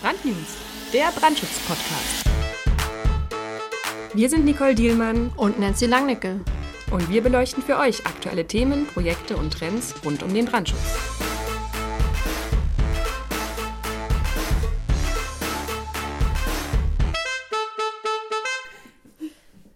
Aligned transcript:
Brandnews, 0.00 0.56
der 0.92 1.10
Brandschutz-Podcast. 1.10 2.24
Wir 4.14 4.30
sind 4.30 4.44
Nicole 4.44 4.76
Dielmann 4.76 5.32
und 5.36 5.58
Nancy 5.58 5.86
Langnickel. 5.86 6.40
Und 6.92 7.10
wir 7.10 7.20
beleuchten 7.20 7.64
für 7.64 7.78
euch 7.78 8.06
aktuelle 8.06 8.46
Themen, 8.46 8.86
Projekte 8.86 9.36
und 9.36 9.52
Trends 9.52 9.96
rund 10.04 10.22
um 10.22 10.32
den 10.32 10.44
Brandschutz. 10.44 10.78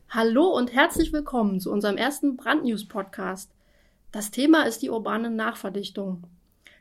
Hallo 0.08 0.46
und 0.56 0.72
herzlich 0.72 1.12
willkommen 1.12 1.58
zu 1.58 1.72
unserem 1.72 1.96
ersten 1.96 2.36
Brandnews-Podcast. 2.36 3.50
Das 4.12 4.30
Thema 4.30 4.66
ist 4.68 4.82
die 4.82 4.90
urbane 4.90 5.30
Nachverdichtung. 5.30 6.22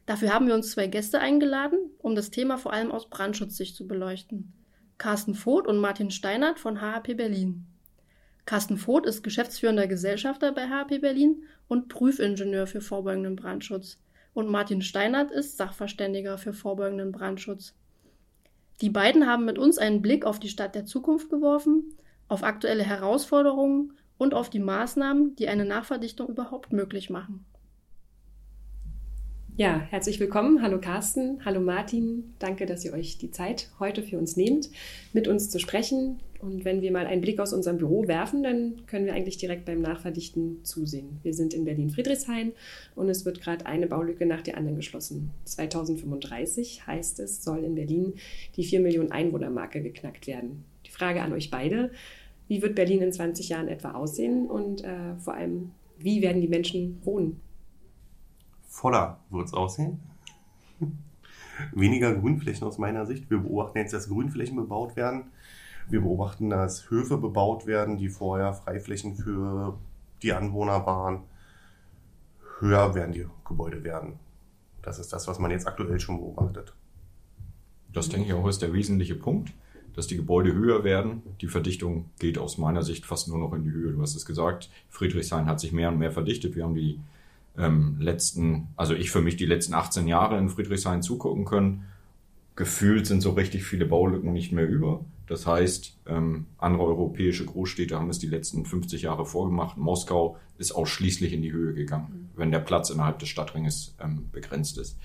Dafür 0.06 0.34
haben 0.34 0.48
wir 0.48 0.56
uns 0.56 0.72
zwei 0.72 0.88
Gäste 0.88 1.20
eingeladen, 1.20 1.78
um 2.00 2.16
das 2.16 2.32
Thema 2.32 2.58
vor 2.58 2.74
allem 2.74 2.92
aus 2.92 3.10
Brandschutzsicht 3.10 3.76
zu 3.76 3.88
beleuchten. 3.88 4.54
Carsten 4.98 5.36
Voth 5.36 5.68
und 5.68 5.78
Martin 5.78 6.12
Steinert 6.12 6.60
von 6.60 6.80
HHP 6.80 7.16
Berlin. 7.16 7.66
Carsten 8.46 8.78
Voth 8.78 9.06
ist 9.06 9.24
geschäftsführender 9.24 9.88
Gesellschafter 9.88 10.52
bei 10.52 10.68
HHP 10.68 11.00
Berlin 11.00 11.44
und 11.68 11.88
Prüfingenieur 11.88 12.68
für 12.68 12.82
vorbeugenden 12.82 13.36
Brandschutz. 13.36 14.00
Und 14.34 14.48
Martin 14.50 14.82
Steinert 14.82 15.32
ist 15.32 15.58
Sachverständiger 15.58 16.38
für 16.38 16.54
vorbeugenden 16.54 17.12
Brandschutz. 17.12 17.76
Die 18.82 18.90
beiden 18.90 19.28
haben 19.28 19.46
mit 19.46 19.60
uns 19.60 19.78
einen 19.78 20.02
Blick 20.02 20.26
auf 20.26 20.40
die 20.40 20.50
Stadt 20.50 20.74
der 20.74 20.86
Zukunft 20.86 21.30
geworfen, 21.30 21.96
auf 22.28 22.44
aktuelle 22.44 22.84
Herausforderungen 22.84 23.94
und 24.18 24.34
auf 24.34 24.50
die 24.50 24.60
Maßnahmen, 24.60 25.36
die 25.36 25.48
eine 25.48 25.66
Nachverdichtung 25.66 26.30
überhaupt 26.30 26.74
möglich 26.74 27.10
machen. 27.10 27.46
Ja, 29.58 29.82
herzlich 29.90 30.18
willkommen. 30.22 30.62
Hallo 30.62 30.80
Carsten, 30.80 31.44
hallo 31.44 31.60
Martin. 31.60 32.34
Danke, 32.40 32.66
dass 32.66 32.86
ihr 32.86 32.94
euch 32.94 33.18
die 33.18 33.32
Zeit 33.32 33.70
heute 33.80 34.02
für 34.02 34.18
uns 34.18 34.38
nehmt, 34.38 34.70
mit 35.12 35.28
uns 35.28 35.50
zu 35.50 35.60
sprechen. 35.60 36.22
Und 36.40 36.64
wenn 36.64 36.82
wir 36.82 36.92
mal 36.94 37.06
einen 37.06 37.20
Blick 37.20 37.38
aus 37.38 37.52
unserem 37.52 37.78
Büro 37.78 38.08
werfen, 38.08 38.44
dann 38.44 38.86
können 38.88 39.06
wir 39.06 39.14
eigentlich 39.14 39.38
direkt 39.38 39.66
beim 39.66 39.82
Nachverdichten 39.82 40.64
zusehen. 40.64 41.20
Wir 41.22 41.34
sind 41.34 41.54
in 41.54 41.66
Berlin-Friedrichshain 41.66 42.54
und 42.96 43.10
es 43.10 43.26
wird 43.26 43.42
gerade 43.42 43.66
eine 43.66 43.88
Baulücke 43.88 44.26
nach 44.26 44.42
der 44.42 44.56
anderen 44.56 44.78
geschlossen. 44.78 45.32
2035 45.44 46.88
heißt 46.88 47.20
es, 47.20 47.44
soll 47.44 47.66
in 47.66 47.76
Berlin 47.76 48.14
die 48.56 48.64
4 48.64 48.80
Millionen 48.80 49.12
Einwohner-Marke 49.12 49.82
geknackt 49.82 50.28
werden. 50.28 50.64
Die 50.86 50.92
Frage 50.92 51.22
an 51.22 51.34
euch 51.34 51.52
beide, 51.52 51.92
wie 52.48 52.62
wird 52.62 52.74
Berlin 52.74 53.02
in 53.02 53.12
20 53.12 53.50
Jahren 53.50 53.68
etwa 53.68 53.92
aussehen 53.92 54.50
und 54.50 54.84
äh, 54.86 55.18
vor 55.20 55.34
allem, 55.34 55.72
wie 56.00 56.22
werden 56.22 56.42
die 56.42 56.48
Menschen 56.48 57.00
wohnen? 57.04 57.42
Voller 58.72 59.20
wird 59.30 59.48
es 59.48 59.54
aussehen. 59.54 60.00
Weniger 61.74 62.16
Grünflächen 62.16 62.66
aus 62.66 62.80
meiner 62.80 63.06
Sicht. 63.06 63.30
Wir 63.30 63.38
beobachten 63.38 63.78
jetzt, 63.78 63.94
dass 63.94 64.08
Grünflächen 64.08 64.56
bebaut 64.56 64.96
werden. 64.96 65.26
Wir 65.90 66.02
beobachten, 66.02 66.50
dass 66.50 66.90
Höfe 66.90 67.18
bebaut 67.18 67.68
werden, 67.68 67.98
die 67.98 68.10
vorher 68.10 68.54
Freiflächen 68.54 69.16
für 69.16 69.78
die 70.24 70.34
Anwohner 70.34 70.86
waren. 70.86 71.24
Höher 72.60 72.96
werden 72.96 73.12
die 73.12 73.28
Gebäude 73.46 73.84
werden. 73.84 74.14
Das 74.82 74.98
ist 75.00 75.12
das, 75.12 75.28
was 75.28 75.38
man 75.38 75.52
jetzt 75.52 75.68
aktuell 75.68 76.00
schon 76.00 76.18
beobachtet. 76.18 76.74
Das 77.92 78.10
denke 78.10 78.28
ich 78.28 78.34
auch 78.34 78.48
ist 78.48 78.62
der 78.62 78.74
wesentliche 78.74 79.16
Punkt, 79.16 79.52
dass 79.94 80.08
die 80.08 80.16
Gebäude 80.16 80.54
höher 80.54 80.84
werden. 80.84 81.24
Die 81.42 81.48
Verdichtung 81.48 82.10
geht 82.20 82.38
aus 82.38 82.58
meiner 82.58 82.84
Sicht 82.84 83.06
fast 83.06 83.28
nur 83.28 83.38
noch 83.38 83.54
in 83.54 83.64
die 83.64 83.72
Höhe. 83.72 83.92
Du 83.92 84.02
hast 84.02 84.16
es 84.16 84.26
gesagt, 84.26 84.70
Friedrichshain 84.90 85.46
hat 85.46 85.60
sich 85.60 85.74
mehr 85.74 85.90
und 85.90 86.00
mehr 86.00 86.12
verdichtet. 86.12 86.56
Wir 86.56 86.64
haben 86.64 86.76
die 86.76 87.00
ähm, 87.58 87.98
letzten, 88.00 88.70
also 88.76 88.94
ich 88.94 89.12
für 89.12 89.22
mich 89.22 89.36
die 89.36 89.46
letzten 89.46 89.74
18 89.74 90.08
Jahre 90.08 90.38
in 90.38 90.50
Friedrichshain 90.50 91.02
zugucken 91.02 91.46
können. 91.46 91.86
Gefühlt 92.56 93.08
sind 93.08 93.22
so 93.22 93.32
richtig 93.32 93.64
viele 93.64 93.86
Baulücken 93.86 94.34
nicht 94.34 94.52
mehr 94.52 94.68
über. 94.68 95.06
Das 95.28 95.48
heißt, 95.48 95.98
ähm, 96.08 96.48
andere 96.58 96.84
europäische 96.84 97.46
Großstädte 97.46 97.98
haben 97.98 98.10
es 98.10 98.20
die 98.20 98.28
letzten 98.28 98.66
50 98.66 99.04
Jahre 99.04 99.26
vorgemacht. 99.26 99.78
Moskau 99.78 100.38
ist 100.58 100.74
ausschließlich 100.74 101.34
in 101.34 101.42
die 101.42 101.54
Höhe 101.54 101.74
gegangen, 101.74 102.30
mhm. 102.34 102.40
wenn 102.40 102.52
der 102.52 102.60
Platz 102.60 102.90
innerhalb 102.90 103.20
des 103.20 103.30
Stadtringes 103.30 103.96
ähm, 104.00 104.30
begrenzt 104.32 104.78
ist. 104.78 104.98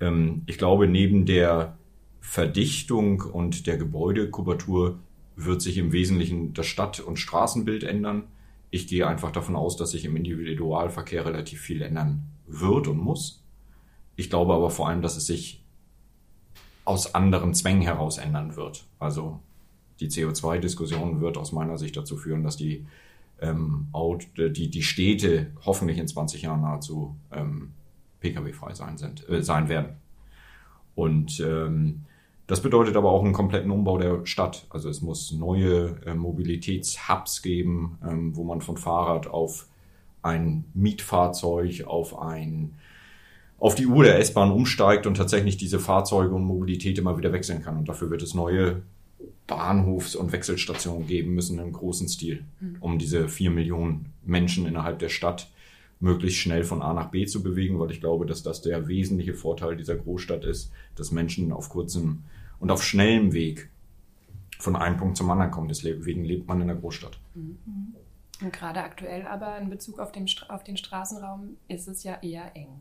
Ähm, 0.00 0.42
ich 0.46 0.58
glaube, 0.58 0.88
neben 0.88 1.24
der 1.24 1.78
Verdichtung 2.20 3.20
und 3.20 3.66
der 3.66 3.78
Gebäudekubatur 3.78 4.98
wird 5.36 5.62
sich 5.62 5.78
im 5.78 5.92
Wesentlichen 5.92 6.52
das 6.52 6.66
Stadt- 6.66 7.00
und 7.00 7.18
Straßenbild 7.18 7.84
ändern 7.84 8.24
ich 8.70 8.86
gehe 8.86 9.06
einfach 9.06 9.30
davon 9.30 9.56
aus, 9.56 9.76
dass 9.76 9.92
sich 9.92 10.04
im 10.04 10.16
Individualverkehr 10.16 11.24
relativ 11.24 11.60
viel 11.60 11.82
ändern 11.82 12.24
wird 12.46 12.88
und 12.88 12.98
muss. 12.98 13.42
Ich 14.16 14.30
glaube 14.30 14.54
aber 14.54 14.70
vor 14.70 14.88
allem, 14.88 15.02
dass 15.02 15.16
es 15.16 15.26
sich 15.26 15.64
aus 16.84 17.14
anderen 17.14 17.54
Zwängen 17.54 17.82
heraus 17.82 18.18
ändern 18.18 18.56
wird. 18.56 18.84
Also 18.98 19.40
die 20.00 20.08
CO2-Diskussion 20.08 21.20
wird 21.20 21.36
aus 21.36 21.52
meiner 21.52 21.78
Sicht 21.78 21.96
dazu 21.96 22.16
führen, 22.16 22.42
dass 22.42 22.56
die, 22.56 22.86
ähm, 23.40 23.88
die, 24.36 24.70
die 24.70 24.82
Städte 24.82 25.52
hoffentlich 25.64 25.98
in 25.98 26.08
20 26.08 26.42
Jahren 26.42 26.62
nahezu 26.62 27.16
ähm, 27.30 27.72
Pkw-frei 28.20 28.74
sein, 28.74 28.96
sind, 28.96 29.28
äh, 29.28 29.42
sein 29.42 29.68
werden. 29.68 29.96
Und 30.94 31.40
ähm, 31.40 32.04
das 32.48 32.62
bedeutet 32.62 32.96
aber 32.96 33.12
auch 33.12 33.22
einen 33.22 33.34
kompletten 33.34 33.70
Umbau 33.70 33.98
der 33.98 34.24
Stadt. 34.24 34.66
Also 34.70 34.88
es 34.88 35.02
muss 35.02 35.32
neue 35.32 35.96
äh, 36.06 36.14
Mobilitätshubs 36.14 37.42
geben, 37.42 37.98
ähm, 38.02 38.34
wo 38.34 38.42
man 38.42 38.62
von 38.62 38.78
Fahrrad 38.78 39.26
auf 39.26 39.68
ein 40.22 40.64
Mietfahrzeug, 40.74 41.84
auf 41.86 42.18
ein 42.18 42.74
auf 43.60 43.74
die 43.74 43.86
Uhr 43.86 44.04
der 44.04 44.18
S-Bahn 44.20 44.52
umsteigt 44.52 45.06
und 45.06 45.16
tatsächlich 45.16 45.56
diese 45.56 45.80
Fahrzeuge 45.80 46.34
und 46.34 46.44
Mobilität 46.44 46.96
immer 46.96 47.18
wieder 47.18 47.32
wechseln 47.32 47.60
kann. 47.60 47.76
Und 47.76 47.88
dafür 47.88 48.08
wird 48.08 48.22
es 48.22 48.32
neue 48.32 48.82
Bahnhofs- 49.48 50.14
und 50.14 50.30
Wechselstationen 50.32 51.08
geben 51.08 51.34
müssen 51.34 51.58
im 51.58 51.72
großen 51.72 52.08
Stil, 52.08 52.44
hm. 52.60 52.76
um 52.80 52.98
diese 52.98 53.28
vier 53.28 53.50
Millionen 53.50 54.12
Menschen 54.24 54.64
innerhalb 54.64 55.00
der 55.00 55.08
Stadt 55.08 55.50
möglichst 56.00 56.38
schnell 56.38 56.64
von 56.64 56.80
A 56.80 56.94
nach 56.94 57.10
B 57.10 57.26
zu 57.26 57.42
bewegen, 57.42 57.78
weil 57.78 57.90
ich 57.90 58.00
glaube, 58.00 58.24
dass 58.24 58.42
das 58.42 58.62
der 58.62 58.86
wesentliche 58.86 59.34
Vorteil 59.34 59.76
dieser 59.76 59.96
Großstadt 59.96 60.44
ist, 60.44 60.70
dass 60.94 61.10
Menschen 61.10 61.52
auf 61.52 61.68
kurzem 61.68 62.22
und 62.60 62.70
auf 62.70 62.82
schnellem 62.82 63.32
Weg 63.32 63.70
von 64.58 64.76
einem 64.76 64.96
Punkt 64.96 65.16
zum 65.16 65.30
anderen 65.30 65.50
kommen. 65.50 65.68
Deswegen 65.68 66.24
lebt 66.24 66.48
man 66.48 66.60
in 66.60 66.68
der 66.68 66.76
Großstadt. 66.76 67.18
Mhm. 67.34 67.94
Und 68.40 68.52
gerade 68.52 68.82
aktuell 68.82 69.26
aber 69.26 69.58
in 69.58 69.68
Bezug 69.68 69.98
auf 69.98 70.12
den, 70.12 70.26
auf 70.48 70.62
den 70.62 70.76
Straßenraum 70.76 71.56
ist 71.66 71.88
es 71.88 72.04
ja 72.04 72.14
eher 72.22 72.54
eng. 72.54 72.80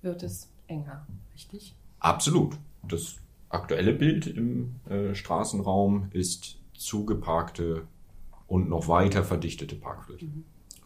Wird 0.00 0.22
es 0.22 0.48
enger, 0.66 1.06
richtig? 1.34 1.74
Absolut. 1.98 2.56
Das 2.82 3.16
aktuelle 3.48 3.92
Bild 3.92 4.26
im 4.26 4.76
äh, 4.88 5.14
Straßenraum 5.14 6.08
ist 6.12 6.58
zugeparkte 6.74 7.86
und 8.46 8.68
noch 8.68 8.88
weiter 8.88 9.24
verdichtete 9.24 9.76
Parkflächen. 9.76 10.28
Mhm. 10.28 10.44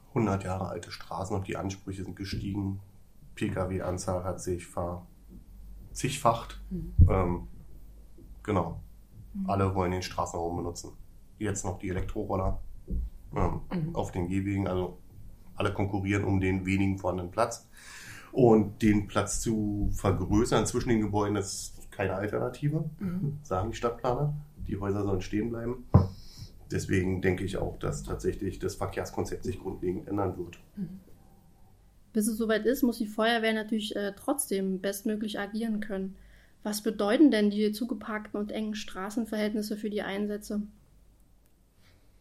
100 0.09 0.45
Jahre 0.45 0.69
alte 0.69 0.91
Straßen 0.91 1.37
und 1.37 1.47
die 1.47 1.57
Ansprüche 1.57 2.05
sind 2.05 2.17
gestiegen. 2.17 2.81
Pkw-Anzahl 3.35 4.25
hat 4.25 4.41
sich 4.41 4.67
ver 4.67 5.07
zigfacht. 5.97 6.61
Mhm. 6.71 6.95
Ähm, 7.09 7.49
genau. 8.43 8.81
Mhm. 9.33 9.51
Alle 9.51 9.75
wollen 9.75 9.91
den 9.91 10.03
Straßenraum 10.03 10.59
benutzen. 10.59 10.93
Jetzt 11.39 11.65
noch 11.65 11.79
die 11.79 11.89
Elektroroller 11.89 12.61
ähm, 13.35 13.61
mhm. 13.73 13.97
auf 13.97 14.13
den 14.13 14.29
Gehwegen. 14.29 14.69
Also 14.69 14.99
alle 15.55 15.73
konkurrieren 15.73 16.25
um 16.25 16.41
den 16.41 16.67
wenigen 16.67 16.99
vorhandenen 16.99 17.33
Platz. 17.33 17.69
Und 18.31 18.83
den 18.83 19.07
Platz 19.07 19.41
zu 19.41 19.89
vergrößern 19.93 20.67
zwischen 20.67 20.91
den 20.91 21.01
Gebäuden 21.01 21.37
ist 21.37 21.91
keine 21.91 22.15
Alternative, 22.15 22.91
mhm. 22.99 23.39
sagen 23.43 23.71
die 23.71 23.77
Stadtplaner. 23.77 24.35
Die 24.67 24.79
Häuser 24.79 25.03
sollen 25.03 25.23
stehen 25.23 25.49
bleiben. 25.49 25.87
Deswegen 26.71 27.23
denke 27.23 27.45
ich 27.45 27.57
auch, 27.57 27.79
dass 27.79 28.03
tatsächlich 28.03 28.59
das 28.59 28.75
Verkehrskonzept 28.75 29.45
sich 29.45 29.59
grundlegend 29.59 30.09
ändern 30.09 30.37
wird. 30.37 30.59
Mhm 30.77 31.01
bis 32.17 32.29
es 32.29 32.39
soweit 32.39 32.65
ist, 32.65 32.83
muss 32.83 32.97
die 32.97 33.07
Feuerwehr 33.07 33.53
natürlich 33.53 33.95
äh, 33.95 34.15
trotzdem 34.17 34.81
bestmöglich 34.81 35.39
agieren 35.39 35.81
können. 35.81 36.17
Was 36.63 36.83
bedeuten 36.83 37.31
denn 37.31 37.51
die 37.51 37.73
zugeparkten 37.73 38.41
und 38.41 38.51
engen 38.51 38.75
Straßenverhältnisse 38.75 39.77
für 39.77 39.91
die 39.91 40.01
Einsätze? 40.01 40.63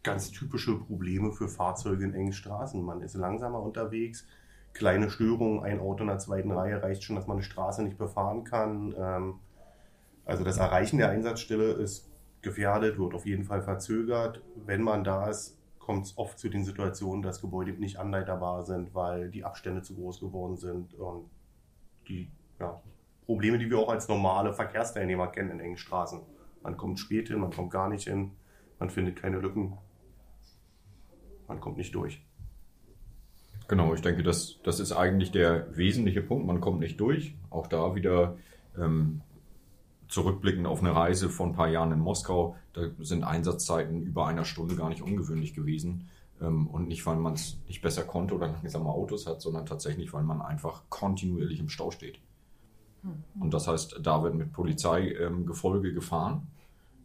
Ganz 0.02 0.30
typische 0.32 0.76
Probleme 0.76 1.32
für 1.32 1.48
Fahrzeuge 1.48 2.04
in 2.04 2.12
engen 2.12 2.34
Straßen. 2.34 2.84
Man 2.84 3.00
ist 3.00 3.14
langsamer 3.14 3.62
unterwegs, 3.62 4.26
kleine 4.74 5.08
Störungen, 5.08 5.64
ein 5.64 5.80
Auto 5.80 6.02
in 6.02 6.08
der 6.08 6.18
zweiten 6.18 6.50
Reihe 6.50 6.82
reicht 6.82 7.02
schon, 7.02 7.16
dass 7.16 7.26
man 7.26 7.38
eine 7.38 7.44
Straße 7.44 7.82
nicht 7.82 7.96
befahren 7.96 8.44
kann. 8.44 8.94
Ähm, 8.98 9.34
also 10.26 10.44
das 10.44 10.58
Erreichen 10.58 10.98
der 10.98 11.08
Einsatzstelle 11.08 11.72
ist 11.72 12.06
gefährdet, 12.42 12.98
wird 12.98 13.14
auf 13.14 13.24
jeden 13.24 13.44
Fall 13.44 13.62
verzögert. 13.62 14.42
Wenn 14.56 14.82
man 14.82 15.04
da 15.04 15.30
ist, 15.30 15.55
kommt 15.86 16.06
es 16.06 16.18
oft 16.18 16.36
zu 16.36 16.48
den 16.48 16.64
Situationen, 16.64 17.22
dass 17.22 17.40
Gebäude 17.40 17.70
nicht 17.70 18.00
anleiterbar 18.00 18.64
sind, 18.64 18.92
weil 18.92 19.30
die 19.30 19.44
Abstände 19.44 19.82
zu 19.82 19.94
groß 19.94 20.18
geworden 20.18 20.56
sind 20.56 20.94
und 20.94 21.30
die 22.08 22.28
ja, 22.58 22.82
Probleme, 23.24 23.56
die 23.56 23.70
wir 23.70 23.78
auch 23.78 23.88
als 23.88 24.08
normale 24.08 24.52
Verkehrsteilnehmer 24.52 25.28
kennen 25.28 25.52
in 25.52 25.60
engen 25.60 25.76
Straßen. 25.76 26.22
Man 26.64 26.76
kommt 26.76 26.98
spät 26.98 27.28
hin, 27.28 27.38
man 27.38 27.52
kommt 27.52 27.70
gar 27.70 27.88
nicht 27.88 28.08
hin, 28.08 28.32
man 28.80 28.90
findet 28.90 29.14
keine 29.14 29.38
Lücken, 29.38 29.78
man 31.46 31.60
kommt 31.60 31.76
nicht 31.76 31.94
durch. 31.94 32.20
Genau, 33.68 33.94
ich 33.94 34.00
denke, 34.00 34.24
das, 34.24 34.58
das 34.64 34.80
ist 34.80 34.90
eigentlich 34.90 35.30
der 35.30 35.76
wesentliche 35.76 36.20
Punkt. 36.20 36.48
Man 36.48 36.60
kommt 36.60 36.80
nicht 36.80 36.98
durch. 36.98 37.36
Auch 37.48 37.68
da 37.68 37.94
wieder 37.94 38.38
ähm, 38.76 39.20
zurückblickend 40.08 40.66
auf 40.66 40.80
eine 40.80 40.94
Reise 40.94 41.28
vor 41.28 41.46
ein 41.46 41.52
paar 41.52 41.68
Jahren 41.68 41.92
in 41.92 42.00
Moskau, 42.00 42.56
da 42.72 42.82
sind 42.98 43.24
Einsatzzeiten 43.24 44.02
über 44.02 44.26
einer 44.26 44.44
Stunde 44.44 44.76
gar 44.76 44.88
nicht 44.88 45.02
ungewöhnlich 45.02 45.54
gewesen. 45.54 46.08
Ähm, 46.40 46.66
und 46.66 46.88
nicht, 46.88 47.04
weil 47.06 47.16
man 47.16 47.34
es 47.34 47.58
nicht 47.66 47.82
besser 47.82 48.04
konnte 48.04 48.34
oder 48.34 48.48
langsame 48.48 48.88
Autos 48.88 49.26
hat, 49.26 49.40
sondern 49.40 49.66
tatsächlich, 49.66 50.12
weil 50.12 50.22
man 50.22 50.42
einfach 50.42 50.82
kontinuierlich 50.88 51.60
im 51.60 51.68
Stau 51.68 51.90
steht. 51.90 52.20
Mhm. 53.02 53.42
Und 53.42 53.54
das 53.54 53.68
heißt, 53.68 54.00
da 54.02 54.22
wird 54.22 54.34
mit 54.34 54.52
Polizeigefolge 54.52 55.88
ähm, 55.88 55.94
gefahren, 55.94 56.46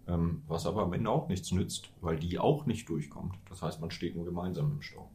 ähm, 0.08 0.44
was 0.48 0.66
aber 0.66 0.84
am 0.84 0.94
Ende 0.94 1.10
auch 1.10 1.28
nichts 1.28 1.52
nützt, 1.52 1.92
weil 2.02 2.18
die 2.18 2.40
auch 2.40 2.66
nicht 2.66 2.90
durchkommt. 2.90 3.36
Das 3.50 3.62
heißt, 3.62 3.80
man 3.80 3.92
steht 3.92 4.16
nur 4.16 4.26
gemeinsam 4.26 4.72
im 4.72 4.82
Stau. 4.82 5.10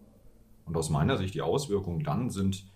Und 0.65 0.77
aus 0.77 0.91
meiner 0.91 1.17
Sicht, 1.17 1.35
die 1.35 1.43
Auswirkungen 1.43 2.03
dann 2.03 2.31
sind 2.31 2.67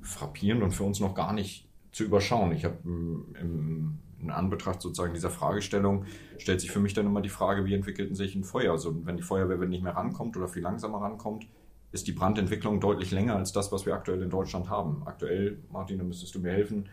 frappierend 0.00 0.62
und 0.62 0.72
für 0.72 0.84
uns 0.84 1.00
noch 1.00 1.14
gar 1.14 1.32
nicht 1.32 1.68
zu 1.94 2.04
überschauen. 2.04 2.52
Ich 2.52 2.64
habe 2.64 2.76
im, 2.84 3.98
in 4.20 4.30
Anbetracht 4.30 4.82
sozusagen 4.82 5.14
dieser 5.14 5.30
Fragestellung 5.30 6.06
stellt 6.38 6.60
sich 6.60 6.70
für 6.70 6.80
mich 6.80 6.94
dann 6.94 7.06
immer 7.06 7.20
die 7.20 7.28
Frage, 7.28 7.64
wie 7.64 7.74
entwickelt 7.74 8.16
sich 8.16 8.34
ein 8.34 8.44
Feuer? 8.44 8.72
Also 8.72 9.06
wenn 9.06 9.16
die 9.16 9.22
Feuerwehr 9.22 9.56
nicht 9.68 9.82
mehr 9.82 9.94
rankommt 9.94 10.36
oder 10.36 10.48
viel 10.48 10.62
langsamer 10.62 11.00
rankommt, 11.00 11.46
ist 11.92 12.06
die 12.08 12.12
Brandentwicklung 12.12 12.80
deutlich 12.80 13.12
länger 13.12 13.36
als 13.36 13.52
das, 13.52 13.70
was 13.70 13.86
wir 13.86 13.94
aktuell 13.94 14.20
in 14.22 14.30
Deutschland 14.30 14.68
haben. 14.68 15.02
Aktuell, 15.06 15.58
Martin, 15.70 15.98
da 15.98 16.04
müsstest 16.04 16.34
du 16.34 16.40
mir 16.40 16.50
helfen, 16.50 16.88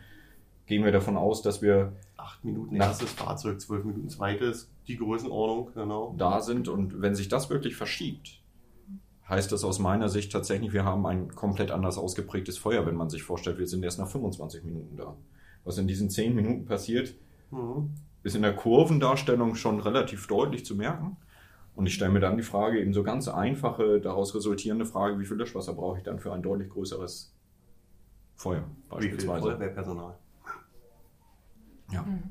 gehen 0.68 0.84
wir 0.84 0.92
davon 0.92 1.18
aus, 1.18 1.42
dass 1.42 1.62
wir 1.62 1.94
acht 2.18 2.46
Minuten 2.46 2.76
erstes 2.76 3.12
Fahrzeug, 3.12 3.60
zwölf 3.60 3.84
Minuten 3.84 4.10
zweites, 4.10 4.70
die 4.88 4.98
Größenordnung, 4.98 5.74
genau. 5.74 6.14
Da 6.18 6.42
sind 6.42 6.68
und 6.68 7.02
wenn 7.02 7.16
sich 7.16 7.30
das 7.30 7.50
wirklich 7.50 7.76
verschiebt, 7.76 8.41
heißt 9.32 9.52
das 9.52 9.64
aus 9.64 9.80
meiner 9.80 10.10
Sicht 10.10 10.32
tatsächlich, 10.32 10.74
wir 10.74 10.84
haben 10.84 11.06
ein 11.06 11.34
komplett 11.34 11.72
anders 11.72 11.98
ausgeprägtes 11.98 12.58
Feuer, 12.58 12.86
wenn 12.86 12.96
man 12.96 13.10
sich 13.10 13.24
vorstellt, 13.24 13.58
wir 13.58 13.68
sind 13.68 13.82
erst 13.82 13.98
nach 13.98 14.10
25 14.10 14.66
Minuten 14.66 14.98
da. 14.98 15.16
Was 15.64 15.78
in 15.78 15.88
diesen 15.88 16.10
zehn 16.10 16.36
Minuten 16.36 16.66
passiert, 16.66 17.16
mhm. 17.50 17.92
ist 18.24 18.36
in 18.36 18.42
der 18.42 18.54
Kurvendarstellung 18.54 19.56
schon 19.56 19.80
relativ 19.80 20.28
deutlich 20.28 20.66
zu 20.66 20.76
merken. 20.76 21.16
Und 21.76 21.86
ich 21.86 21.94
stelle 21.94 22.12
mir 22.12 22.20
dann 22.20 22.36
die 22.36 22.44
Frage, 22.44 22.82
eben 22.82 22.94
so 22.94 23.04
ganz 23.04 23.30
einfache, 23.30 24.02
daraus 24.02 24.36
resultierende 24.36 24.86
Frage, 24.86 25.18
wie 25.18 25.26
viel 25.26 25.38
Löschwasser 25.38 25.74
brauche 25.74 25.98
ich 25.98 26.04
dann 26.04 26.20
für 26.20 26.34
ein 26.34 26.42
deutlich 26.42 26.70
größeres 26.70 27.34
Feuer 28.36 28.66
beispielsweise? 28.90 29.46
Wie 29.46 29.48
viel 29.48 29.50
Feuerwehrpersonal? 29.50 30.18
Ja. 31.94 32.02
Mhm. 32.02 32.24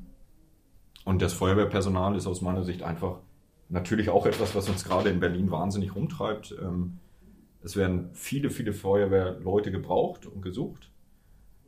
Und 1.03 1.23
das 1.23 1.33
Feuerwehrpersonal 1.33 2.15
ist 2.15 2.27
aus 2.27 2.41
meiner 2.41 2.63
Sicht 2.63 2.83
einfach 2.83 3.21
natürlich 3.71 4.09
auch 4.09 4.25
etwas, 4.25 4.53
was 4.55 4.69
uns 4.69 4.83
gerade 4.83 5.09
in 5.09 5.19
Berlin 5.19 5.49
wahnsinnig 5.49 5.95
rumtreibt. 5.95 6.55
Ähm, 6.61 6.99
es 7.63 7.75
werden 7.75 8.09
viele, 8.13 8.49
viele 8.49 8.73
Feuerwehrleute 8.73 9.71
gebraucht 9.71 10.25
und 10.25 10.41
gesucht. 10.41 10.89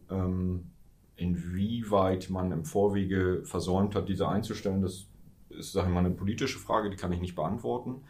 Ähm, 0.09 0.65
inwieweit 1.15 2.29
man 2.29 2.51
im 2.51 2.65
Vorwege 2.65 3.41
versäumt 3.45 3.95
hat, 3.95 4.09
diese 4.09 4.27
einzustellen, 4.27 4.81
das 4.81 5.05
ist, 5.49 5.71
sage 5.71 5.87
ich 5.87 5.93
mal, 5.93 5.99
eine 5.99 6.11
politische 6.11 6.59
Frage, 6.59 6.89
die 6.89 6.97
kann 6.97 7.11
ich 7.13 7.21
nicht 7.21 7.35
beantworten. 7.35 8.01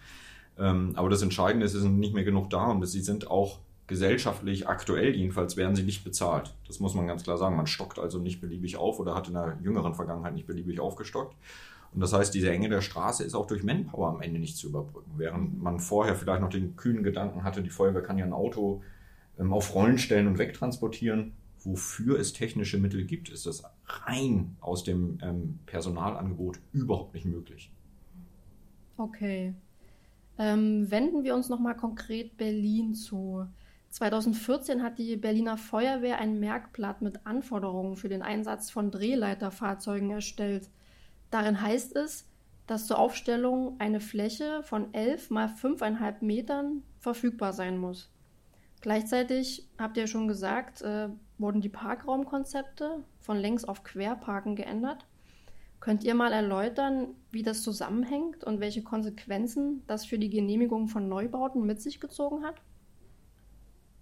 Ähm, 0.58 0.94
aber 0.96 1.10
das 1.10 1.22
Entscheidende 1.22 1.66
ist, 1.66 1.74
es 1.74 1.82
sind 1.82 2.00
nicht 2.00 2.14
mehr 2.14 2.24
genug 2.24 2.50
da 2.50 2.68
und 2.68 2.86
sie 2.86 3.02
sind 3.02 3.30
auch 3.30 3.60
gesellschaftlich 3.88 4.68
aktuell 4.68 5.14
jedenfalls 5.16 5.58
werden 5.58 5.76
sie 5.76 5.84
nicht 5.84 6.04
bezahlt. 6.04 6.54
Das 6.68 6.80
muss 6.80 6.94
man 6.94 7.06
ganz 7.06 7.24
klar 7.24 7.38
sagen. 7.38 7.58
Man 7.58 7.68
stockt 7.68 8.00
also 8.00 8.18
nicht 8.18 8.40
beliebig 8.40 8.78
auf 8.78 9.00
oder 9.00 9.14
hat 9.14 9.28
in 9.28 9.34
der 9.34 9.58
jüngeren 9.62 9.94
Vergangenheit 9.94 10.34
nicht 10.34 10.48
beliebig 10.48 10.80
aufgestockt. 10.80 11.36
Und 11.94 12.02
das 12.02 12.14
heißt, 12.14 12.34
diese 12.34 12.52
Enge 12.52 12.70
der 12.70 12.82
Straße 12.82 13.24
ist 13.24 13.36
auch 13.36 13.46
durch 13.46 13.64
Manpower 13.64 14.10
am 14.10 14.22
Ende 14.22 14.40
nicht 14.40 14.58
zu 14.58 14.68
überbrücken. 14.68 15.12
Während 15.18 15.62
man 15.62 15.80
vorher 15.80 16.16
vielleicht 16.16 16.42
noch 16.42 16.50
den 16.50 16.76
kühnen 16.76 17.04
Gedanken 17.04 17.44
hatte, 17.44 17.62
die 17.62 17.70
Feuerwehr 17.70 18.02
kann 18.02 18.18
ja 18.18 18.26
ein 18.26 18.34
Auto 18.34 18.82
ähm, 19.40 19.54
auf 19.54 19.76
Rollen 19.76 20.00
stellen 20.00 20.28
und 20.28 20.40
wegtransportieren, 20.40 21.34
wofür 21.60 22.20
es 22.20 22.34
technische 22.34 22.78
Mittel 22.78 23.06
gibt, 23.06 23.30
ist 23.30 23.46
das 23.46 23.64
rein 23.86 24.58
aus 24.60 24.84
dem 24.84 25.20
ähm, 25.22 25.60
Personalangebot 25.66 26.60
überhaupt 26.72 27.14
nicht 27.14 27.26
möglich. 27.26 27.72
Okay. 28.98 29.54
Ähm, 30.38 30.90
wenden 30.90 31.24
wir 31.24 31.36
uns 31.36 31.50
nochmal 31.50 31.76
konkret 31.76 32.38
Berlin 32.38 32.96
zu. 32.96 33.46
2014 33.90 34.82
hat 34.82 34.98
die 34.98 35.16
Berliner 35.16 35.58
Feuerwehr 35.58 36.18
ein 36.18 36.40
Merkblatt 36.40 37.04
mit 37.04 37.28
Anforderungen 37.28 37.96
für 37.96 38.10
den 38.10 38.24
Einsatz 38.24 38.72
von 38.72 38.90
Drehleiterfahrzeugen 38.90 40.10
erstellt. 40.10 40.70
Darin 41.34 41.60
heißt 41.60 41.96
es, 41.96 42.30
dass 42.68 42.86
zur 42.86 43.00
Aufstellung 43.00 43.80
eine 43.80 44.00
Fläche 44.00 44.62
von 44.62 44.94
11 44.94 45.32
mal 45.32 45.48
5,5 45.48 46.24
Metern 46.24 46.84
verfügbar 47.00 47.54
sein 47.54 47.80
muss. 47.80 48.12
Gleichzeitig, 48.82 49.68
habt 49.80 49.98
ihr 49.98 50.06
schon 50.06 50.28
gesagt, 50.28 50.84
äh, 50.84 51.10
wurden 51.40 51.60
die 51.60 51.70
Parkraumkonzepte 51.70 53.04
von 53.20 53.38
längs 53.38 53.66
auf 53.66 53.84
Querparken 53.84 54.56
geändert. 54.56 55.08
Könnt 55.80 56.04
ihr 56.04 56.14
mal 56.14 56.34
erläutern, 56.34 57.16
wie 57.32 57.42
das 57.42 57.64
zusammenhängt 57.64 58.44
und 58.44 58.60
welche 58.60 58.84
Konsequenzen 58.84 59.82
das 59.88 60.06
für 60.06 60.20
die 60.20 60.30
Genehmigung 60.30 60.88
von 60.88 61.10
Neubauten 61.10 61.66
mit 61.66 61.82
sich 61.82 62.00
gezogen 62.00 62.44
hat? 62.44 62.62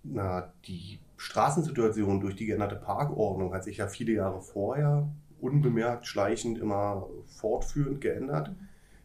Na, 0.04 0.51
die 0.66 1.00
Straßensituation 1.16 2.19
durch 2.19 2.36
die 2.36 2.48
geänderte 2.48 2.75
Parkordnung 2.75 3.54
hat 3.54 3.63
sich 3.63 3.77
ja 3.77 3.88
viele 3.88 4.12
Jahre 4.12 4.42
vorher 4.42 5.07
unbemerkt, 5.41 6.07
schleichend 6.07 6.57
immer 6.59 7.07
fortführend 7.27 8.01
geändert. 8.01 8.51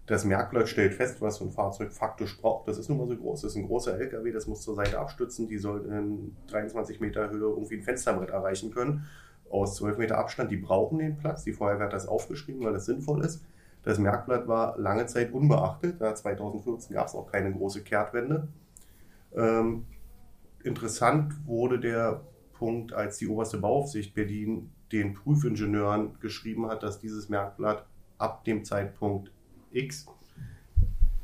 Das 0.06 0.24
Merkblatt 0.24 0.68
stellt 0.68 0.94
fest, 0.94 1.20
was 1.20 1.36
so 1.36 1.44
ein 1.44 1.50
Fahrzeug 1.50 1.92
faktisch 1.92 2.40
braucht. 2.40 2.68
Das 2.68 2.78
ist 2.78 2.88
nun 2.88 2.98
mal 2.98 3.08
so 3.08 3.16
groß. 3.16 3.40
Das 3.42 3.52
ist 3.52 3.56
ein 3.56 3.66
großer 3.66 3.98
LKW, 3.98 4.30
das 4.30 4.46
muss 4.46 4.62
zur 4.62 4.76
Seite 4.76 5.00
abstützen. 5.00 5.48
Die 5.48 5.58
soll 5.58 5.84
in 5.86 6.36
23 6.48 7.00
Meter 7.00 7.30
Höhe 7.30 7.48
irgendwie 7.48 7.76
ein 7.76 7.82
Fensterbrett 7.82 8.30
erreichen 8.30 8.70
können. 8.70 9.06
Aus 9.50 9.76
12 9.76 9.98
Meter 9.98 10.18
Abstand. 10.18 10.52
Die 10.52 10.56
brauchen 10.56 10.98
den 10.98 11.16
Platz. 11.16 11.42
Die 11.42 11.52
Feuerwehr 11.52 11.86
hat 11.86 11.92
das 11.92 12.06
aufgeschrieben, 12.06 12.64
weil 12.64 12.72
das 12.72 12.86
sinnvoll 12.86 13.24
ist. 13.24 13.44
Das 13.82 13.98
Merkblatt 13.98 14.46
war 14.46 14.78
lange 14.78 15.06
Zeit 15.06 15.32
unbeachtet. 15.32 16.00
Da 16.00 16.14
2014 16.14 16.94
gab 16.94 17.08
es 17.08 17.14
auch 17.14 17.30
keine 17.30 17.52
große 17.52 17.82
Kehrtwende. 17.82 18.48
Ähm, 19.34 19.86
interessant 20.62 21.34
wurde 21.46 21.80
der 21.80 22.22
Punkt, 22.52 22.92
als 22.92 23.18
die 23.18 23.28
oberste 23.28 23.58
Bauaufsicht 23.58 24.14
Berlin 24.14 24.70
den 24.92 25.14
Prüfingenieuren 25.14 26.18
geschrieben 26.20 26.66
hat, 26.68 26.82
dass 26.82 27.00
dieses 27.00 27.28
Merkblatt 27.28 27.86
ab 28.18 28.44
dem 28.44 28.64
Zeitpunkt 28.64 29.32
X 29.72 30.06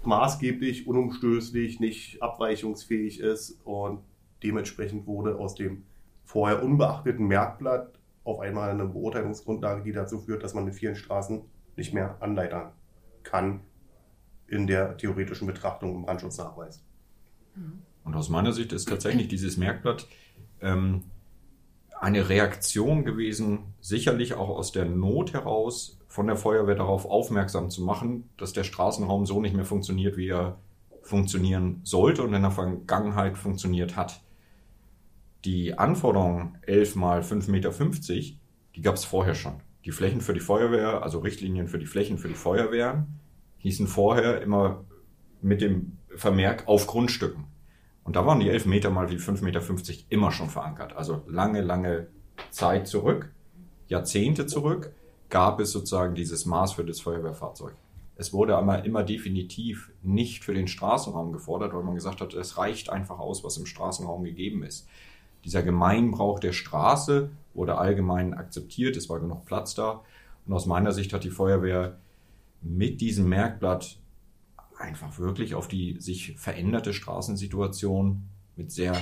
maßgeblich, 0.05 0.87
unumstößlich, 0.87 1.81
nicht 1.81 2.23
abweichungsfähig 2.23 3.21
ist 3.21 3.61
und 3.65 4.01
dementsprechend 4.43 5.07
wurde 5.07 5.37
aus 5.37 5.55
dem 5.55 5.85
vorher 6.25 6.63
unbeachteten 6.63 7.27
Merkblatt 7.27 7.99
auf 8.25 8.41
einmal 8.41 8.71
eine 8.71 8.87
Beurteilungsgrundlage, 8.87 9.83
die 9.83 9.93
dazu 9.93 10.19
führt, 10.19 10.43
dass 10.43 10.55
man 10.55 10.67
in 10.67 10.73
vielen 10.73 10.97
Straßen 10.97 11.43
nicht 11.77 11.95
mehr 11.95 12.17
anleitern 12.21 12.73
kann 13.23 13.61
in 14.47 14.67
der 14.67 14.97
theoretischen 14.97 15.47
Betrachtung 15.47 15.95
im 15.95 16.03
Brandschutznachweis. 16.03 16.85
Und 18.05 18.15
aus 18.15 18.29
meiner 18.29 18.53
Sicht 18.53 18.73
ist 18.73 18.89
tatsächlich 18.89 19.29
dieses 19.29 19.57
Merkblatt 19.57 20.07
ähm, 20.61 21.05
eine 22.03 22.29
Reaktion 22.29 23.05
gewesen, 23.05 23.75
sicherlich 23.81 24.35
auch 24.35 24.49
aus 24.49 24.73
der 24.73 24.87
Not 24.87 25.35
heraus, 25.35 26.01
von 26.09 26.27
der 26.27 26.37
Feuerwehr 26.37 26.75
darauf 26.75 27.07
aufmerksam 27.07 27.71
zu 27.71 27.83
machen, 27.85 28.29
dass 28.37 28.53
der 28.53 28.65
Straßenraum 28.65 29.25
so 29.25 29.41
nicht 29.41 29.55
mehr 29.55 29.65
funktioniert, 29.65 30.17
wie 30.17 30.29
er 30.29 30.59
funktionieren 31.03 31.81
sollte 31.85 32.25
und 32.25 32.35
in 32.35 32.43
der 32.43 32.51
Vergangenheit 32.51 33.39
funktioniert 33.39 33.95
hat. 33.95 34.21
Die 35.45 35.79
Anforderung 35.79 36.57
11 36.63 36.97
mal 36.97 37.21
5,50 37.21 37.51
Meter, 37.51 37.73
die 38.75 38.83
gab 38.83 38.97
es 38.97 39.05
vorher 39.05 39.37
schon. 39.37 39.61
Die 39.85 39.93
Flächen 39.93 40.21
für 40.21 40.35
die 40.35 40.41
Feuerwehr, 40.41 41.05
also 41.05 41.21
Richtlinien 41.21 41.69
für 41.69 41.79
die 41.79 41.87
Flächen 41.87 42.19
für 42.19 42.29
die 42.29 42.35
Feuerwehr, 42.35 43.07
hießen 43.59 43.87
vorher 43.87 44.43
immer 44.43 44.85
mit 45.41 45.61
dem 45.61 45.99
Vermerk 46.17 46.67
auf 46.67 46.89
Grundstücken. 46.89 47.52
Und 48.05 48.17
da 48.17 48.27
waren 48.27 48.41
die 48.41 48.49
11 48.49 48.67
Meter 48.67 48.91
mal 48.91 49.11
wie 49.11 49.17
5,50 49.17 49.45
Meter 49.45 49.63
immer 50.09 50.33
schon 50.33 50.51
verankert. 50.51 50.97
Also 50.97 51.23
lange, 51.27 51.61
lange 51.61 52.09
Zeit 52.51 52.89
zurück, 52.89 53.33
Jahrzehnte 53.89 54.47
zurück, 54.47 54.93
gab 55.29 55.61
es 55.61 55.71
sozusagen 55.71 56.15
dieses 56.15 56.45
Maß 56.45 56.73
für 56.73 56.85
das 56.85 57.01
Feuerwehrfahrzeug. 57.01 57.75
Es 58.17 58.33
wurde 58.33 58.57
aber 58.57 58.85
immer 58.85 59.03
definitiv 59.03 59.91
nicht 60.03 60.45
für 60.45 60.55
den 60.55 60.69
Straßenraum 60.69 61.33
gefordert, 61.33 61.73
weil 61.75 61.83
man 61.83 61.95
gesagt 61.95 62.21
hat, 62.21 62.35
es 62.35 62.59
reicht 62.59 62.91
einfach 62.91 63.19
aus, 63.19 63.43
was 63.43 63.57
im 63.57 63.67
Straßenraum 63.67 64.25
gegeben 64.25 64.63
ist. 64.63 64.87
Dieser 65.45 65.63
Gemeinbrauch 65.63 66.39
der 66.39 66.53
Straße 66.53 67.31
wurde 67.55 67.79
allgemein 67.79 68.35
akzeptiert, 68.35 68.97
es 68.97 69.09
war 69.09 69.19
genug 69.21 69.45
Platz 69.47 69.75
da. 69.75 70.03
Und 70.47 70.53
aus 70.53 70.67
meiner 70.67 70.93
Sicht 70.93 71.13
hat 71.13 71.25
die 71.25 71.31
Feuerwehr 71.31 71.99
mit 72.61 73.01
diesem 73.01 73.29
Merkblatt 73.29 73.99
einfach 74.83 75.19
wirklich 75.19 75.55
auf 75.55 75.69
die 75.69 76.01
sich 76.01 76.39
veränderte 76.39 76.93
Straßensituation 76.93 78.25
mit 78.57 78.71
sehr 78.71 78.95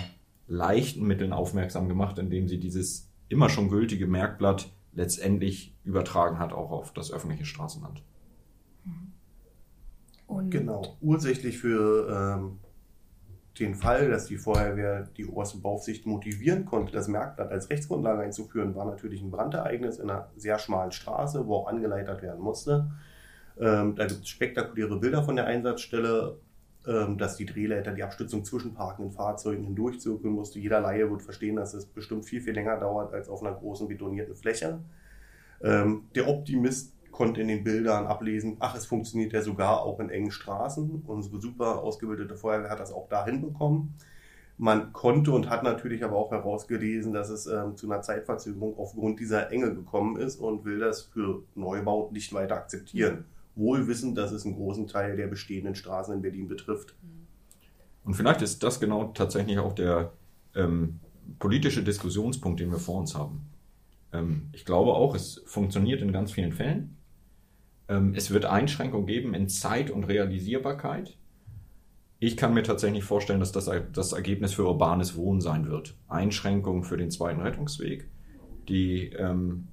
leichten 0.46 1.06
Mitteln 1.06 1.32
aufmerksam 1.32 1.88
gemacht, 1.88 2.18
indem 2.18 2.48
sie 2.48 2.58
dieses 2.58 3.08
immer 3.28 3.48
schon 3.48 3.68
gültige 3.68 4.06
Merkblatt 4.06 4.70
letztendlich 4.92 5.74
übertragen 5.84 6.38
hat, 6.38 6.52
auch 6.52 6.70
auf 6.70 6.92
das 6.92 7.12
öffentliche 7.12 7.44
Straßenland. 7.44 8.02
Und 10.26 10.50
genau. 10.50 10.96
Ursächlich 11.00 11.58
für 11.58 12.38
ähm, 12.38 12.58
den 13.58 13.74
Fall, 13.74 14.10
dass 14.10 14.26
die 14.26 14.36
Feuerwehr 14.36 15.08
die 15.16 15.26
oberste 15.26 15.58
Bauaufsicht 15.58 16.06
motivieren 16.06 16.64
konnte, 16.64 16.92
das 16.92 17.08
Merkblatt 17.08 17.50
als 17.50 17.68
Rechtsgrundlage 17.68 18.22
einzuführen, 18.22 18.74
war 18.74 18.84
natürlich 18.84 19.22
ein 19.22 19.30
Brandereignis 19.30 19.98
in 19.98 20.08
einer 20.08 20.30
sehr 20.36 20.58
schmalen 20.58 20.92
Straße, 20.92 21.46
wo 21.46 21.56
auch 21.56 21.66
angeleitet 21.66 22.22
werden 22.22 22.42
musste. 22.42 22.90
Ähm, 23.60 23.94
da 23.94 24.06
gibt 24.06 24.22
es 24.22 24.28
spektakuläre 24.28 24.98
Bilder 24.98 25.22
von 25.22 25.36
der 25.36 25.46
Einsatzstelle, 25.46 26.38
ähm, 26.86 27.18
dass 27.18 27.36
die 27.36 27.44
Drehleiter 27.44 27.92
die 27.92 28.02
Abstützung 28.02 28.42
zwischen 28.44 28.72
parkenden 28.72 29.12
Fahrzeugen 29.12 29.64
hindurchzirkeln 29.64 30.32
musste. 30.32 30.58
Jeder 30.58 30.80
Laie 30.80 31.10
wird 31.10 31.22
verstehen, 31.22 31.56
dass 31.56 31.74
es 31.74 31.84
bestimmt 31.84 32.24
viel, 32.24 32.40
viel 32.40 32.54
länger 32.54 32.78
dauert 32.78 33.12
als 33.12 33.28
auf 33.28 33.42
einer 33.42 33.54
großen 33.54 33.86
betonierten 33.86 34.34
Fläche. 34.34 34.80
Ähm, 35.62 36.04
der 36.14 36.26
Optimist 36.26 36.94
konnte 37.10 37.42
in 37.42 37.48
den 37.48 37.64
Bildern 37.64 38.06
ablesen, 38.06 38.56
ach, 38.60 38.74
es 38.74 38.86
funktioniert 38.86 39.34
ja 39.34 39.42
sogar 39.42 39.82
auch 39.82 40.00
in 40.00 40.08
engen 40.08 40.30
Straßen. 40.30 41.02
Unsere 41.06 41.38
super 41.38 41.82
ausgebildete 41.82 42.36
Feuerwehr 42.36 42.70
hat 42.70 42.80
das 42.80 42.92
auch 42.92 43.08
da 43.08 43.26
hinbekommen. 43.26 43.94
Man 44.56 44.94
konnte 44.94 45.32
und 45.32 45.50
hat 45.50 45.62
natürlich 45.62 46.02
aber 46.02 46.16
auch 46.16 46.30
herausgelesen, 46.30 47.12
dass 47.12 47.28
es 47.28 47.46
ähm, 47.46 47.76
zu 47.76 47.90
einer 47.90 48.00
Zeitverzögerung 48.00 48.78
aufgrund 48.78 49.20
dieser 49.20 49.50
Enge 49.50 49.74
gekommen 49.74 50.16
ist 50.16 50.40
und 50.40 50.64
will 50.64 50.78
das 50.78 51.02
für 51.02 51.42
Neubau 51.54 52.10
nicht 52.10 52.32
weiter 52.32 52.56
akzeptieren. 52.56 53.26
Wohl 53.60 53.86
dass 54.14 54.32
es 54.32 54.44
einen 54.44 54.56
großen 54.56 54.88
Teil 54.88 55.16
der 55.16 55.28
bestehenden 55.28 55.74
Straßen 55.74 56.14
in 56.14 56.22
Berlin 56.22 56.48
betrifft. 56.48 56.96
Und 58.04 58.14
vielleicht 58.14 58.42
ist 58.42 58.62
das 58.62 58.80
genau 58.80 59.12
tatsächlich 59.12 59.58
auch 59.58 59.74
der 59.74 60.12
ähm, 60.56 60.98
politische 61.38 61.84
Diskussionspunkt, 61.84 62.58
den 62.58 62.72
wir 62.72 62.78
vor 62.78 62.98
uns 62.98 63.14
haben. 63.14 63.42
Ähm, 64.12 64.48
ich 64.52 64.64
glaube 64.64 64.94
auch, 64.94 65.14
es 65.14 65.42
funktioniert 65.46 66.00
in 66.02 66.12
ganz 66.12 66.32
vielen 66.32 66.52
Fällen. 66.52 66.96
Ähm, 67.88 68.14
es 68.16 68.30
wird 68.30 68.46
Einschränkungen 68.46 69.06
geben 69.06 69.34
in 69.34 69.48
Zeit 69.48 69.90
und 69.90 70.04
Realisierbarkeit. 70.04 71.16
Ich 72.18 72.36
kann 72.36 72.54
mir 72.54 72.62
tatsächlich 72.62 73.04
vorstellen, 73.04 73.40
dass 73.40 73.52
das 73.52 73.70
das 73.92 74.12
Ergebnis 74.12 74.52
für 74.54 74.66
urbanes 74.66 75.16
Wohnen 75.16 75.40
sein 75.40 75.68
wird. 75.68 75.96
Einschränkungen 76.08 76.84
für 76.84 76.96
den 76.96 77.10
zweiten 77.10 77.40
Rettungsweg. 77.40 78.08
Die 78.68 79.10
ähm, 79.12 79.68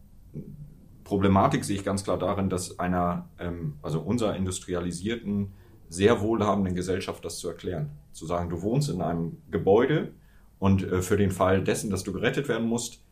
Problematik 1.08 1.64
sehe 1.64 1.78
ich 1.78 1.86
ganz 1.86 2.04
klar 2.04 2.20
darin, 2.20 2.50
dass 2.50 2.80
einer, 2.80 3.30
ähm, 3.40 3.76
also 3.82 4.02
unserer 4.02 4.36
industrialisierten, 4.36 5.54
sehr 5.88 6.20
wohlhabenden 6.20 6.76
Gesellschaft 6.76 7.24
das 7.24 7.40
zu 7.40 7.48
erklären. 7.48 7.92
Zu 8.12 8.26
sagen, 8.26 8.50
du 8.50 8.62
wohnst 8.62 8.90
in 8.90 9.02
einem 9.02 9.38
Gebäude 9.50 10.12
und 10.60 10.84
äh, 10.84 11.02
für 11.02 11.16
den 11.16 11.32
Fall 11.32 11.64
dessen, 11.64 11.90
dass 11.90 12.04
du 12.04 12.12
gerettet 12.12 12.50
werden 12.50 12.68
musst, 12.68 13.06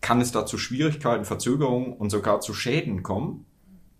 kann 0.00 0.20
es 0.20 0.30
da 0.30 0.46
zu 0.46 0.56
Schwierigkeiten, 0.56 1.24
Verzögerungen 1.24 1.94
und 1.94 2.10
sogar 2.10 2.40
zu 2.40 2.54
Schäden 2.54 3.02
kommen, 3.02 3.44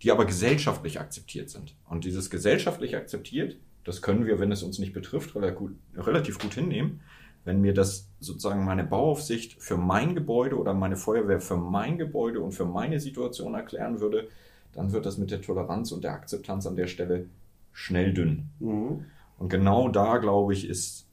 die 0.02 0.12
aber 0.12 0.24
gesellschaftlich 0.24 1.00
akzeptiert 1.00 1.50
sind. 1.50 1.74
Und 1.88 2.04
dieses 2.04 2.30
gesellschaftlich 2.30 2.94
akzeptiert, 2.94 3.56
das 3.82 4.02
können 4.02 4.24
wir, 4.24 4.38
wenn 4.38 4.52
es 4.52 4.62
uns 4.62 4.78
nicht 4.78 4.92
betrifft, 4.92 5.34
relativ 5.34 6.38
gut 6.38 6.54
hinnehmen. 6.54 7.00
Wenn 7.44 7.60
mir 7.60 7.74
das 7.74 8.07
sozusagen 8.20 8.64
meine 8.64 8.84
Bauaufsicht 8.84 9.60
für 9.62 9.76
mein 9.76 10.14
Gebäude 10.14 10.58
oder 10.58 10.74
meine 10.74 10.96
Feuerwehr 10.96 11.40
für 11.40 11.56
mein 11.56 11.98
Gebäude 11.98 12.40
und 12.40 12.52
für 12.52 12.64
meine 12.64 13.00
Situation 13.00 13.54
erklären 13.54 14.00
würde, 14.00 14.28
dann 14.72 14.92
wird 14.92 15.06
das 15.06 15.18
mit 15.18 15.30
der 15.30 15.40
Toleranz 15.40 15.92
und 15.92 16.04
der 16.04 16.12
Akzeptanz 16.12 16.66
an 16.66 16.76
der 16.76 16.86
Stelle 16.86 17.26
schnell 17.72 18.12
dünn. 18.12 18.50
Mhm. 18.58 19.04
Und 19.38 19.48
genau 19.48 19.88
da, 19.88 20.18
glaube 20.18 20.52
ich, 20.52 20.68
ist 20.68 21.06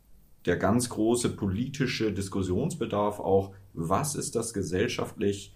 der 0.45 0.57
ganz 0.57 0.89
große 0.89 1.29
politische 1.35 2.11
Diskussionsbedarf 2.11 3.19
auch, 3.19 3.53
was 3.73 4.15
ist 4.15 4.35
das 4.35 4.53
gesellschaftlich 4.53 5.55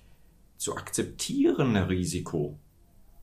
zu 0.57 0.75
akzeptierende 0.75 1.89
Risiko 1.89 2.57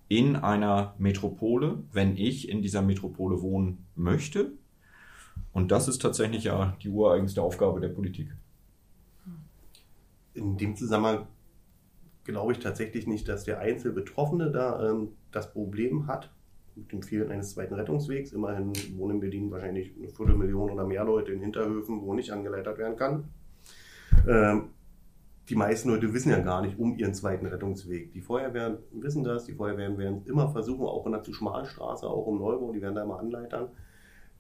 in 0.09 0.37
einer 0.37 0.95
Metropole, 0.99 1.83
wenn 1.93 2.17
ich 2.17 2.49
in 2.49 2.63
dieser 2.63 2.83
Metropole 2.83 3.43
wohnen 3.43 3.87
möchte. 3.95 4.53
Und 5.53 5.73
das 5.73 5.89
ist 5.89 6.03
tatsächlich 6.03 6.45
ja 6.45 6.77
die 6.83 6.89
ureigenste 6.89 7.43
Aufgabe 7.43 7.81
der 7.81 7.89
Politik. 7.89 8.29
In 10.35 10.59
dem 10.59 10.77
Zusammenhang 10.77 11.27
glaube 12.25 12.53
ich 12.53 12.59
tatsächlich 12.59 13.07
nicht, 13.07 13.29
dass 13.29 13.45
der 13.45 13.61
Einzelbetroffene 13.61 14.51
da 14.51 14.91
ähm, 14.91 15.13
das 15.33 15.53
Problem 15.53 16.07
hat 16.07 16.31
mit 16.75 16.93
dem 16.93 17.03
Fehlen 17.03 17.31
eines 17.31 17.51
zweiten 17.51 17.75
Rettungswegs. 17.75 18.33
Immerhin 18.33 18.73
wohnen 18.99 19.15
in 19.15 19.21
Berlin 19.21 19.51
wahrscheinlich 19.51 19.93
eine 19.97 20.09
Viertelmillion 20.09 20.71
oder 20.71 20.85
mehr 20.85 21.05
Leute 21.05 21.33
in 21.33 21.41
Hinterhöfen, 21.41 22.03
wo 22.03 22.13
nicht 22.13 22.33
angeleitet 22.33 22.77
werden 22.77 22.97
kann. 22.97 23.25
Ähm, 24.29 24.71
die 25.49 25.55
meisten 25.55 25.89
Leute 25.89 26.13
wissen 26.13 26.31
ja 26.31 26.41
gar 26.41 26.61
nicht 26.61 26.79
um 26.79 26.97
ihren 26.99 27.15
zweiten 27.15 27.47
Rettungsweg. 27.47 28.13
Die 28.13 28.21
Feuerwehren 28.21 28.79
wissen 28.93 29.23
das, 29.23 29.45
die 29.45 29.55
Feuerwehren 29.55 29.97
werden 29.97 30.23
immer 30.27 30.49
versuchen, 30.49 30.85
auch 30.85 31.07
in 31.07 31.13
der 31.13 31.23
zu 31.23 31.33
schmalen 31.33 31.67
Straße, 31.67 32.07
auch 32.07 32.27
im 32.27 32.39
Neubau, 32.39 32.73
die 32.73 32.83
werden 32.83 32.97
da 32.97 33.05
immer 33.05 33.21
anleitern. 33.21 33.69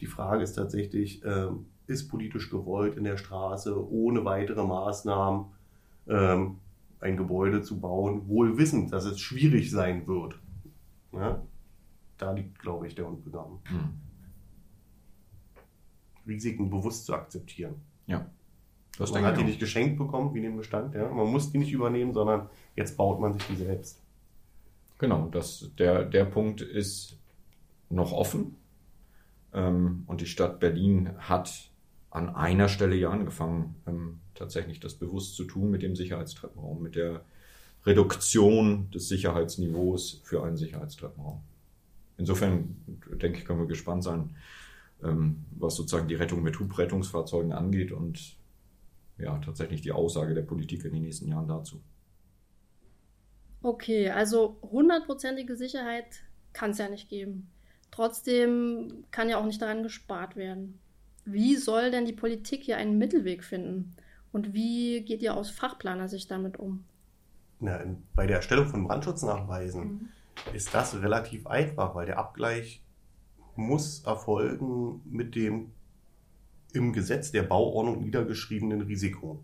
Die 0.01 0.07
Frage 0.07 0.43
ist 0.43 0.55
tatsächlich, 0.55 1.25
ähm, 1.25 1.67
ist 1.87 2.09
politisch 2.09 2.51
gewollt 2.51 2.97
in 2.97 3.05
der 3.05 3.17
Straße 3.17 3.91
ohne 3.91 4.25
weitere 4.25 4.65
Maßnahmen 4.65 5.47
ähm, 6.09 6.59
ein 7.01 7.17
Gebäude 7.17 7.63
zu 7.63 7.81
bauen, 7.81 8.29
wohl 8.29 8.59
wissend, 8.59 8.93
dass 8.93 9.05
es 9.05 9.21
schwierig 9.21 9.71
sein 9.71 10.07
wird. 10.07 10.39
Ja? 11.13 11.43
Da 12.19 12.33
liegt, 12.33 12.59
glaube 12.59 12.87
ich, 12.87 12.95
der 12.95 13.07
Hund 13.07 13.25
begraben. 13.25 13.59
Hm. 13.65 14.01
Risiken 16.27 16.71
bewusst 16.71 17.07
zu 17.07 17.15
akzeptieren. 17.15 17.77
Ja. 18.07 18.27
Das 18.99 19.13
man 19.13 19.25
hat 19.25 19.37
die 19.37 19.45
nicht 19.45 19.61
geschenkt 19.61 19.99
bekommen, 19.99 20.35
wie 20.35 20.41
den 20.41 20.57
Bestand. 20.57 20.95
Ja? 20.95 21.09
Man 21.09 21.31
muss 21.31 21.53
die 21.53 21.59
nicht 21.59 21.73
übernehmen, 21.73 22.15
sondern 22.15 22.49
jetzt 22.75 22.97
baut 22.97 23.21
man 23.21 23.35
sich 23.35 23.47
die 23.47 23.57
selbst. 23.57 24.03
Genau, 24.99 25.29
das, 25.29 25.71
der, 25.79 26.05
der 26.05 26.25
Punkt 26.25 26.63
ist 26.63 27.19
noch 27.91 28.13
offen. 28.13 28.57
Ähm, 29.57 30.05
und 30.07 30.21
die 30.21 30.27
Stadt 30.27 30.61
Berlin 30.61 31.11
hat 31.19 31.71
an 32.11 32.29
einer 32.29 32.69
Stelle 32.69 32.95
ja 32.95 33.11
angefangen, 33.11 33.75
ähm, 33.87 34.21
tatsächlich 34.35 34.79
das 34.79 34.95
bewusst 34.95 35.35
zu 35.35 35.45
tun 35.45 35.71
mit 35.71 35.83
dem 35.83 35.97
Sicherheitstreppenraum, 35.97 36.83
mit 36.83 36.95
der 36.95 37.25
Reduktion 37.85 38.91
des 38.91 39.09
Sicherheitsniveaus 39.09 40.21
für 40.25 40.45
einen 40.45 40.57
Sicherheitstreppenraum. 40.57 41.41
Insofern, 42.19 42.77
denke 43.21 43.39
ich, 43.39 43.45
können 43.45 43.61
wir 43.61 43.67
gespannt 43.67 44.05
sein, 44.05 44.37
ähm, 45.03 45.45
was 45.59 45.77
sozusagen 45.77 46.09
die 46.09 46.15
Rettung 46.15 46.43
mit 46.43 46.59
Hubrettungsfahrzeugen 46.61 47.53
angeht 47.53 47.93
und 47.93 48.37
ja, 49.19 49.39
tatsächlich 49.39 49.81
die 49.81 49.93
Aussage 49.93 50.35
der 50.35 50.43
Politik 50.43 50.85
in 50.85 50.93
den 50.93 51.03
nächsten 51.03 51.29
Jahren 51.29 51.49
dazu. 51.49 51.81
Okay, 53.63 54.11
also 54.11 54.59
hundertprozentige 54.63 55.57
Sicherheit 55.57 56.25
kann 56.53 56.71
es 56.71 56.79
ja 56.79 56.89
nicht 56.89 57.09
geben. 57.09 57.49
Trotzdem 57.91 59.05
kann 59.11 59.29
ja 59.29 59.39
auch 59.39 59.47
nicht 59.47 59.63
daran 59.63 59.83
gespart 59.83 60.37
werden. 60.37 60.79
Wie 61.25 61.57
soll 61.57 61.91
denn 61.91 62.05
die 62.05 62.13
Politik 62.13 62.63
hier 62.63 62.77
einen 62.77 62.99
Mittelweg 62.99 63.43
finden? 63.43 63.95
Und 64.33 64.53
wie 64.53 65.03
geht 65.03 65.23
ihr 65.23 65.37
aus 65.37 65.51
Fachplaner-Sicht 65.51 66.31
damit 66.31 66.59
um? 66.59 66.85
Na, 67.59 67.81
bei 68.15 68.27
der 68.27 68.37
Erstellung 68.37 68.67
von 68.67 68.87
Brandschutznachweisen 68.87 69.83
mhm. 69.83 70.09
ist 70.53 70.75
das 70.75 71.01
relativ 71.01 71.47
einfach, 71.47 71.95
weil 71.95 72.07
der 72.07 72.19
Abgleich 72.19 72.83
muss 73.57 74.05
erfolgen 74.05 75.01
mit 75.05 75.35
dem 75.35 75.73
im 76.75 76.93
Gesetz 76.93 77.33
der 77.33 77.43
Bauordnung 77.43 78.03
niedergeschriebenen 78.03 78.83
Risiko. 78.83 79.43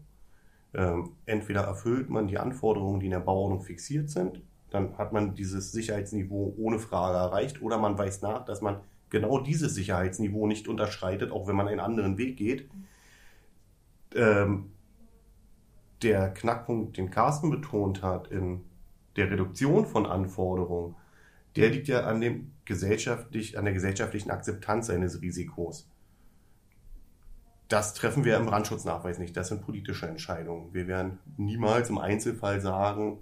Ähm, 0.74 1.12
entweder 1.26 1.62
erfüllt 1.62 2.10
man 2.10 2.28
die 2.28 2.38
Anforderungen, 2.38 3.00
die 3.00 3.06
in 3.06 3.12
der 3.12 3.20
Bauordnung 3.20 3.62
fixiert 3.62 4.10
sind, 4.10 4.42
dann 4.74 4.96
hat 4.98 5.12
man 5.12 5.34
dieses 5.34 5.72
Sicherheitsniveau 5.72 6.54
ohne 6.58 6.78
Frage 6.78 7.18
erreicht, 7.18 7.62
oder 7.62 7.78
man 7.78 7.98
weist 7.98 8.22
nach, 8.22 8.44
dass 8.44 8.60
man 8.60 8.80
genau 9.10 9.38
dieses 9.38 9.74
Sicherheitsniveau 9.74 10.46
nicht 10.46 10.68
unterschreitet, 10.68 11.30
auch 11.30 11.46
wenn 11.46 11.56
man 11.56 11.68
einen 11.68 11.80
anderen 11.80 12.18
Weg 12.18 12.36
geht. 12.36 12.68
Ähm, 14.14 14.70
der 16.02 16.30
Knackpunkt, 16.30 16.96
den 16.96 17.10
Carsten 17.10 17.50
betont 17.50 18.02
hat 18.02 18.28
in 18.28 18.62
der 19.16 19.30
Reduktion 19.30 19.86
von 19.86 20.06
Anforderungen, 20.06 20.96
der 21.56 21.68
liegt 21.68 21.88
ja 21.88 22.04
an, 22.04 22.20
dem 22.20 22.52
gesellschaftlich, 22.64 23.58
an 23.58 23.64
der 23.64 23.74
gesellschaftlichen 23.74 24.30
Akzeptanz 24.30 24.88
eines 24.88 25.20
Risikos. 25.20 25.88
Das 27.68 27.94
treffen 27.94 28.24
wir 28.24 28.36
im 28.36 28.46
Brandschutznachweis 28.46 29.18
nicht. 29.18 29.36
Das 29.36 29.48
sind 29.48 29.62
politische 29.62 30.06
Entscheidungen. 30.06 30.72
Wir 30.72 30.86
werden 30.86 31.18
niemals 31.36 31.88
im 31.90 31.98
Einzelfall 31.98 32.60
sagen, 32.60 33.18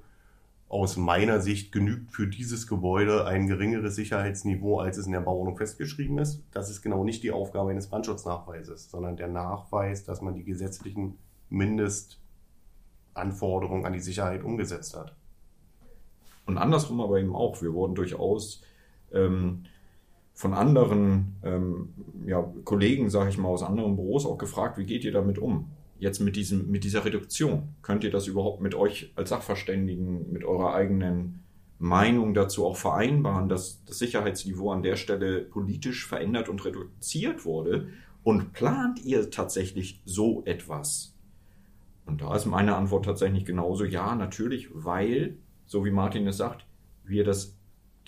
aus 0.71 0.97
meiner 0.97 1.41
Sicht 1.41 1.73
genügt 1.73 2.13
für 2.13 2.29
dieses 2.29 2.69
Gebäude 2.69 3.27
ein 3.27 3.49
geringeres 3.49 3.97
Sicherheitsniveau, 3.97 4.79
als 4.79 4.99
es 4.99 5.07
in 5.07 5.13
der 5.13 5.21
Bauordnung 5.21 5.57
festgeschrieben 5.57 6.19
ist. 6.19 6.45
Das 6.53 6.71
ist 6.71 6.81
genau 6.81 7.03
nicht 7.03 7.25
die 7.25 7.33
Aufgabe 7.33 7.73
eines 7.73 7.89
Brandschutznachweises, 7.89 8.89
sondern 8.89 9.17
der 9.17 9.27
Nachweis, 9.27 10.05
dass 10.05 10.21
man 10.21 10.35
die 10.35 10.45
gesetzlichen 10.45 11.19
Mindestanforderungen 11.49 13.85
an 13.85 13.93
die 13.93 14.01
Sicherheit 14.01 14.45
umgesetzt 14.45 14.97
hat. 14.97 15.17
Und 16.47 16.57
andersrum 16.57 17.01
aber 17.01 17.19
eben 17.19 17.35
auch. 17.35 17.61
Wir 17.61 17.75
wurden 17.75 17.97
durchaus 17.97 18.63
ähm, 19.13 19.65
von 20.35 20.55
anderen 20.55 21.35
ähm, 21.43 21.95
ja, 22.27 22.49
Kollegen, 22.65 23.11
sage 23.11 23.31
ich 23.31 23.39
mal, 23.39 23.49
aus 23.49 23.65
anderen 23.65 23.97
Büros 23.97 24.25
auch 24.25 24.39
gefragt, 24.39 24.79
wie 24.79 24.87
geht 24.87 25.03
ihr 25.03 25.13
damit 25.13 25.39
um? 25.39 25.69
Jetzt 26.01 26.19
mit, 26.19 26.35
diesem, 26.35 26.71
mit 26.71 26.83
dieser 26.85 27.05
Reduktion. 27.05 27.75
Könnt 27.83 28.05
ihr 28.05 28.11
das 28.11 28.27
überhaupt 28.27 28.63
mit 28.63 28.75
euch 28.75 29.13
als 29.17 29.29
Sachverständigen, 29.29 30.33
mit 30.33 30.45
eurer 30.45 30.75
eigenen 30.75 31.41
Meinung 31.79 32.35
dazu 32.35 32.67
auch 32.67 32.77
vereinbaren, 32.77 33.49
dass 33.49 33.85
das 33.85 33.99
Sicherheitsniveau 33.99 34.73
an 34.73 34.83
der 34.83 34.97
Stelle 34.97 35.43
politisch 35.43 36.07
verändert 36.07 36.49
und 36.49 36.65
reduziert 36.65 37.45
wurde 37.45 37.89
Und 38.23 38.53
plant 38.53 39.05
ihr 39.05 39.31
tatsächlich 39.31 40.03
so 40.05 40.43
etwas? 40.47 41.15
Und 42.07 42.23
da 42.23 42.35
ist 42.35 42.47
meine 42.47 42.77
Antwort 42.77 43.05
tatsächlich 43.05 43.45
genauso, 43.45 43.85
ja, 43.85 44.15
natürlich, 44.15 44.69
weil, 44.73 45.37
so 45.67 45.85
wie 45.85 45.91
Martin 45.91 46.27
es 46.27 46.39
sagt, 46.39 46.67
wir 47.05 47.25
das 47.25 47.57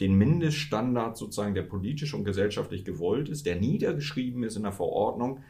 den 0.00 0.16
Mindeststandard 0.16 1.16
sozusagen, 1.16 1.54
der 1.54 1.62
politisch 1.62 2.14
und 2.14 2.24
gesellschaftlich 2.24 2.84
gewollt 2.84 3.28
ist, 3.28 3.46
der 3.46 3.56
niedergeschrieben 3.56 4.42
ist 4.42 4.56
in 4.56 4.64
der 4.64 4.72
Verordnung, 4.72 5.40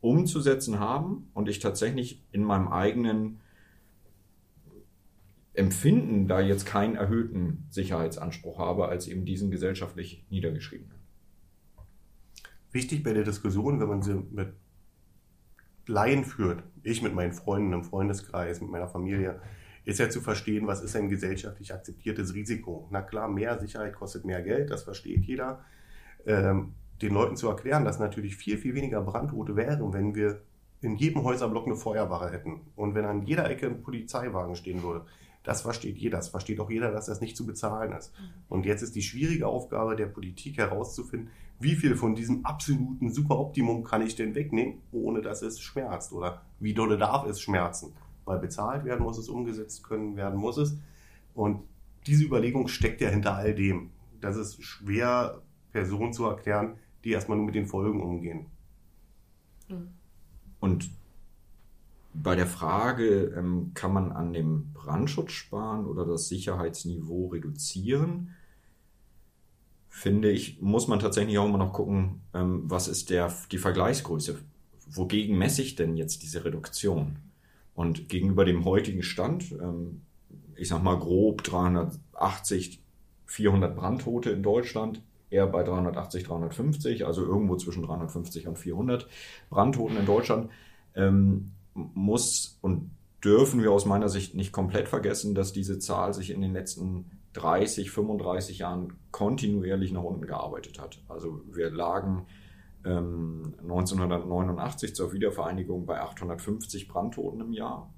umzusetzen 0.00 0.78
haben 0.78 1.30
und 1.34 1.48
ich 1.48 1.58
tatsächlich 1.58 2.24
in 2.32 2.44
meinem 2.44 2.68
eigenen 2.68 3.40
Empfinden 5.54 6.28
da 6.28 6.40
jetzt 6.40 6.66
keinen 6.66 6.94
erhöhten 6.94 7.66
Sicherheitsanspruch 7.70 8.58
habe 8.58 8.88
als 8.88 9.08
eben 9.08 9.24
diesen 9.24 9.50
gesellschaftlich 9.50 10.24
niedergeschriebenen. 10.30 10.96
Wichtig 12.70 13.02
bei 13.02 13.12
der 13.12 13.24
Diskussion, 13.24 13.80
wenn 13.80 13.88
man 13.88 14.02
sie 14.02 14.14
mit 14.30 14.52
Laien 15.88 16.24
führt, 16.24 16.62
ich 16.82 17.02
mit 17.02 17.14
meinen 17.14 17.32
Freunden 17.32 17.72
im 17.72 17.82
Freundeskreis, 17.82 18.60
mit 18.60 18.70
meiner 18.70 18.88
Familie, 18.88 19.40
ist 19.84 19.98
ja 19.98 20.10
zu 20.10 20.20
verstehen, 20.20 20.66
was 20.66 20.82
ist 20.82 20.94
ein 20.94 21.08
gesellschaftlich 21.08 21.72
akzeptiertes 21.72 22.34
Risiko. 22.34 22.86
Na 22.90 23.00
klar, 23.00 23.26
mehr 23.26 23.58
Sicherheit 23.58 23.94
kostet 23.94 24.24
mehr 24.26 24.42
Geld, 24.42 24.70
das 24.70 24.82
versteht 24.82 25.24
jeder. 25.24 25.64
Ähm, 26.26 26.74
den 27.02 27.12
Leuten 27.12 27.36
zu 27.36 27.48
erklären, 27.48 27.84
dass 27.84 27.98
natürlich 27.98 28.36
viel, 28.36 28.58
viel 28.58 28.74
weniger 28.74 29.00
Brandtote 29.00 29.56
wären, 29.56 29.92
wenn 29.92 30.14
wir 30.14 30.42
in 30.80 30.96
jedem 30.96 31.22
Häuserblock 31.24 31.66
eine 31.66 31.76
Feuerwache 31.76 32.30
hätten 32.30 32.60
und 32.76 32.94
wenn 32.94 33.04
an 33.04 33.22
jeder 33.22 33.48
Ecke 33.50 33.66
ein 33.66 33.82
Polizeiwagen 33.82 34.54
stehen 34.54 34.82
würde. 34.82 35.04
Das 35.42 35.62
versteht 35.62 35.96
jeder. 35.96 36.18
Das 36.18 36.28
versteht 36.28 36.60
auch 36.60 36.70
jeder, 36.70 36.90
dass 36.90 37.06
das 37.06 37.20
nicht 37.20 37.36
zu 37.36 37.46
bezahlen 37.46 37.92
ist. 37.92 38.12
Und 38.48 38.66
jetzt 38.66 38.82
ist 38.82 38.94
die 38.94 39.02
schwierige 39.02 39.46
Aufgabe 39.46 39.96
der 39.96 40.06
Politik 40.06 40.58
herauszufinden, 40.58 41.30
wie 41.60 41.74
viel 41.74 41.96
von 41.96 42.14
diesem 42.14 42.44
absoluten 42.44 43.10
Superoptimum 43.10 43.82
kann 43.82 44.02
ich 44.02 44.14
denn 44.14 44.34
wegnehmen, 44.34 44.82
ohne 44.92 45.22
dass 45.22 45.42
es 45.42 45.60
schmerzt 45.60 46.12
oder 46.12 46.42
wie 46.60 46.74
dolle 46.74 46.98
darf 46.98 47.26
es 47.26 47.40
schmerzen 47.40 47.94
weil 48.28 48.38
bezahlt 48.38 48.84
werden 48.84 49.02
muss 49.02 49.18
es, 49.18 49.28
umgesetzt 49.28 49.82
können 49.82 50.16
werden 50.16 50.38
muss 50.38 50.58
es. 50.58 50.78
Und 51.34 51.62
diese 52.06 52.24
Überlegung 52.24 52.68
steckt 52.68 53.00
ja 53.00 53.08
hinter 53.08 53.34
all 53.34 53.54
dem. 53.54 53.90
Das 54.20 54.36
ist 54.36 54.62
schwer 54.62 55.42
Personen 55.72 56.12
zu 56.12 56.26
erklären, 56.26 56.76
die 57.04 57.10
erstmal 57.10 57.36
nur 57.36 57.46
mit 57.46 57.54
den 57.54 57.66
Folgen 57.66 58.02
umgehen. 58.02 58.46
Und 60.60 60.90
bei 62.14 62.34
der 62.34 62.46
Frage, 62.46 63.34
ähm, 63.36 63.72
kann 63.74 63.92
man 63.92 64.12
an 64.12 64.32
dem 64.32 64.72
Brandschutz 64.72 65.32
sparen 65.32 65.86
oder 65.86 66.04
das 66.04 66.28
Sicherheitsniveau 66.28 67.28
reduzieren, 67.28 68.34
finde 69.88 70.30
ich, 70.30 70.60
muss 70.60 70.88
man 70.88 71.00
tatsächlich 71.00 71.38
auch 71.38 71.46
immer 71.46 71.58
noch 71.58 71.72
gucken, 71.72 72.20
ähm, 72.34 72.62
was 72.64 72.88
ist 72.88 73.10
der, 73.10 73.32
die 73.50 73.58
Vergleichsgröße. 73.58 74.38
Wogegen 74.90 75.36
messe 75.36 75.62
ich 75.62 75.74
denn 75.74 75.96
jetzt 75.96 76.22
diese 76.22 76.44
Reduktion? 76.44 77.16
Und 77.74 78.08
gegenüber 78.08 78.44
dem 78.44 78.64
heutigen 78.64 79.02
Stand, 79.02 79.52
ähm, 79.52 80.02
ich 80.56 80.68
sag 80.68 80.82
mal 80.82 80.98
grob 80.98 81.44
380, 81.44 82.80
400 83.26 83.76
Brandtote 83.76 84.30
in 84.30 84.42
Deutschland, 84.42 85.02
eher 85.30 85.46
bei 85.46 85.62
380, 85.62 86.24
350, 86.24 87.06
also 87.06 87.24
irgendwo 87.24 87.56
zwischen 87.56 87.82
350 87.82 88.48
und 88.48 88.58
400 88.58 89.08
Brandtoten 89.50 89.96
in 89.96 90.06
Deutschland, 90.06 90.50
ähm, 90.94 91.52
muss 91.74 92.58
und 92.60 92.90
dürfen 93.24 93.62
wir 93.62 93.72
aus 93.72 93.84
meiner 93.84 94.08
Sicht 94.08 94.34
nicht 94.34 94.52
komplett 94.52 94.88
vergessen, 94.88 95.34
dass 95.34 95.52
diese 95.52 95.78
Zahl 95.78 96.14
sich 96.14 96.30
in 96.30 96.40
den 96.40 96.52
letzten 96.52 97.10
30, 97.34 97.90
35 97.90 98.58
Jahren 98.58 98.94
kontinuierlich 99.10 99.92
nach 99.92 100.02
unten 100.02 100.26
gearbeitet 100.26 100.80
hat. 100.80 101.02
Also 101.08 101.42
wir 101.50 101.70
lagen 101.70 102.26
1989 102.84 104.90
ähm, 104.90 104.94
zur 104.94 105.12
Wiedervereinigung 105.12 105.84
bei 105.84 106.00
850 106.00 106.86
Brandtoten 106.88 107.40
im 107.40 107.52
Jahr. 107.52 107.92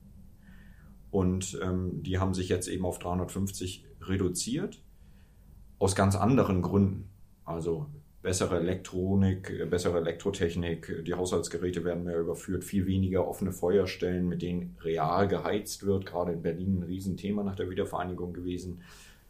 Und 1.10 1.58
ähm, 1.62 2.02
die 2.02 2.18
haben 2.18 2.34
sich 2.34 2.48
jetzt 2.48 2.68
eben 2.68 2.86
auf 2.86 2.98
350 2.98 3.86
reduziert, 4.00 4.82
aus 5.78 5.94
ganz 5.94 6.16
anderen 6.16 6.62
Gründen. 6.62 7.09
Also 7.50 7.86
bessere 8.22 8.58
Elektronik, 8.58 9.70
bessere 9.70 9.98
Elektrotechnik, 9.98 11.04
die 11.04 11.14
Haushaltsgeräte 11.14 11.84
werden 11.84 12.04
mehr 12.04 12.18
überführt, 12.18 12.64
viel 12.64 12.86
weniger 12.86 13.26
offene 13.26 13.52
Feuerstellen, 13.52 14.28
mit 14.28 14.42
denen 14.42 14.76
real 14.82 15.26
geheizt 15.26 15.86
wird. 15.86 16.06
Gerade 16.06 16.32
in 16.32 16.42
Berlin 16.42 16.80
ein 16.80 16.82
Riesenthema 16.82 17.42
nach 17.42 17.56
der 17.56 17.70
Wiedervereinigung 17.70 18.32
gewesen. 18.32 18.82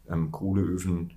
Ähm, 0.09 0.31
Kohleöfen 0.31 1.13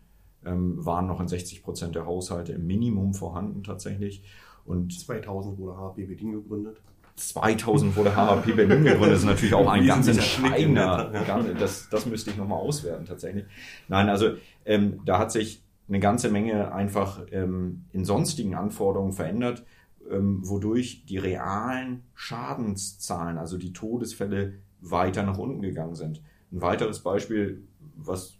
ähm, 0.46 0.84
waren 0.84 1.06
noch 1.06 1.20
in 1.20 1.28
60 1.28 1.62
Prozent 1.62 1.94
der 1.94 2.06
Haushalte 2.06 2.52
im 2.52 2.66
Minimum 2.66 3.14
vorhanden 3.14 3.64
tatsächlich. 3.64 4.22
Und 4.64 4.98
2000 4.98 5.58
wurde 5.58 5.76
HP 5.76 6.04
Berlin 6.04 6.32
gegründet. 6.32 6.80
2000 7.16 7.96
wurde 7.96 8.14
HP 8.14 8.52
Berlin 8.52 8.84
gegründet. 8.84 9.12
Das 9.12 9.20
ist 9.20 9.26
natürlich 9.26 9.54
auch 9.54 9.68
ein 9.68 9.86
ganz 9.86 10.06
entscheidender. 10.08 11.10
Das, 11.58 11.88
das 11.88 12.06
müsste 12.06 12.30
ich 12.30 12.36
nochmal 12.36 12.58
auswerten 12.58 13.04
tatsächlich. 13.04 13.44
Nein, 13.88 14.08
also 14.08 14.30
ähm, 14.64 15.00
da 15.04 15.18
hat 15.18 15.32
sich 15.32 15.63
eine 15.88 16.00
ganze 16.00 16.30
Menge 16.30 16.72
einfach 16.72 17.26
ähm, 17.30 17.84
in 17.92 18.04
sonstigen 18.04 18.54
Anforderungen 18.54 19.12
verändert, 19.12 19.64
ähm, 20.10 20.40
wodurch 20.42 21.04
die 21.06 21.18
realen 21.18 22.02
Schadenszahlen, 22.14 23.38
also 23.38 23.58
die 23.58 23.72
Todesfälle, 23.72 24.54
weiter 24.80 25.22
nach 25.22 25.38
unten 25.38 25.62
gegangen 25.62 25.94
sind. 25.94 26.22
Ein 26.52 26.60
weiteres 26.60 27.00
Beispiel, 27.00 27.62
was 27.96 28.38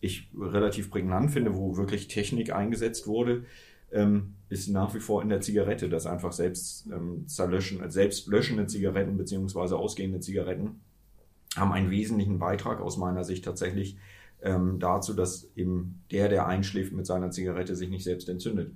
ich 0.00 0.28
relativ 0.36 0.90
prägnant 0.90 1.30
finde, 1.30 1.56
wo 1.56 1.76
wirklich 1.76 2.08
Technik 2.08 2.52
eingesetzt 2.52 3.06
wurde, 3.06 3.44
ähm, 3.92 4.34
ist 4.48 4.68
nach 4.68 4.94
wie 4.94 5.00
vor 5.00 5.22
in 5.22 5.28
der 5.28 5.40
Zigarette, 5.40 5.88
dass 5.88 6.06
einfach 6.06 6.32
selbst 6.32 6.88
ähm, 6.92 7.28
zerlöschen, 7.28 7.88
selbst 7.90 8.26
löschende 8.26 8.66
Zigaretten 8.66 9.16
beziehungsweise 9.16 9.76
ausgehende 9.76 10.20
Zigaretten 10.20 10.80
haben 11.56 11.72
einen 11.72 11.90
wesentlichen 11.90 12.38
Beitrag 12.38 12.80
aus 12.80 12.96
meiner 12.96 13.24
Sicht 13.24 13.44
tatsächlich 13.44 13.98
ähm, 14.42 14.78
dazu, 14.78 15.14
dass 15.14 15.50
eben 15.56 16.02
der, 16.10 16.28
der 16.28 16.46
einschläft 16.46 16.92
mit 16.92 17.06
seiner 17.06 17.30
Zigarette, 17.30 17.76
sich 17.76 17.90
nicht 17.90 18.04
selbst 18.04 18.28
entzündet, 18.28 18.72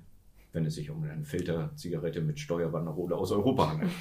wenn 0.52 0.64
es 0.66 0.74
sich 0.74 0.90
um 0.90 1.02
eine 1.04 1.24
Filterzigarette 1.24 2.20
mit 2.20 2.38
Steuerbanderole 2.38 3.16
aus 3.16 3.32
Europa 3.32 3.70
handelt. 3.70 3.92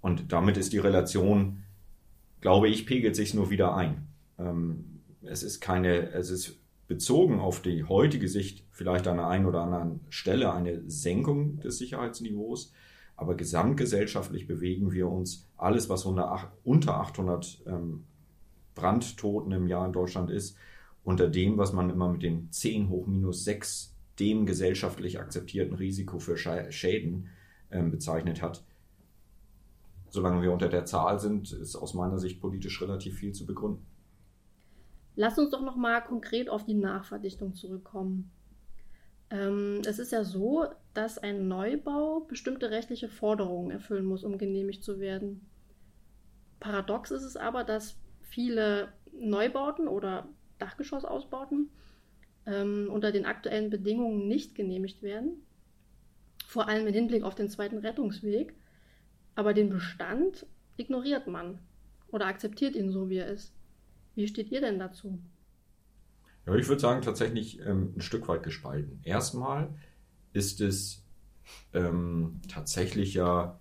Und 0.00 0.32
damit 0.32 0.56
ist 0.56 0.72
die 0.72 0.78
Relation 0.78 1.64
glaube 2.40 2.68
ich, 2.68 2.86
pegelt 2.86 3.16
sich 3.16 3.34
nur 3.34 3.50
wieder 3.50 3.74
ein. 3.74 4.06
Ähm, 4.38 5.00
es 5.22 5.42
ist 5.42 5.60
keine, 5.60 6.10
es 6.12 6.30
ist 6.30 6.60
bezogen 6.86 7.40
auf 7.40 7.60
die 7.60 7.82
heutige 7.82 8.28
Sicht 8.28 8.64
vielleicht 8.70 9.08
an 9.08 9.16
der 9.16 9.26
einen 9.26 9.46
oder 9.46 9.62
anderen 9.62 10.00
Stelle 10.10 10.52
eine 10.52 10.88
Senkung 10.88 11.58
des 11.58 11.78
Sicherheitsniveaus, 11.78 12.72
aber 13.16 13.34
gesamtgesellschaftlich 13.34 14.46
bewegen 14.46 14.92
wir 14.92 15.08
uns 15.08 15.48
alles, 15.56 15.88
was 15.88 16.04
unter 16.04 16.30
800 16.30 17.62
ähm, 17.66 18.04
Brandtoten 18.74 19.52
im 19.52 19.66
Jahr 19.66 19.86
in 19.86 19.92
Deutschland 19.92 20.30
ist, 20.30 20.56
unter 21.02 21.28
dem, 21.28 21.56
was 21.56 21.72
man 21.72 21.90
immer 21.90 22.08
mit 22.08 22.22
den 22.22 22.50
10 22.50 22.88
hoch 22.88 23.06
minus 23.06 23.44
6, 23.44 23.94
dem 24.18 24.44
gesellschaftlich 24.44 25.18
akzeptierten 25.18 25.74
Risiko 25.74 26.18
für 26.18 26.36
Schäden 26.36 27.28
ähm, 27.70 27.90
bezeichnet 27.90 28.42
hat 28.42 28.64
solange 30.16 30.42
wir 30.42 30.52
unter 30.52 30.68
der 30.68 30.84
Zahl 30.86 31.20
sind, 31.20 31.52
ist 31.52 31.76
aus 31.76 31.94
meiner 31.94 32.18
Sicht 32.18 32.40
politisch 32.40 32.80
relativ 32.80 33.18
viel 33.18 33.32
zu 33.32 33.46
begründen. 33.46 33.86
Lass 35.14 35.38
uns 35.38 35.50
doch 35.50 35.62
noch 35.62 35.76
mal 35.76 36.00
konkret 36.02 36.48
auf 36.48 36.64
die 36.64 36.74
Nachverdichtung 36.74 37.54
zurückkommen. 37.54 38.30
Ähm, 39.30 39.82
es 39.86 39.98
ist 39.98 40.12
ja 40.12 40.24
so, 40.24 40.66
dass 40.94 41.18
ein 41.18 41.48
Neubau 41.48 42.20
bestimmte 42.20 42.70
rechtliche 42.70 43.08
Forderungen 43.08 43.70
erfüllen 43.70 44.04
muss, 44.04 44.24
um 44.24 44.38
genehmigt 44.38 44.84
zu 44.84 45.00
werden. 45.00 45.46
Paradox 46.60 47.10
ist 47.10 47.24
es 47.24 47.36
aber, 47.36 47.64
dass 47.64 47.98
viele 48.22 48.92
Neubauten 49.12 49.88
oder 49.88 50.28
Dachgeschossausbauten 50.58 51.70
ähm, 52.46 52.88
unter 52.90 53.12
den 53.12 53.26
aktuellen 53.26 53.70
Bedingungen 53.70 54.28
nicht 54.28 54.54
genehmigt 54.54 55.02
werden. 55.02 55.42
Vor 56.46 56.68
allem 56.68 56.86
im 56.86 56.94
Hinblick 56.94 57.24
auf 57.24 57.34
den 57.34 57.48
zweiten 57.48 57.78
Rettungsweg 57.78 58.54
aber 59.36 59.52
den 59.54 59.68
Bestand 59.68 60.46
ignoriert 60.76 61.28
man 61.28 61.60
oder 62.08 62.26
akzeptiert 62.26 62.74
ihn 62.74 62.90
so, 62.90 63.08
wie 63.08 63.18
er 63.18 63.28
ist. 63.28 63.52
Wie 64.14 64.26
steht 64.26 64.50
ihr 64.50 64.62
denn 64.62 64.78
dazu? 64.78 65.18
Ja, 66.46 66.54
ich 66.54 66.68
würde 66.68 66.80
sagen, 66.80 67.02
tatsächlich 67.02 67.60
ähm, 67.60 67.92
ein 67.96 68.00
Stück 68.00 68.28
weit 68.28 68.44
gespalten. 68.44 69.00
Erstmal 69.02 69.74
ist 70.32 70.60
es 70.60 71.04
ähm, 71.72 72.40
tatsächlich 72.48 73.14
ja 73.14 73.58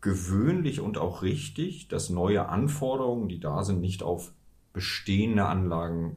gewöhnlich 0.00 0.80
und 0.80 0.98
auch 0.98 1.22
richtig, 1.22 1.88
dass 1.88 2.08
neue 2.08 2.48
Anforderungen, 2.48 3.28
die 3.28 3.40
da 3.40 3.64
sind, 3.64 3.80
nicht 3.80 4.02
auf 4.02 4.32
bestehende 4.72 5.46
Anlagen 5.46 6.16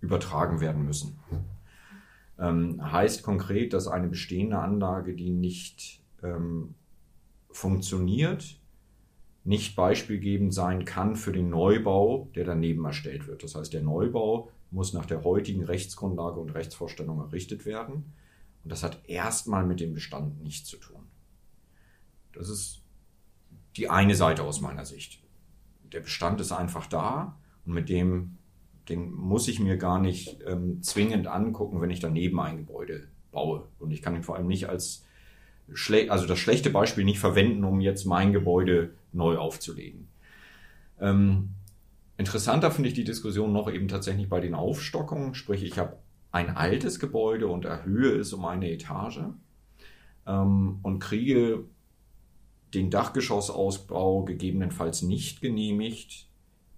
übertragen 0.00 0.60
werden 0.60 0.84
müssen. 0.84 1.18
Ähm, 2.38 2.80
heißt 2.92 3.22
konkret, 3.22 3.72
dass 3.72 3.88
eine 3.88 4.08
bestehende 4.08 4.58
Anlage, 4.58 5.14
die 5.14 5.30
nicht 5.30 6.02
ähm, 6.22 6.74
funktioniert, 7.50 8.58
nicht 9.44 9.74
beispielgebend 9.74 10.54
sein 10.54 10.84
kann 10.84 11.16
für 11.16 11.32
den 11.32 11.50
Neubau, 11.50 12.30
der 12.34 12.44
daneben 12.44 12.84
erstellt 12.84 13.26
wird. 13.26 13.42
Das 13.42 13.54
heißt, 13.54 13.72
der 13.72 13.82
Neubau 13.82 14.50
muss 14.70 14.92
nach 14.92 15.06
der 15.06 15.24
heutigen 15.24 15.64
Rechtsgrundlage 15.64 16.38
und 16.40 16.54
Rechtsvorstellung 16.54 17.18
errichtet 17.20 17.66
werden. 17.66 18.12
Und 18.62 18.70
das 18.70 18.82
hat 18.82 19.00
erstmal 19.08 19.66
mit 19.66 19.80
dem 19.80 19.94
Bestand 19.94 20.42
nichts 20.42 20.68
zu 20.68 20.76
tun. 20.76 21.02
Das 22.32 22.48
ist 22.48 22.82
die 23.76 23.90
eine 23.90 24.14
Seite 24.14 24.44
aus 24.44 24.60
meiner 24.60 24.84
Sicht. 24.84 25.20
Der 25.92 26.00
Bestand 26.00 26.40
ist 26.40 26.52
einfach 26.52 26.86
da 26.86 27.38
und 27.66 27.74
mit 27.74 27.88
dem, 27.88 28.38
den 28.88 29.12
muss 29.12 29.48
ich 29.48 29.60
mir 29.60 29.76
gar 29.76 29.98
nicht 29.98 30.38
ähm, 30.46 30.82
zwingend 30.82 31.26
angucken, 31.26 31.80
wenn 31.80 31.90
ich 31.90 32.00
daneben 32.00 32.40
ein 32.40 32.58
Gebäude 32.58 33.08
baue. 33.30 33.68
Und 33.78 33.90
ich 33.90 34.02
kann 34.02 34.14
ihn 34.14 34.22
vor 34.22 34.36
allem 34.36 34.46
nicht 34.46 34.68
als 34.68 35.04
schle 35.74 36.10
also 36.10 36.26
das 36.26 36.38
schlechte 36.38 36.70
Beispiel 36.70 37.04
nicht 37.04 37.18
verwenden, 37.18 37.64
um 37.64 37.80
jetzt 37.80 38.04
mein 38.04 38.32
Gebäude 38.32 38.94
neu 39.12 39.36
aufzulegen. 39.36 40.08
Ähm, 41.00 41.50
interessanter 42.16 42.70
finde 42.70 42.88
ich 42.88 42.94
die 42.94 43.04
Diskussion 43.04 43.52
noch 43.52 43.70
eben 43.70 43.88
tatsächlich 43.88 44.28
bei 44.28 44.40
den 44.40 44.54
Aufstockungen, 44.54 45.34
sprich 45.34 45.62
ich 45.62 45.78
habe 45.78 45.98
ein 46.30 46.56
altes 46.56 46.98
Gebäude 46.98 47.46
und 47.48 47.64
erhöhe 47.64 48.16
es 48.18 48.32
um 48.32 48.44
eine 48.44 48.70
Etage 48.70 49.20
ähm, 50.26 50.78
und 50.82 50.98
kriege 50.98 51.64
den 52.74 52.90
Dachgeschossausbau 52.90 54.24
gegebenenfalls 54.24 55.02
nicht 55.02 55.42
genehmigt, 55.42 56.28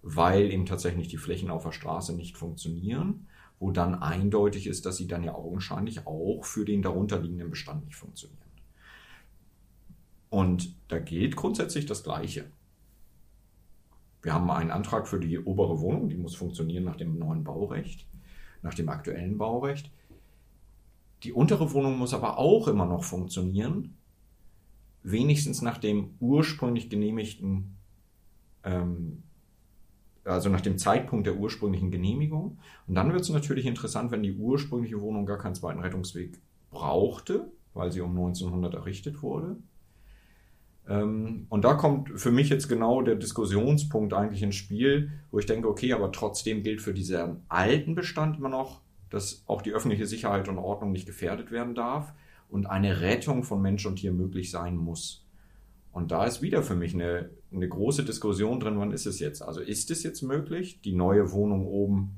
weil 0.02 0.50
eben 0.50 0.66
tatsächlich 0.66 1.08
die 1.08 1.16
Flächen 1.16 1.50
auf 1.50 1.64
der 1.64 1.72
Straße 1.72 2.14
nicht 2.14 2.36
funktionieren, 2.36 3.28
wo 3.58 3.70
dann 3.70 3.94
eindeutig 3.94 4.66
ist, 4.66 4.86
dass 4.86 4.96
sie 4.96 5.06
dann 5.06 5.22
ja 5.22 5.34
augenscheinlich 5.34 6.06
auch 6.06 6.44
für 6.44 6.64
den 6.64 6.82
darunterliegenden 6.82 7.50
Bestand 7.50 7.84
nicht 7.84 7.96
funktionieren. 7.96 8.43
Und 10.34 10.74
da 10.88 10.98
gilt 10.98 11.36
grundsätzlich 11.36 11.86
das 11.86 12.02
Gleiche. 12.02 12.46
Wir 14.20 14.34
haben 14.34 14.50
einen 14.50 14.72
Antrag 14.72 15.06
für 15.06 15.20
die 15.20 15.38
obere 15.38 15.78
Wohnung, 15.78 16.08
die 16.08 16.16
muss 16.16 16.34
funktionieren 16.34 16.82
nach 16.82 16.96
dem 16.96 17.20
neuen 17.20 17.44
Baurecht, 17.44 18.04
nach 18.60 18.74
dem 18.74 18.88
aktuellen 18.88 19.38
Baurecht. 19.38 19.92
Die 21.22 21.32
untere 21.32 21.72
Wohnung 21.72 21.98
muss 21.98 22.14
aber 22.14 22.36
auch 22.36 22.66
immer 22.66 22.84
noch 22.84 23.04
funktionieren, 23.04 23.96
wenigstens 25.04 25.62
nach 25.62 25.78
dem 25.78 26.16
ursprünglich 26.18 26.90
genehmigten, 26.90 27.76
ähm, 28.64 29.22
also 30.24 30.48
nach 30.48 30.62
dem 30.62 30.78
Zeitpunkt 30.78 31.28
der 31.28 31.36
ursprünglichen 31.36 31.92
Genehmigung. 31.92 32.58
Und 32.88 32.96
dann 32.96 33.12
wird 33.12 33.22
es 33.22 33.28
natürlich 33.28 33.66
interessant, 33.66 34.10
wenn 34.10 34.24
die 34.24 34.34
ursprüngliche 34.36 35.00
Wohnung 35.00 35.26
gar 35.26 35.38
keinen 35.38 35.54
zweiten 35.54 35.78
Rettungsweg 35.78 36.40
brauchte, 36.72 37.52
weil 37.72 37.92
sie 37.92 38.00
um 38.00 38.10
1900 38.10 38.74
errichtet 38.74 39.22
wurde. 39.22 39.58
Ähm, 40.88 41.46
und 41.48 41.64
da 41.64 41.74
kommt 41.74 42.18
für 42.20 42.30
mich 42.30 42.48
jetzt 42.48 42.68
genau 42.68 43.02
der 43.02 43.14
Diskussionspunkt 43.14 44.12
eigentlich 44.12 44.42
ins 44.42 44.56
Spiel, 44.56 45.10
wo 45.30 45.38
ich 45.38 45.46
denke, 45.46 45.68
okay, 45.68 45.92
aber 45.92 46.12
trotzdem 46.12 46.62
gilt 46.62 46.82
für 46.82 46.94
diesen 46.94 47.42
alten 47.48 47.94
Bestand 47.94 48.38
immer 48.38 48.48
noch, 48.48 48.80
dass 49.10 49.44
auch 49.46 49.62
die 49.62 49.72
öffentliche 49.72 50.06
Sicherheit 50.06 50.48
und 50.48 50.58
Ordnung 50.58 50.92
nicht 50.92 51.06
gefährdet 51.06 51.50
werden 51.50 51.74
darf 51.74 52.12
und 52.48 52.66
eine 52.66 53.00
Rettung 53.00 53.44
von 53.44 53.62
Mensch 53.62 53.86
und 53.86 53.96
Tier 53.96 54.12
möglich 54.12 54.50
sein 54.50 54.76
muss. 54.76 55.24
Und 55.92 56.10
da 56.10 56.24
ist 56.24 56.42
wieder 56.42 56.62
für 56.62 56.74
mich 56.74 56.92
eine, 56.94 57.30
eine 57.52 57.68
große 57.68 58.04
Diskussion 58.04 58.58
drin, 58.58 58.78
wann 58.78 58.90
ist 58.90 59.06
es 59.06 59.20
jetzt? 59.20 59.42
Also 59.42 59.60
ist 59.60 59.90
es 59.90 60.02
jetzt 60.02 60.22
möglich, 60.22 60.80
die 60.82 60.92
neue 60.92 61.30
Wohnung 61.32 61.66
oben 61.66 62.16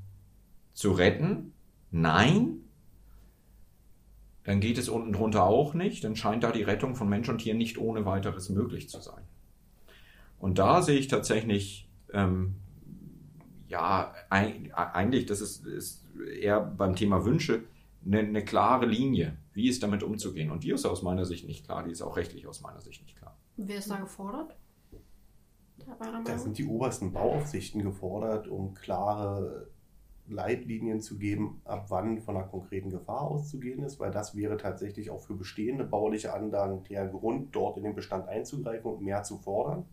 zu 0.72 0.92
retten? 0.92 1.52
Nein. 1.90 2.62
Dann 4.46 4.60
geht 4.60 4.78
es 4.78 4.88
unten 4.88 5.12
drunter 5.12 5.44
auch 5.44 5.74
nicht. 5.74 6.04
Dann 6.04 6.16
scheint 6.16 6.44
da 6.44 6.52
die 6.52 6.62
Rettung 6.62 6.94
von 6.94 7.08
Mensch 7.08 7.28
und 7.28 7.38
Tier 7.38 7.54
nicht 7.54 7.78
ohne 7.78 8.06
weiteres 8.06 8.48
möglich 8.48 8.88
zu 8.88 9.00
sein. 9.00 9.22
Und 10.38 10.58
da 10.58 10.82
sehe 10.82 10.98
ich 10.98 11.08
tatsächlich, 11.08 11.88
ähm, 12.12 12.54
ja, 13.68 14.14
eigentlich, 14.30 15.26
das 15.26 15.40
ist, 15.40 15.66
ist 15.66 16.04
eher 16.40 16.60
beim 16.60 16.96
Thema 16.96 17.24
Wünsche, 17.24 17.64
eine, 18.04 18.20
eine 18.20 18.44
klare 18.44 18.86
Linie 18.86 19.36
wie 19.56 19.70
ist 19.70 19.82
damit 19.82 20.02
umzugehen. 20.02 20.50
Und 20.50 20.64
die 20.64 20.70
ist 20.70 20.84
aus 20.84 21.02
meiner 21.02 21.24
Sicht 21.24 21.48
nicht 21.48 21.64
klar, 21.64 21.82
die 21.82 21.90
ist 21.90 22.02
auch 22.02 22.18
rechtlich 22.18 22.46
aus 22.46 22.60
meiner 22.60 22.82
Sicht 22.82 23.02
nicht 23.02 23.16
klar. 23.16 23.34
Wer 23.56 23.78
ist 23.78 23.90
da 23.90 23.96
gefordert? 23.96 24.54
Da 26.26 26.38
sind 26.38 26.58
die 26.58 26.66
obersten 26.66 27.12
Bauaufsichten 27.12 27.82
gefordert, 27.82 28.48
um 28.48 28.74
klare 28.74 29.70
Leitlinien 30.28 31.00
zu 31.00 31.18
geben, 31.18 31.60
ab 31.64 31.86
wann 31.88 32.20
von 32.20 32.36
einer 32.36 32.46
konkreten 32.46 32.90
Gefahr 32.90 33.22
auszugehen 33.22 33.82
ist, 33.82 34.00
weil 34.00 34.10
das 34.10 34.34
wäre 34.34 34.56
tatsächlich 34.56 35.10
auch 35.10 35.20
für 35.20 35.34
bestehende 35.34 35.84
bauliche 35.84 36.32
Anlagen 36.32 36.82
der 36.84 37.06
Grund, 37.08 37.54
dort 37.54 37.76
in 37.76 37.84
den 37.84 37.94
Bestand 37.94 38.28
einzugreifen 38.28 38.90
und 38.90 39.02
mehr 39.02 39.22
zu 39.22 39.38
fordern. 39.38 39.84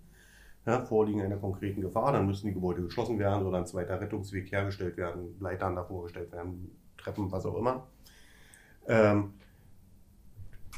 Ja, 0.65 0.81
vorliegen 0.85 1.21
einer 1.21 1.37
konkreten 1.37 1.81
Gefahr, 1.81 2.13
dann 2.13 2.25
müssen 2.25 2.47
die 2.47 2.53
Gebäude 2.53 2.83
geschlossen 2.83 3.19
werden 3.19 3.45
oder 3.45 3.57
ein 3.57 3.65
zweiter 3.65 3.99
Rettungsweg 3.99 4.49
hergestellt 4.51 4.95
werden, 4.95 5.35
Leitern 5.39 5.75
davor 5.75 6.03
gestellt 6.03 6.31
werden, 6.31 6.71
Treppen, 6.97 7.31
was 7.31 7.45
auch 7.45 7.57
immer. 7.57 7.87
Ähm, 8.87 9.33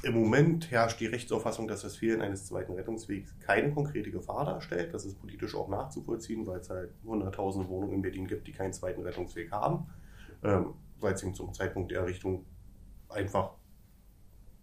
im 0.05 0.13
Moment 0.13 0.69
herrscht 0.69 0.99
die 0.99 1.07
Rechtsauffassung, 1.07 1.67
dass 1.67 1.81
das 1.81 1.95
Fehlen 1.97 2.21
eines 2.21 2.45
zweiten 2.45 2.73
Rettungswegs 2.73 3.33
keine 3.39 3.73
konkrete 3.73 4.11
Gefahr 4.11 4.45
darstellt. 4.45 4.93
Das 4.93 5.03
ist 5.03 5.19
politisch 5.19 5.55
auch 5.55 5.67
nachzuvollziehen, 5.67 6.45
weil 6.45 6.59
es 6.59 6.69
halt 6.69 6.91
100.000 7.05 7.67
Wohnungen 7.67 7.93
in 7.93 8.01
Berlin 8.03 8.27
gibt, 8.27 8.47
die 8.47 8.51
keinen 8.51 8.71
zweiten 8.71 9.01
Rettungsweg 9.01 9.51
haben, 9.51 9.87
ähm, 10.43 10.75
weil 10.99 11.15
es 11.15 11.21
zum 11.21 11.53
Zeitpunkt 11.53 11.91
der 11.91 12.01
Errichtung 12.01 12.45
einfach 13.09 13.51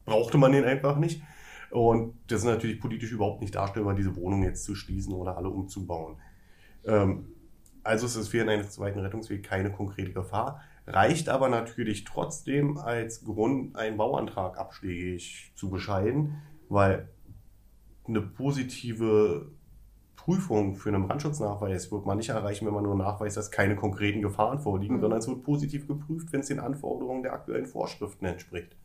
brauchte 0.05 0.39
man 0.39 0.53
den 0.53 0.65
einfach 0.65 0.97
nicht. 0.97 1.23
Und 1.71 2.15
das 2.29 2.41
ist 2.41 2.45
natürlich 2.45 2.81
politisch 2.81 3.11
überhaupt 3.11 3.41
nicht 3.41 3.55
darstellbar, 3.55 3.95
diese 3.95 4.15
Wohnung 4.15 4.45
jetzt 4.45 4.65
zu 4.65 4.75
schließen 4.75 5.13
oder 5.13 5.37
alle 5.37 5.49
umzubauen. 5.49 6.19
Ähm, 6.85 7.33
also 7.83 8.07
ist 8.07 8.17
das 8.17 8.29
Fehlen 8.29 8.49
eines 8.49 8.71
zweiten 8.71 9.01
Rettungswegs 9.01 9.49
keine 9.49 9.73
konkrete 9.73 10.13
Gefahr 10.13 10.61
reicht 10.87 11.29
aber 11.29 11.49
natürlich 11.49 12.05
trotzdem 12.05 12.79
als 12.79 13.25
Grund, 13.25 13.77
einen 13.77 13.97
Bauantrag 13.97 14.59
abschlägig 14.59 15.53
zu 15.55 15.71
bescheiden, 15.71 16.43
weil 16.69 17.09
eine 18.07 18.21
positive 18.21 19.53
Prüfung 20.17 20.77
für 20.77 20.91
einen 20.91 21.07
Brandschutznachweis 21.07 21.91
wird 21.91 22.07
man 22.07 22.17
nicht 22.17 22.29
erreichen, 22.29 22.67
wenn 22.67 22.75
man 22.75 22.85
nur 22.85 22.95
nachweist, 22.95 23.37
dass 23.37 23.51
keine 23.51 23.75
konkreten 23.75 24.23
Gefahren 24.23 24.61
vorliegen, 24.61 24.97
mhm. 24.97 25.01
sondern 25.01 25.19
es 25.19 25.29
wird 25.29 25.43
positiv 25.43 25.89
geprüft, 25.89 26.33
wenn 26.33 26.41
es 26.41 26.47
den 26.47 26.61
Anforderungen 26.61 27.23
der 27.23 27.33
aktuellen 27.33 27.67
Vorschriften 27.67 28.25
entspricht. 28.25 28.77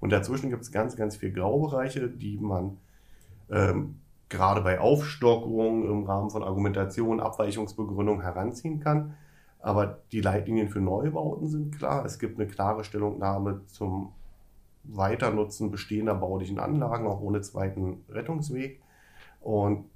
Und 0.00 0.10
dazwischen 0.10 0.50
gibt 0.50 0.62
es 0.62 0.72
ganz, 0.72 0.96
ganz 0.96 1.16
viele 1.16 1.32
Graubereiche, 1.32 2.08
die 2.08 2.38
man 2.38 2.76
ähm, 3.50 4.00
gerade 4.28 4.60
bei 4.60 4.78
Aufstockung 4.78 5.88
im 5.88 6.04
Rahmen 6.04 6.30
von 6.30 6.42
Argumentation, 6.42 7.20
Abweichungsbegründung 7.20 8.20
heranziehen 8.20 8.80
kann. 8.80 9.14
Aber 9.60 10.00
die 10.12 10.20
Leitlinien 10.20 10.68
für 10.68 10.80
Neubauten 10.80 11.48
sind 11.48 11.76
klar. 11.76 12.04
Es 12.04 12.18
gibt 12.18 12.38
eine 12.38 12.48
klare 12.48 12.84
Stellungnahme 12.84 13.62
zum 13.66 14.12
Weiternutzen 14.84 15.70
bestehender 15.70 16.14
baulichen 16.14 16.58
Anlagen, 16.58 17.06
auch 17.06 17.20
ohne 17.20 17.40
zweiten 17.40 18.04
Rettungsweg. 18.08 18.80
Und 19.40 19.86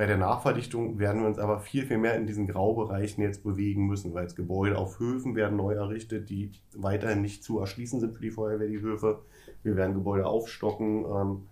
bei 0.00 0.06
der 0.06 0.16
Nachverdichtung 0.16 0.98
werden 0.98 1.20
wir 1.20 1.28
uns 1.28 1.38
aber 1.38 1.60
viel, 1.60 1.84
viel 1.84 1.98
mehr 1.98 2.16
in 2.16 2.26
diesen 2.26 2.46
Graubereichen 2.46 3.22
jetzt 3.22 3.44
bewegen 3.44 3.86
müssen, 3.86 4.14
weil 4.14 4.24
es 4.24 4.34
Gebäude 4.34 4.78
auf 4.78 4.98
Höfen 4.98 5.36
werden 5.36 5.58
neu 5.58 5.74
errichtet, 5.74 6.30
die 6.30 6.52
weiterhin 6.74 7.20
nicht 7.20 7.44
zu 7.44 7.58
erschließen 7.58 8.00
sind 8.00 8.14
für 8.14 8.22
die 8.22 8.30
Feuerwehr, 8.30 8.68
die 8.68 8.80
Höfe. 8.80 9.20
Wir 9.62 9.76
werden 9.76 9.94
Gebäude 9.94 10.26
aufstocken 10.26 11.04
ähm, 11.04 11.42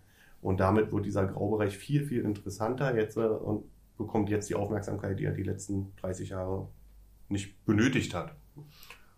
und 0.41 0.61
damit 0.61 0.93
wird 0.93 1.05
dieser 1.05 1.27
Graubereich 1.27 1.77
viel, 1.77 2.07
viel 2.07 2.25
interessanter 2.25 2.97
jetzt 2.97 3.19
äh, 3.19 3.27
und 3.27 3.65
bekommt 3.99 4.31
jetzt 4.31 4.49
die 4.49 4.55
Aufmerksamkeit, 4.55 5.19
die 5.19 5.27
er 5.27 5.33
die 5.33 5.43
letzten 5.43 5.93
30 6.01 6.31
Jahre 6.31 6.69
nicht 7.29 7.65
benötigt 7.65 8.15
hat. 8.15 8.35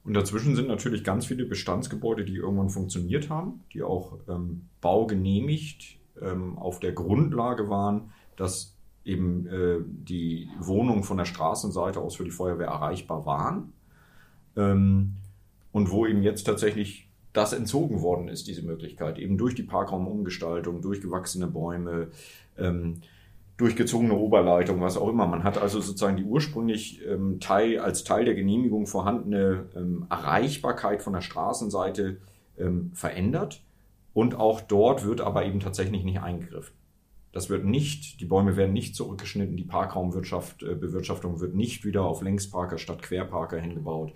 Und 0.05 0.15
dazwischen 0.15 0.57
sind 0.57 0.69
natürlich 0.69 1.05
ganz 1.05 1.27
viele 1.27 1.45
Bestandsgebäude, 1.45 2.25
die 2.25 2.37
irgendwann 2.37 2.71
funktioniert 2.71 3.29
haben, 3.29 3.61
die 3.73 3.83
auch 3.83 4.19
ähm, 4.29 4.63
baugenehmigt 4.81 5.99
ähm, 6.21 6.59
auf 6.59 6.81
der 6.81 6.93
Grundlage 6.93 7.69
waren, 7.69 8.13
dass 8.37 8.77
eben 9.05 9.47
äh, 9.47 9.79
die 9.87 10.49
Wohnungen 10.59 11.03
von 11.03 11.17
der 11.17 11.25
Straßenseite 11.27 12.01
aus 12.01 12.17
für 12.17 12.25
die 12.25 12.31
Feuerwehr 12.31 12.69
erreichbar 12.69 13.27
waren. 13.27 13.73
Ähm, 14.57 15.15
und 15.73 15.91
wo 15.91 16.07
eben 16.07 16.23
jetzt 16.23 16.45
tatsächlich 16.45 17.09
das 17.33 17.53
entzogen 17.53 18.03
worden 18.03 18.29
ist, 18.29 18.49
diese 18.49 18.63
Möglichkeit, 18.63 19.19
eben 19.19 19.39
durch 19.39 19.55
die 19.55 19.63
Parkraumumgestaltung, 19.63 20.83
durch 20.83 21.01
gewachsene 21.01 21.47
Bäume, 21.47 22.09
ähm, 22.59 23.03
durchgezogene 23.61 24.15
Oberleitung, 24.15 24.81
was 24.81 24.97
auch 24.97 25.09
immer. 25.09 25.27
Man 25.27 25.45
hat 25.45 25.59
also 25.59 25.81
sozusagen 25.81 26.17
die 26.17 26.25
ursprünglich 26.25 27.05
ähm, 27.07 27.41
Teil, 27.41 27.79
als 27.79 28.05
Teil 28.05 28.25
der 28.25 28.35
Genehmigung 28.35 28.87
vorhandene 28.87 29.67
ähm, 29.77 30.07
Erreichbarkeit 30.09 31.03
von 31.03 31.13
der 31.13 31.21
Straßenseite 31.21 32.19
ähm, 32.59 32.91
verändert. 32.95 33.63
Und 34.15 34.35
auch 34.35 34.61
dort 34.61 35.05
wird 35.05 35.21
aber 35.21 35.45
eben 35.45 35.61
tatsächlich 35.61 36.03
nicht 36.03 36.21
eingegriffen. 36.21 36.75
Das 37.33 37.49
wird 37.49 37.65
nicht, 37.65 38.21
die 38.21 38.25
Bäume 38.25 38.57
werden 38.57 38.73
nicht 38.73 38.97
zurückgeschnitten, 38.97 39.57
die 39.57 39.65
Parkraumbewirtschaftung 39.65 40.69
äh, 40.69 40.75
Bewirtschaftung 40.75 41.41
wird 41.41 41.55
nicht 41.55 41.85
wieder 41.85 42.03
auf 42.03 42.23
Längsparker 42.23 42.79
statt 42.79 43.03
Querparker 43.03 43.59
hingebaut. 43.61 44.13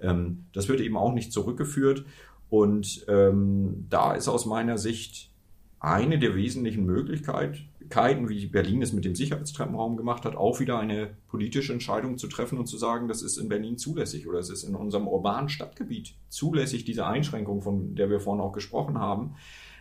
Ähm, 0.00 0.46
das 0.52 0.68
wird 0.68 0.80
eben 0.80 0.96
auch 0.96 1.12
nicht 1.12 1.32
zurückgeführt. 1.32 2.04
Und 2.50 3.06
ähm, 3.08 3.86
da 3.88 4.14
ist 4.14 4.28
aus 4.28 4.44
meiner 4.44 4.76
Sicht 4.76 5.30
eine 5.78 6.18
der 6.18 6.34
wesentlichen 6.34 6.84
Möglichkeiten, 6.84 7.68
wie 7.90 8.46
Berlin 8.46 8.82
es 8.82 8.92
mit 8.92 9.04
dem 9.04 9.14
Sicherheitstreppenraum 9.14 9.96
gemacht 9.96 10.24
hat, 10.24 10.36
auch 10.36 10.60
wieder 10.60 10.78
eine 10.78 11.10
politische 11.28 11.72
Entscheidung 11.72 12.18
zu 12.18 12.28
treffen 12.28 12.58
und 12.58 12.66
zu 12.66 12.78
sagen, 12.78 13.08
das 13.08 13.22
ist 13.22 13.36
in 13.36 13.48
Berlin 13.48 13.78
zulässig 13.78 14.28
oder 14.28 14.38
es 14.38 14.50
ist 14.50 14.64
in 14.64 14.74
unserem 14.74 15.08
urbanen 15.08 15.48
Stadtgebiet 15.48 16.14
zulässig, 16.28 16.84
diese 16.84 17.06
Einschränkung, 17.06 17.62
von 17.62 17.94
der 17.94 18.08
wir 18.08 18.20
vorhin 18.20 18.42
auch 18.42 18.52
gesprochen 18.52 18.98
haben, 18.98 19.34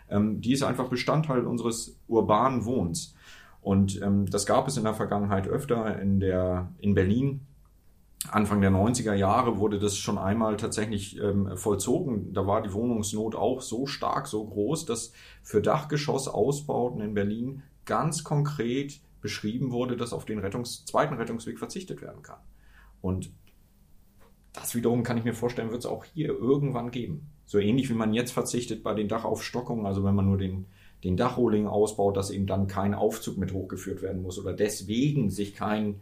ähm, 0.10 0.42
die 0.42 0.54
ist 0.54 0.64
einfach 0.64 0.90
Bestandteil 0.90 1.46
unseres 1.46 2.00
urbanen 2.08 2.66
Wohns. 2.66 3.16
Und 3.62 4.02
ähm, 4.02 4.26
das 4.30 4.46
gab 4.46 4.68
es 4.68 4.78
in 4.78 4.84
der 4.84 4.94
Vergangenheit 4.94 5.48
öfter. 5.48 6.00
In, 6.02 6.20
der, 6.20 6.72
in 6.80 6.96
Berlin 6.96 7.42
Anfang 8.28 8.60
der 8.60 8.72
90er 8.72 9.14
Jahre 9.14 9.60
wurde 9.60 9.80
das 9.80 9.98
schon 9.98 10.18
einmal 10.18 10.58
tatsächlich 10.58 11.18
ähm, 11.20 11.56
vollzogen. 11.56 12.34
Da 12.34 12.46
war 12.46 12.62
die 12.62 12.74
Wohnungsnot 12.74 13.36
auch 13.36 13.62
so 13.62 13.86
stark, 13.86 14.28
so 14.28 14.46
groß, 14.46 14.86
dass 14.86 15.14
für 15.42 15.62
Dachgeschossausbauten 15.62 17.02
in 17.02 17.14
Berlin 17.14 17.64
ganz 17.90 18.24
konkret 18.24 19.02
beschrieben 19.22 19.72
wurde, 19.72 19.98
dass 19.98 20.14
auf 20.14 20.24
den 20.24 20.40
Rettungs-, 20.40 20.86
zweiten 20.86 21.16
Rettungsweg 21.16 21.58
verzichtet 21.58 22.02
werden 22.02 22.22
kann. 22.22 22.40
Und 23.02 23.32
das 24.54 24.76
wiederum 24.76 25.04
kann 25.04 25.18
ich 25.18 25.24
mir 25.24 25.34
vorstellen, 25.34 25.72
wird 25.72 25.82
es 25.82 25.90
auch 25.90 26.06
hier 26.06 26.30
irgendwann 26.30 26.92
geben. 26.92 27.32
So 27.46 27.58
ähnlich 27.58 27.90
wie 27.90 27.96
man 27.96 28.14
jetzt 28.14 28.32
verzichtet 28.32 28.84
bei 28.84 28.94
den 28.94 29.08
Dachaufstockungen, 29.08 29.86
also 29.86 30.04
wenn 30.04 30.16
man 30.16 30.26
nur 30.26 30.38
den, 30.38 30.68
den 31.04 31.18
Dachrohling 31.18 31.68
ausbaut, 31.68 32.16
dass 32.16 32.30
eben 32.30 32.46
dann 32.46 32.68
kein 32.68 32.94
Aufzug 32.94 33.38
mit 33.38 33.54
hochgeführt 33.54 34.02
werden 34.04 34.22
muss 34.22 34.38
oder 34.40 34.54
deswegen 34.54 35.32
sich 35.32 35.56
kein 35.56 36.00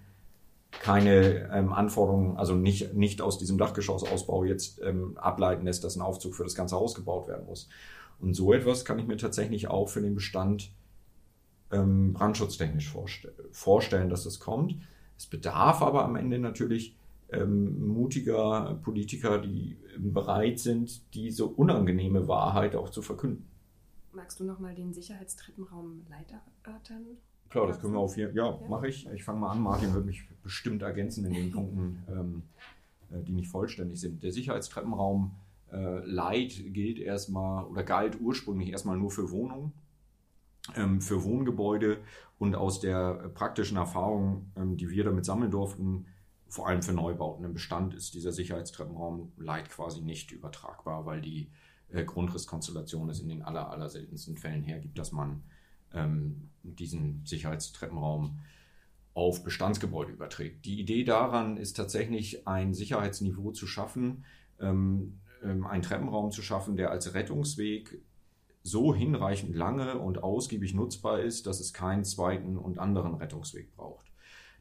keine 0.72 1.50
ähm, 1.54 1.72
Anforderungen, 1.72 2.38
also 2.38 2.54
nicht, 2.54 2.94
nicht 2.94 3.22
aus 3.22 3.38
diesem 3.38 3.58
Dachgeschossausbau 3.58 4.44
jetzt 4.44 4.82
ähm, 4.84 5.18
ableiten 5.18 5.66
lässt, 5.66 5.84
dass 5.86 5.96
ein 5.96 6.02
Aufzug 6.02 6.36
für 6.36 6.44
das 6.44 6.56
ganze 6.56 6.76
Haus 6.76 6.94
gebaut 6.94 7.28
werden 7.30 7.46
muss. 7.46 7.70
Und 8.20 8.34
so 8.34 8.54
etwas 8.54 8.84
kann 8.84 9.00
ich 9.00 9.08
mir 9.08 9.18
tatsächlich 9.18 9.70
auch 9.70 9.88
für 9.88 10.02
den 10.02 10.14
Bestand 10.14 10.72
ähm, 11.72 12.14
brandschutztechnisch 12.14 12.90
vorste 12.90 13.34
vorstellen, 13.52 14.10
dass 14.10 14.24
das 14.24 14.40
kommt. 14.40 14.76
Es 15.18 15.26
bedarf 15.26 15.82
aber 15.82 16.06
am 16.06 16.16
Ende 16.16 16.40
natürlich 16.40 16.96
ähm, 17.30 17.88
mutiger 17.88 18.80
Politiker, 18.84 19.40
die 19.40 19.78
bereit 19.98 20.60
sind, 20.60 21.14
diese 21.14 21.46
unangenehme 21.46 22.28
Wahrheit 22.28 22.76
auch 22.76 22.90
zu 22.90 23.02
verkünden. 23.02 23.46
Magst 24.14 24.40
du 24.40 24.46
nochmal 24.46 24.74
den 24.74 24.94
Sicherheitstreppenraum 24.94 26.06
erörtern? 26.10 27.06
Klar, 27.50 27.68
das 27.68 27.80
können 27.80 27.94
wir 27.94 28.00
auf 28.00 28.16
hier. 28.16 28.32
Ja, 28.34 28.52
ja. 28.52 28.68
mache 28.68 28.88
ich. 28.88 29.08
Ich 29.14 29.24
fange 29.24 29.40
mal 29.40 29.52
an. 29.52 29.62
Martin 29.62 29.94
wird 29.94 30.06
mich 30.06 30.28
bestimmt 30.44 30.82
ergänzen 30.82 31.26
in 31.26 31.34
den 31.34 31.52
Punkten, 31.52 32.04
ähm, 32.10 32.44
äh, 33.12 33.24
die 33.24 33.34
nicht 33.34 33.50
vollständig 33.50 34.00
sind. 34.00 34.24
Der 34.24 34.32
Sicherheitstreppenraum 34.32 35.32
äh, 35.72 36.06
Light 36.06 36.62
gilt 36.74 37.00
erstmal 37.00 37.66
oder 37.66 37.84
galt 37.84 38.20
ursprünglich 38.20 38.70
erstmal 38.70 38.98
nur 38.98 39.12
für 39.12 39.32
Wohnungen, 39.32 39.66
ähm, 39.66 39.74
für 41.00 41.24
Wohngebäude 41.24 42.00
und 42.40 42.56
aus 42.56 42.80
der 42.80 43.30
praktischen 43.34 43.78
Erfahrung, 43.78 44.52
ähm, 44.56 44.78
die 44.78 44.90
wir 44.90 45.04
damit 45.04 45.26
sammeln 45.26 45.52
durften, 45.52 46.06
vor 46.50 46.68
allem 46.68 46.82
für 46.82 46.94
Neubauten 46.94 47.44
im 47.44 47.54
Bestand 47.54 47.94
ist 47.94 48.14
dieser 48.14 48.32
Sicherheitstreppenraum 48.32 49.34
Light 49.38 49.70
quasi 49.70 50.02
nicht 50.02 50.32
übertragbar, 50.32 51.06
weil 51.06 51.22
die 51.22 51.52
äh, 51.90 52.06
Grundrisskonstellation 52.06 53.10
es 53.10 53.20
in 53.20 53.30
den 53.30 53.42
aller, 53.42 53.70
aller 53.70 53.90
seltensten 53.90 54.38
Fällen 54.38 54.64
hergibt, 54.64 54.98
dass 54.98 55.12
man 55.12 55.44
ähm, 55.94 56.50
diesen 56.64 57.26
Sicherheitstreppenraum 57.26 58.40
auf 59.14 59.44
Bestandsgebäude 59.44 60.12
überträgt. 60.12 60.66
Die 60.66 60.80
Idee 60.80 61.04
daran 61.04 61.58
ist 61.58 61.74
tatsächlich 61.74 62.48
ein 62.48 62.74
Sicherheitsniveau 62.74 63.52
zu 63.52 63.68
schaffen, 63.68 64.26
ähm, 64.60 65.20
ähm, 65.44 65.66
einen 65.66 65.82
Treppenraum 65.82 66.32
zu 66.32 66.42
schaffen, 66.42 66.78
der 66.78 66.92
als 66.92 67.14
Rettungsweg 67.14 68.02
so 68.68 68.94
hinreichend 68.94 69.56
lange 69.56 69.98
und 69.98 70.24
ausgiebig 70.24 70.74
nutzbar 70.74 71.22
ist, 71.22 71.48
dass 71.48 71.60
es 71.60 71.74
keinen 71.74 72.04
zweiten 72.04 72.58
und 72.58 72.80
anderen 72.80 73.16
Rettungsweg 73.16 73.74
braucht. 73.76 74.12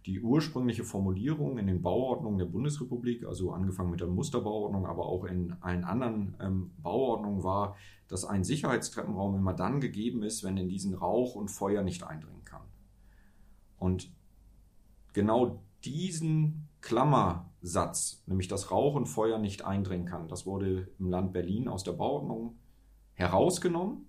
Die 0.07 0.21
ursprüngliche 0.21 0.85
Formulierung 0.85 1.59
in 1.59 1.67
den 1.67 1.83
Bauordnungen 1.83 2.39
der 2.39 2.47
Bundesrepublik, 2.47 3.27
also 3.27 3.51
angefangen 3.51 3.91
mit 3.91 4.01
der 4.01 4.07
Musterbauordnung, 4.07 4.87
aber 4.87 5.07
auch 5.07 5.25
in 5.25 5.57
allen 5.61 5.83
anderen 5.83 6.37
ähm, 6.41 6.71
Bauordnungen 6.79 7.43
war, 7.43 7.77
dass 8.07 8.25
ein 8.25 8.45
Sicherheitstreppenraum 8.45 9.35
immer 9.35 9.53
dann 9.53 9.81
gegeben 9.81 10.23
ist, 10.23 10.45
wenn 10.45 10.57
in 10.57 10.69
diesen 10.69 10.95
Rauch 10.95 11.35
und 11.35 11.49
Feuer 11.49 11.83
nicht 11.83 12.05
eindringen 12.05 12.45
kann. 12.45 12.63
Und 13.79 14.13
genau 15.13 15.61
diesen 15.85 16.69
Klammersatz, 16.81 18.23
nämlich 18.27 18.47
dass 18.47 18.71
Rauch 18.71 18.95
und 18.95 19.07
Feuer 19.07 19.39
nicht 19.39 19.65
eindringen 19.65 20.07
kann, 20.07 20.29
das 20.29 20.47
wurde 20.47 20.89
im 21.01 21.11
Land 21.11 21.33
Berlin 21.33 21.67
aus 21.67 21.83
der 21.83 21.93
Bauordnung 21.93 22.57
herausgenommen, 23.17 24.09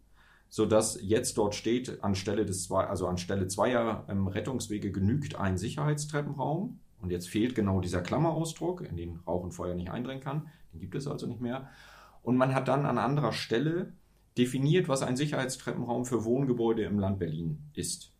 sodass 0.49 0.99
jetzt 1.01 1.37
dort 1.37 1.55
steht, 1.55 2.03
anstelle 2.03 2.45
des 2.45 2.71
also 2.71 3.07
anstelle 3.07 3.47
zweier 3.47 4.05
ähm, 4.07 4.27
Rettungswege 4.27 4.91
genügt 4.91 5.35
ein 5.35 5.57
Sicherheitstreppenraum. 5.57 6.79
Und 6.99 7.11
jetzt 7.11 7.29
fehlt 7.29 7.55
genau 7.55 7.79
dieser 7.79 8.01
Klammerausdruck, 8.01 8.81
in 8.81 8.97
den 8.97 9.19
Rauch 9.27 9.43
und 9.43 9.51
Feuer 9.51 9.75
nicht 9.75 9.91
eindringen 9.91 10.23
kann. 10.23 10.47
Den 10.73 10.79
gibt 10.79 10.95
es 10.95 11.07
also 11.07 11.27
nicht 11.27 11.41
mehr. 11.41 11.69
Und 12.23 12.37
man 12.37 12.53
hat 12.53 12.67
dann 12.67 12.85
an 12.85 12.97
anderer 12.97 13.33
Stelle 13.33 13.93
definiert, 14.37 14.87
was 14.87 15.01
ein 15.01 15.15
Sicherheitstreppenraum 15.15 16.05
für 16.05 16.25
Wohngebäude 16.25 16.83
im 16.83 16.99
Land 16.99 17.19
Berlin 17.19 17.59
ist. 17.73 18.11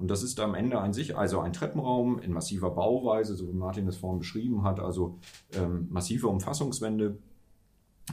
Und 0.00 0.08
das 0.10 0.22
ist 0.22 0.40
am 0.40 0.54
Ende 0.54 0.80
ein, 0.80 0.94
also 1.14 1.40
ein 1.40 1.52
Treppenraum 1.52 2.18
in 2.20 2.32
massiver 2.32 2.70
Bauweise, 2.70 3.36
so 3.36 3.48
wie 3.48 3.52
Martin 3.52 3.86
es 3.86 3.98
vorhin 3.98 4.18
beschrieben 4.18 4.62
hat, 4.62 4.80
also 4.80 5.18
ähm, 5.52 5.88
massive 5.90 6.26
Umfassungswände, 6.26 7.18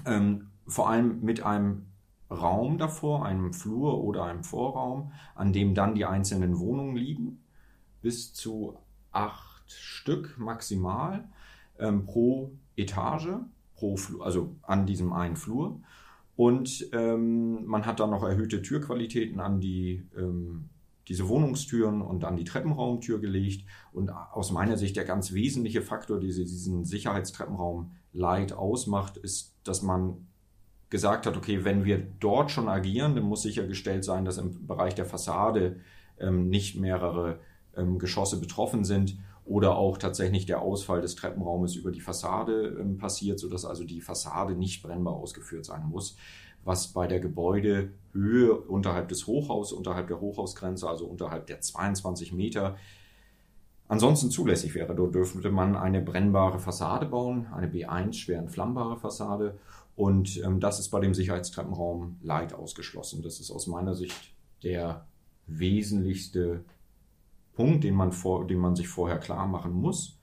ähm, 0.06 0.48
vor 0.68 0.90
allem 0.90 1.22
mit 1.22 1.44
einem 1.44 1.86
Raum 2.30 2.78
davor, 2.78 3.26
einem 3.26 3.54
Flur 3.54 4.04
oder 4.04 4.26
einem 4.26 4.44
Vorraum, 4.44 5.12
an 5.36 5.54
dem 5.54 5.74
dann 5.74 5.96
die 5.96 6.06
einzelnen 6.06 6.60
Wohnungen 6.60 6.96
liegen, 6.96 7.44
bis 8.02 8.34
zu 8.34 8.78
acht 9.12 9.72
Stück 9.72 10.38
maximal 10.38 11.28
ähm, 11.80 12.06
pro 12.06 12.52
Etage 12.76 13.30
pro 13.76 13.96
Flur, 13.96 14.26
also 14.26 14.56
an 14.64 14.86
diesem 14.86 15.14
einen 15.14 15.36
Flur. 15.36 15.80
Und 16.36 16.90
ähm, 16.94 17.66
man 17.66 17.86
hat 17.86 18.00
dann 18.00 18.12
noch 18.12 18.24
erhöhte 18.24 18.62
Türqualitäten 18.62 19.40
an 19.40 19.60
die, 19.60 20.04
ähm, 20.16 20.70
diese 21.08 21.28
Wohnungstüren 21.28 22.02
und 22.02 22.26
an 22.26 22.36
die 22.36 22.44
Treppenraumtür 22.44 23.20
gelegt. 23.20 23.66
Und 23.92 24.12
aus 24.12 24.52
meiner 24.52 24.78
Sicht 24.78 24.96
der 24.96 25.06
ganz 25.06 25.34
wesentliche 25.34 25.82
Faktor, 25.82 26.20
der 26.20 26.30
diesen 26.30 26.86
Sicherheitstreppenraum 26.86 27.92
Light 28.14 28.54
ausmacht, 28.54 29.18
ist, 29.18 29.56
dass 29.64 29.82
man 29.82 30.28
gesagt 30.90 31.26
hat, 31.26 31.36
okay, 31.36 31.66
wenn 31.66 31.86
wir 31.86 32.00
dort 32.20 32.52
schon 32.52 32.70
agieren, 32.70 33.16
dann 33.16 33.26
muss 33.26 33.42
sichergestellt 33.42 34.04
sein, 34.04 34.26
dass 34.26 34.38
im 34.38 34.66
Bereich 34.68 34.96
der 34.96 35.06
Fassade 35.06 35.78
ähm, 36.20 36.50
nicht 36.50 36.80
mehrere 36.80 37.40
ähm, 37.76 38.00
Geschosse 38.00 38.40
betroffen 38.40 38.84
sind 38.84 39.18
oder 39.46 39.78
auch 39.78 39.98
tatsächlich 39.98 40.46
der 40.46 40.62
Ausfall 40.62 41.02
des 41.02 41.16
Treppenraumes 41.16 41.76
über 41.76 41.92
die 41.92 42.02
Fassade 42.02 42.78
ähm, 42.80 42.98
passiert, 42.98 43.40
sodass 43.40 43.66
also 43.66 43.84
die 43.84 44.02
Fassade 44.02 44.56
nicht 44.56 44.84
brennbar 44.84 45.16
ausgeführt 45.16 45.66
sein 45.66 45.86
muss, 45.88 46.18
was 46.64 46.90
bei 46.90 47.08
der 47.08 47.20
Gebäudehöhe 47.20 48.54
unterhalb 48.68 49.08
des 49.08 49.26
Hochhauses, 49.26 49.72
unterhalb 49.72 50.08
der 50.08 50.20
Hochhausgrenze, 50.20 50.88
also 50.90 51.06
unterhalb 51.06 51.48
der 51.48 51.62
22 51.62 52.34
Meter, 52.34 52.76
ansonsten 53.88 54.32
zulässig 54.32 54.76
wäre. 54.76 54.94
Dort 54.94 55.16
dürfte 55.16 55.50
man 55.50 55.78
eine 55.78 56.02
brennbare 56.02 56.60
Fassade 56.60 57.06
bauen, 57.06 57.48
eine 57.54 57.68
B1 57.68 58.14
schwer 58.14 58.40
entflammbare 58.40 58.98
Fassade. 58.98 59.58
Und 59.98 60.40
ähm, 60.44 60.60
das 60.60 60.80
ist 60.80 60.90
bei 60.90 61.00
dem 61.00 61.16
Sicherheitstreppenraum 61.16 62.20
Light 62.22 62.54
ausgeschlossen. 62.54 63.24
Das 63.24 63.40
ist 63.40 63.50
aus 63.50 63.66
meiner 63.66 63.96
Sicht 63.96 64.32
der 64.62 65.08
wesentlichste 65.48 66.64
Punkt, 67.54 67.84
den 67.84 67.96
man, 67.96 68.12
vor, 68.12 68.46
den 68.46 68.60
man 68.60 68.76
sich 68.76 68.88
vorher 68.88 69.18
klar 69.18 69.48
machen 69.48 69.74
muss. 69.74 70.20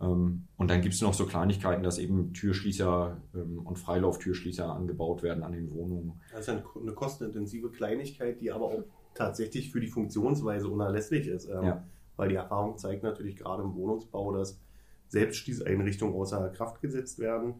Ähm, 0.00 0.44
und 0.56 0.70
dann 0.70 0.82
gibt 0.82 0.94
es 0.94 1.00
noch 1.02 1.14
so 1.14 1.26
Kleinigkeiten, 1.26 1.82
dass 1.82 1.98
eben 1.98 2.32
Türschließer 2.32 3.16
ähm, 3.34 3.66
und 3.66 3.76
Freilauftürschließer 3.80 4.72
angebaut 4.72 5.24
werden 5.24 5.42
an 5.42 5.50
den 5.50 5.74
Wohnungen. 5.74 6.20
Das 6.30 6.46
ist 6.46 6.50
eine 6.50 6.92
kostenintensive 6.92 7.70
Kleinigkeit, 7.70 8.40
die 8.40 8.52
aber 8.52 8.66
auch 8.66 8.84
tatsächlich 9.14 9.72
für 9.72 9.80
die 9.80 9.88
Funktionsweise 9.88 10.68
unerlässlich 10.68 11.26
ist. 11.26 11.48
Ähm, 11.48 11.64
ja. 11.64 11.84
Weil 12.14 12.28
die 12.28 12.36
Erfahrung 12.36 12.78
zeigt 12.78 13.02
natürlich 13.02 13.34
gerade 13.34 13.64
im 13.64 13.74
Wohnungsbau, 13.74 14.32
dass 14.32 14.60
Selbstschließeinrichtungen 15.08 16.14
außer 16.14 16.50
Kraft 16.50 16.80
gesetzt 16.80 17.18
werden. 17.18 17.54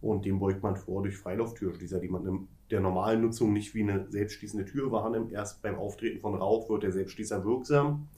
Und 0.00 0.24
dem 0.24 0.38
beugt 0.38 0.62
man 0.62 0.76
vor 0.76 1.02
durch 1.02 1.18
Freilauftürschließer, 1.18 2.00
die 2.00 2.08
man 2.08 2.26
in 2.26 2.48
der 2.70 2.80
normalen 2.80 3.20
Nutzung 3.20 3.52
nicht 3.52 3.74
wie 3.74 3.82
eine 3.82 4.10
selbstschließende 4.10 4.64
Tür 4.64 4.90
wahrnimmt. 4.92 5.32
Erst 5.32 5.60
beim 5.62 5.76
Auftreten 5.76 6.20
von 6.20 6.34
Rauch 6.34 6.70
wird 6.70 6.84
der 6.84 6.92
Selbstschließer 6.92 7.44
wirksam. 7.44 8.08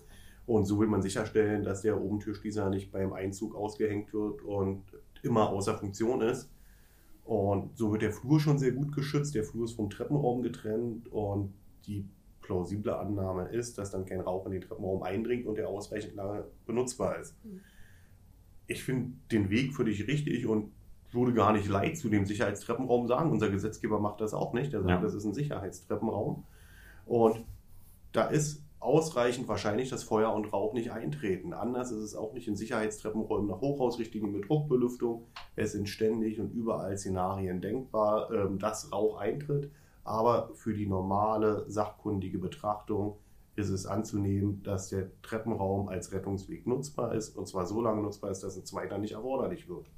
Und 0.46 0.66
so 0.66 0.78
will 0.78 0.88
man 0.88 1.02
sicherstellen, 1.02 1.64
dass 1.64 1.82
der 1.82 2.00
Obentürschließer 2.00 2.70
nicht 2.70 2.92
beim 2.92 3.12
Einzug 3.12 3.54
ausgehängt 3.54 4.12
wird 4.12 4.42
und 4.42 4.82
immer 5.22 5.48
außer 5.50 5.76
Funktion 5.78 6.20
ist. 6.20 6.50
Und 7.24 7.76
so 7.76 7.92
wird 7.92 8.02
der 8.02 8.12
Flur 8.12 8.40
schon 8.40 8.58
sehr 8.58 8.72
gut 8.72 8.92
geschützt. 8.92 9.34
Der 9.34 9.44
Flur 9.44 9.64
ist 9.64 9.72
vom 9.72 9.90
Treppenraum 9.90 10.42
getrennt 10.42 11.10
und 11.12 11.54
die 11.86 12.04
plausible 12.42 12.96
Annahme 12.96 13.48
ist, 13.48 13.78
dass 13.78 13.90
dann 13.90 14.04
kein 14.04 14.20
Rauch 14.20 14.46
in 14.46 14.52
den 14.52 14.60
Treppenraum 14.60 15.02
eindringt 15.02 15.46
und 15.46 15.56
der 15.56 15.68
ausreichend 15.68 16.16
lange 16.16 16.44
benutzbar 16.66 17.18
ist. 17.18 17.36
Mhm. 17.44 17.60
Ich 18.66 18.82
finde 18.82 19.12
den 19.30 19.50
Weg 19.50 19.74
für 19.74 19.84
dich 19.84 20.06
richtig 20.06 20.46
und 20.46 20.72
würde 21.14 21.35
gar 21.35 21.53
nicht 21.53 21.68
leid 21.68 21.96
zu 21.96 22.09
dem 22.09 22.27
Sicherheitstreppenraum 22.27 23.07
sagen. 23.07 23.31
Unser 23.31 23.51
Gesetzgeber 23.51 24.01
macht 24.01 24.20
das 24.20 24.35
auch 24.35 24.53
nicht. 24.53 24.72
Er 24.72 24.81
sagt, 24.81 24.90
ja. 24.90 25.01
das 25.01 25.14
ist 25.14 25.25
ein 25.25 25.35
Sicherheitstreppenraum. 25.35 26.44
Und 27.07 27.44
da 28.12 28.25
ist 28.25 28.62
ausreichend 28.81 29.46
wahrscheinlich, 29.48 29.90
dass 29.90 30.03
Feuer 30.03 30.35
und 30.35 30.53
Rauch 30.53 30.75
nicht 30.75 30.90
eintreten. 30.90 31.53
Anders 31.53 31.92
ist 31.92 32.03
es 32.03 32.14
auch 32.14 32.33
nicht 32.33 32.48
in 32.48 32.57
Sicherheitstreppenräumen 32.57 33.48
nach 33.48 33.61
Hochhausrichtlinien 33.61 34.33
mit 34.33 34.48
Druckbelüftung. 34.48 35.27
Es 35.55 35.72
sind 35.72 35.88
ständig 35.88 36.40
und 36.40 36.53
überall 36.53 36.96
Szenarien 36.96 37.61
denkbar, 37.61 38.31
ähm, 38.33 38.59
dass 38.59 38.92
Rauch 38.92 39.18
eintritt. 39.18 39.70
Aber 40.05 40.51
für 40.55 40.75
die 40.75 40.87
normale 40.87 41.64
sachkundige 41.68 42.38
Betrachtung 42.38 43.18
ist 43.55 43.68
es 43.68 43.87
anzunehmen, 43.87 44.62
dass 44.64 44.88
der 44.88 45.11
Treppenraum 45.22 45.88
als 45.88 46.12
Rettungsweg 46.12 46.66
nutzbar 46.66 47.14
ist 47.14 47.37
und 47.37 47.46
zwar 47.46 47.66
so 47.66 47.81
lange 47.81 48.03
nutzbar 48.03 48.31
ist, 48.31 48.42
dass 48.42 48.57
ein 48.57 48.64
zweiter 48.64 48.98
nicht 48.98 49.12
erforderlich 49.12 49.68
wird. 49.68 49.90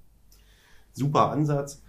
Super 0.95 1.31
Ansatz 1.31 1.83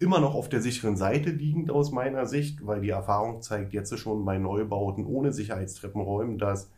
immer 0.00 0.18
noch 0.18 0.34
auf 0.34 0.48
der 0.48 0.60
sicheren 0.60 0.96
Seite 0.96 1.30
liegend 1.30 1.70
aus 1.70 1.92
meiner 1.92 2.26
Sicht, 2.26 2.66
weil 2.66 2.80
die 2.80 2.88
Erfahrung 2.88 3.42
zeigt 3.42 3.72
jetzt 3.72 3.96
schon 3.98 4.24
bei 4.24 4.38
Neubauten 4.38 5.06
ohne 5.06 5.32
Sicherheitstreppenräumen, 5.32 6.38
dass 6.38 6.72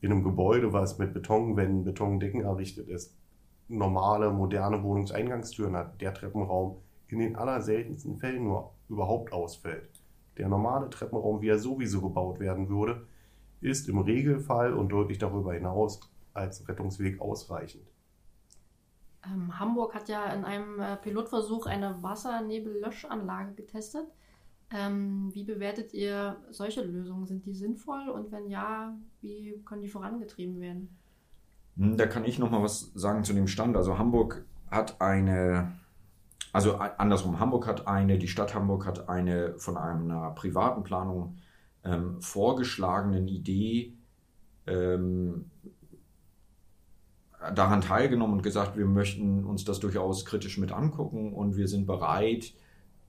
in 0.00 0.10
einem 0.10 0.24
Gebäude, 0.24 0.72
was 0.72 0.98
mit 0.98 1.12
Betonwänden, 1.12 1.84
Betondecken 1.84 2.40
errichtet 2.40 2.88
ist, 2.88 3.16
normale, 3.68 4.30
moderne 4.30 4.82
Wohnungseingangstüren 4.82 5.76
hat, 5.76 6.00
der 6.00 6.14
Treppenraum 6.14 6.78
in 7.08 7.20
den 7.20 7.36
allerseltensten 7.36 8.16
Fällen 8.16 8.44
nur 8.44 8.72
überhaupt 8.88 9.32
ausfällt. 9.32 10.02
Der 10.38 10.48
normale 10.48 10.90
Treppenraum, 10.90 11.42
wie 11.42 11.48
er 11.48 11.58
sowieso 11.58 12.00
gebaut 12.00 12.40
werden 12.40 12.68
würde, 12.68 13.06
ist 13.60 13.88
im 13.88 13.98
Regelfall 13.98 14.72
und 14.72 14.88
deutlich 14.88 15.18
darüber 15.18 15.52
hinaus 15.52 16.00
als 16.32 16.66
Rettungsweg 16.68 17.20
ausreichend. 17.20 17.91
Ähm, 19.24 19.58
Hamburg 19.58 19.94
hat 19.94 20.08
ja 20.08 20.32
in 20.32 20.44
einem 20.44 20.80
äh, 20.80 20.96
Pilotversuch 20.96 21.66
eine 21.66 22.02
Wassernebellöschanlage 22.02 23.54
getestet. 23.54 24.06
Ähm, 24.70 25.30
wie 25.32 25.44
bewertet 25.44 25.92
ihr 25.92 26.36
solche 26.50 26.82
Lösungen? 26.82 27.26
Sind 27.26 27.44
die 27.44 27.54
sinnvoll 27.54 28.08
und 28.08 28.32
wenn 28.32 28.48
ja, 28.48 28.96
wie 29.20 29.62
können 29.64 29.82
die 29.82 29.88
vorangetrieben 29.88 30.60
werden? 30.60 30.96
Hm, 31.76 31.96
da 31.96 32.06
kann 32.06 32.24
ich 32.24 32.38
noch 32.38 32.50
mal 32.50 32.62
was 32.62 32.90
sagen 32.94 33.24
zu 33.24 33.32
dem 33.32 33.46
Stand. 33.46 33.76
Also 33.76 33.98
Hamburg 33.98 34.44
hat 34.70 35.00
eine, 35.00 35.72
also 36.52 36.76
andersrum, 36.76 37.38
Hamburg 37.38 37.66
hat 37.66 37.86
eine, 37.86 38.18
die 38.18 38.28
Stadt 38.28 38.54
Hamburg 38.54 38.86
hat 38.86 39.08
eine 39.08 39.58
von 39.58 39.76
einer 39.76 40.30
privaten 40.30 40.82
Planung 40.82 41.36
ähm, 41.84 42.20
vorgeschlagenen 42.20 43.28
Idee 43.28 43.94
ähm, 44.66 45.50
daran 47.54 47.80
teilgenommen 47.80 48.34
und 48.34 48.42
gesagt, 48.42 48.76
wir 48.76 48.86
möchten 48.86 49.44
uns 49.44 49.64
das 49.64 49.80
durchaus 49.80 50.24
kritisch 50.24 50.58
mit 50.58 50.72
angucken 50.72 51.32
und 51.32 51.56
wir 51.56 51.68
sind 51.68 51.86
bereit, 51.86 52.52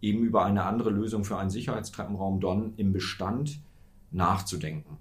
eben 0.02 0.24
über 0.24 0.44
eine 0.44 0.64
andere 0.64 0.90
Lösung 0.90 1.24
für 1.24 1.38
einen 1.38 1.50
Sicherheitstreppenraum 1.50 2.40
Don 2.40 2.74
im 2.78 2.92
Bestand 2.92 3.60
nachzudenken. 4.12 4.98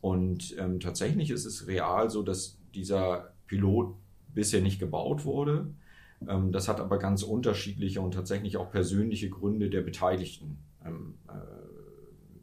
Und 0.00 0.56
ähm, 0.58 0.80
tatsächlich 0.80 1.30
ist 1.30 1.44
es 1.44 1.66
real 1.66 2.08
so, 2.10 2.22
dass 2.22 2.58
dieser 2.74 3.32
Pilot 3.46 3.94
bisher 4.32 4.60
nicht 4.60 4.78
gebaut 4.78 5.24
wurde. 5.24 5.66
Ähm, 6.26 6.52
das 6.52 6.68
hat 6.68 6.80
aber 6.80 6.98
ganz 6.98 7.22
unterschiedliche 7.22 8.00
und 8.00 8.14
tatsächlich 8.14 8.56
auch 8.56 8.70
persönliche 8.70 9.28
Gründe 9.28 9.70
der 9.70 9.82
Beteiligten 9.82 10.58
ähm, 10.84 11.14
äh, 11.28 11.32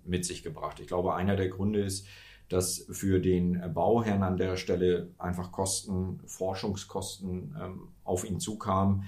mit 0.06 0.26
sich 0.26 0.44
gebracht. 0.44 0.80
Ich 0.80 0.88
glaube, 0.88 1.16
einer 1.16 1.36
der 1.36 1.50
Gründe 1.50 1.82
ist, 1.82 2.08
dass 2.50 2.86
für 2.92 3.20
den 3.20 3.74
Bauherrn 3.74 4.24
an 4.24 4.38
der 4.38 4.56
Stelle 4.56 5.10
einfach 5.18 5.52
Kosten, 5.52 6.20
Forschungskosten 6.26 7.56
ähm, 7.60 7.88
auf 8.04 8.24
ihn 8.24 8.40
zukamen, 8.40 9.06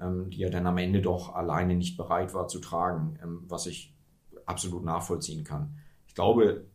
ähm, 0.00 0.30
die 0.30 0.42
er 0.42 0.50
dann 0.50 0.66
am 0.66 0.78
Ende 0.78 1.00
doch 1.00 1.34
alleine 1.34 1.76
nicht 1.76 1.96
bereit 1.96 2.34
war 2.34 2.48
zu 2.48 2.58
tragen, 2.58 3.18
ähm, 3.22 3.44
was 3.48 3.66
ich 3.66 3.94
absolut 4.46 4.84
nachvollziehen 4.84 5.44
kann. 5.44 5.76
Ich 6.06 6.14
glaube, 6.14 6.66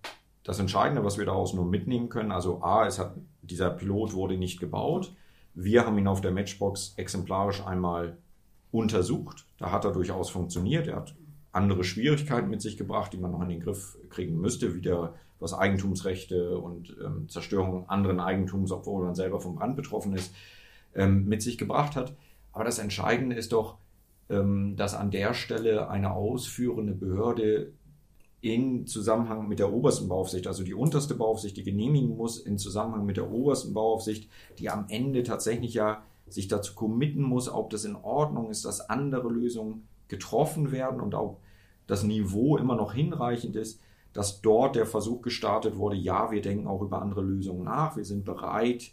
das 0.43 0.59
Entscheidende, 0.59 1.03
was 1.03 1.17
wir 1.17 1.25
daraus 1.25 1.53
nur 1.53 1.65
mitnehmen 1.65 2.09
können, 2.09 2.31
also 2.31 2.61
A, 2.61 2.85
es 2.85 2.99
hat, 2.99 3.15
dieser 3.41 3.69
Pilot 3.69 4.13
wurde 4.13 4.37
nicht 4.37 4.59
gebaut. 4.59 5.13
Wir 5.53 5.85
haben 5.85 5.97
ihn 5.97 6.07
auf 6.07 6.21
der 6.21 6.31
Matchbox 6.31 6.93
exemplarisch 6.95 7.65
einmal 7.65 8.17
untersucht. 8.71 9.45
Da 9.57 9.71
hat 9.71 9.83
er 9.85 9.91
durchaus 9.91 10.29
funktioniert. 10.29 10.87
Er 10.87 10.97
hat 10.97 11.15
andere 11.51 11.83
Schwierigkeiten 11.83 12.49
mit 12.49 12.61
sich 12.61 12.77
gebracht, 12.77 13.13
die 13.13 13.17
man 13.17 13.31
noch 13.31 13.41
in 13.41 13.49
den 13.49 13.61
Griff 13.61 13.97
kriegen 14.09 14.39
müsste, 14.39 14.75
wie 14.75 14.81
der 14.81 15.13
was 15.39 15.53
Eigentumsrechte 15.53 16.57
und 16.57 16.95
ähm, 17.03 17.29
Zerstörung 17.29 17.87
anderen 17.89 18.19
Eigentums, 18.19 18.71
obwohl 18.71 19.05
man 19.05 19.15
selber 19.15 19.39
vom 19.39 19.55
Brand 19.55 19.75
betroffen 19.75 20.13
ist, 20.13 20.33
ähm, 20.95 21.25
mit 21.25 21.41
sich 21.41 21.57
gebracht 21.57 21.95
hat. 21.95 22.15
Aber 22.51 22.63
das 22.63 22.79
Entscheidende 22.79 23.35
ist 23.35 23.51
doch, 23.53 23.77
ähm, 24.29 24.75
dass 24.75 24.95
an 24.95 25.11
der 25.11 25.33
Stelle 25.33 25.89
eine 25.89 26.11
ausführende 26.13 26.93
Behörde 26.93 27.73
in 28.41 28.87
Zusammenhang 28.87 29.47
mit 29.47 29.59
der 29.59 29.73
obersten 29.73 30.07
Bauaufsicht, 30.07 30.47
also 30.47 30.63
die 30.63 30.73
unterste 30.73 31.15
Bauaufsicht, 31.15 31.57
die 31.57 31.63
genehmigen 31.63 32.15
muss, 32.15 32.39
in 32.39 32.57
Zusammenhang 32.57 33.05
mit 33.05 33.17
der 33.17 33.31
obersten 33.31 33.73
Bauaufsicht, 33.73 34.29
die 34.59 34.69
am 34.69 34.85
Ende 34.89 35.23
tatsächlich 35.23 35.73
ja 35.73 36.03
sich 36.27 36.47
dazu 36.47 36.75
committen 36.75 37.23
muss, 37.23 37.49
ob 37.49 37.69
das 37.69 37.85
in 37.85 37.95
Ordnung 37.95 38.49
ist, 38.49 38.65
dass 38.65 38.89
andere 38.89 39.29
Lösungen 39.29 39.87
getroffen 40.07 40.71
werden 40.71 41.01
und 41.01 41.15
ob 41.15 41.41
das 41.87 42.03
Niveau 42.03 42.57
immer 42.57 42.75
noch 42.75 42.93
hinreichend 42.93 43.55
ist, 43.55 43.81
dass 44.13 44.41
dort 44.41 44.75
der 44.75 44.85
Versuch 44.85 45.21
gestartet 45.21 45.77
wurde, 45.77 45.95
ja, 45.95 46.31
wir 46.31 46.41
denken 46.41 46.67
auch 46.67 46.81
über 46.81 47.01
andere 47.01 47.21
Lösungen 47.21 47.65
nach, 47.65 47.95
wir 47.97 48.05
sind 48.05 48.25
bereit, 48.25 48.91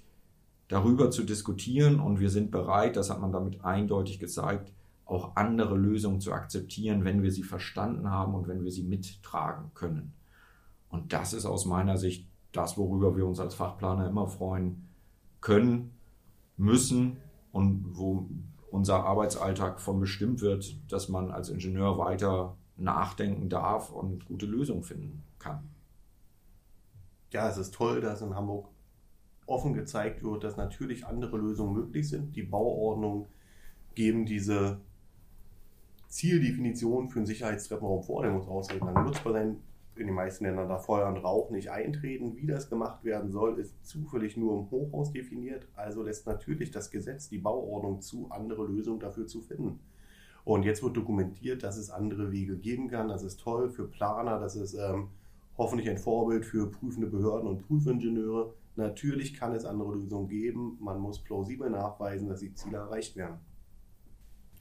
darüber 0.69 1.11
zu 1.11 1.25
diskutieren 1.25 2.01
und 2.01 2.21
wir 2.21 2.31
sind 2.31 2.51
bereit, 2.51 2.97
das 2.97 3.11
hat 3.11 3.21
man 3.21 3.33
damit 3.33 3.65
eindeutig 3.65 4.19
gezeigt, 4.19 4.73
auch 5.07 5.37
andere 5.37 5.77
Lösungen 5.77 6.21
zu 6.21 6.33
akzeptieren, 6.33 7.05
wenn 7.05 7.23
wir 7.23 7.31
sie 7.31 7.43
verstanden 7.43 8.11
haben 8.11 8.35
und 8.35 8.49
wenn 8.49 8.65
wir 8.65 8.71
sie 8.71 8.85
mittragen 8.85 9.71
können. 9.75 10.15
Und 10.89 11.13
das 11.13 11.33
ist 11.33 11.45
aus 11.45 11.67
meiner 11.67 11.97
Sicht 11.97 12.27
das, 12.53 12.79
worüber 12.79 13.17
wir 13.17 13.27
uns 13.27 13.41
als 13.41 13.55
Fachplaner 13.55 14.09
immer 14.09 14.29
freuen 14.29 14.89
können, 15.41 15.91
müssen 16.57 17.19
und 17.53 17.85
wo 17.97 18.29
unser 18.75 19.05
Arbeitsalltag 19.05 19.81
von 19.81 20.01
bestimmt 20.01 20.41
wird, 20.41 20.77
dass 20.91 21.09
man 21.09 21.31
als 21.31 21.49
Ingenieur 21.49 21.97
weiter 21.97 22.57
nachdenken 22.77 23.49
darf 23.49 23.93
und 23.93 24.27
gute 24.27 24.47
Lösungen 24.47 24.83
finden 24.83 25.23
kann. 25.39 25.71
Ja, 27.31 27.49
es 27.49 27.57
ist 27.57 27.73
toll, 27.73 28.01
dass 28.01 28.21
in 28.21 28.35
Hamburg 28.35 28.69
offen 29.47 29.75
gezeigt 29.75 30.25
wird, 30.25 30.43
dass 30.43 30.57
natürlich 30.57 31.07
andere 31.07 31.37
Lösungen 31.39 31.73
möglich 31.73 32.09
sind. 32.09 32.35
Die 32.35 32.43
Bauordnungen 32.43 33.27
geben 33.95 34.27
diese 34.27 34.81
Zieldefinition 36.09 37.11
für 37.11 37.21
einen 37.21 37.27
Sicherheitstreppenraum 37.27 38.03
vor. 38.03 38.23
Der 38.23 38.33
muss 38.33 38.49
ausreichend 38.49 38.93
lang 38.93 39.05
nutzbar 39.05 39.35
sein. 39.35 39.57
In 39.97 40.07
den 40.07 40.15
meisten 40.15 40.45
Ländern 40.45 40.69
darf 40.69 40.87
Feuer 40.87 41.09
und 41.09 41.19
Rauch 41.19 41.51
nicht 41.51 41.71
eintreten. 41.71 42.37
Wie 42.37 42.47
das 42.47 42.69
gemacht 42.69 43.05
werden 43.05 43.31
soll, 43.31 43.59
ist 43.61 43.87
zufällig 43.87 44.37
nur 44.37 44.59
im 44.59 44.71
Hochhaus 44.71 45.13
definiert. 45.13 45.69
Also 45.75 46.03
lässt 46.03 46.27
natürlich 46.27 46.71
das 46.73 46.91
Gesetz 46.91 47.29
die 47.29 47.39
Bauordnung 47.39 48.01
zu, 48.01 48.29
andere 48.31 48.67
Lösungen 48.67 48.99
dafür 48.99 49.27
zu 49.27 49.41
finden. 49.41 49.79
Und 50.45 50.65
jetzt 50.65 50.83
wird 50.83 50.97
dokumentiert, 50.97 51.63
dass 51.63 51.77
es 51.77 51.91
andere 51.91 52.33
Wege 52.33 52.59
geben 52.59 52.89
kann. 52.89 53.09
Das 53.09 53.23
ist 53.23 53.41
toll 53.41 53.71
für 53.71 53.87
Planer, 53.87 54.41
das 54.41 54.57
ist 54.57 54.75
ähm, 54.75 55.09
hoffentlich 55.57 55.89
ein 55.89 55.99
Vorbild 55.99 56.45
für 56.45 56.71
prüfende 56.71 57.07
Behörden 57.07 57.49
und 57.49 57.67
Prüfingenieure. 57.67 58.53
Natürlich 58.77 59.35
kann 59.35 59.55
es 59.55 59.65
andere 59.65 59.95
Lösungen 59.95 60.29
geben. 60.29 60.77
Man 60.81 60.99
muss 60.99 61.23
plausibel 61.23 61.71
nachweisen, 61.71 62.29
dass 62.29 62.41
die 62.41 62.53
Ziele 62.53 62.79
erreicht 62.79 63.17
werden. 63.17 63.39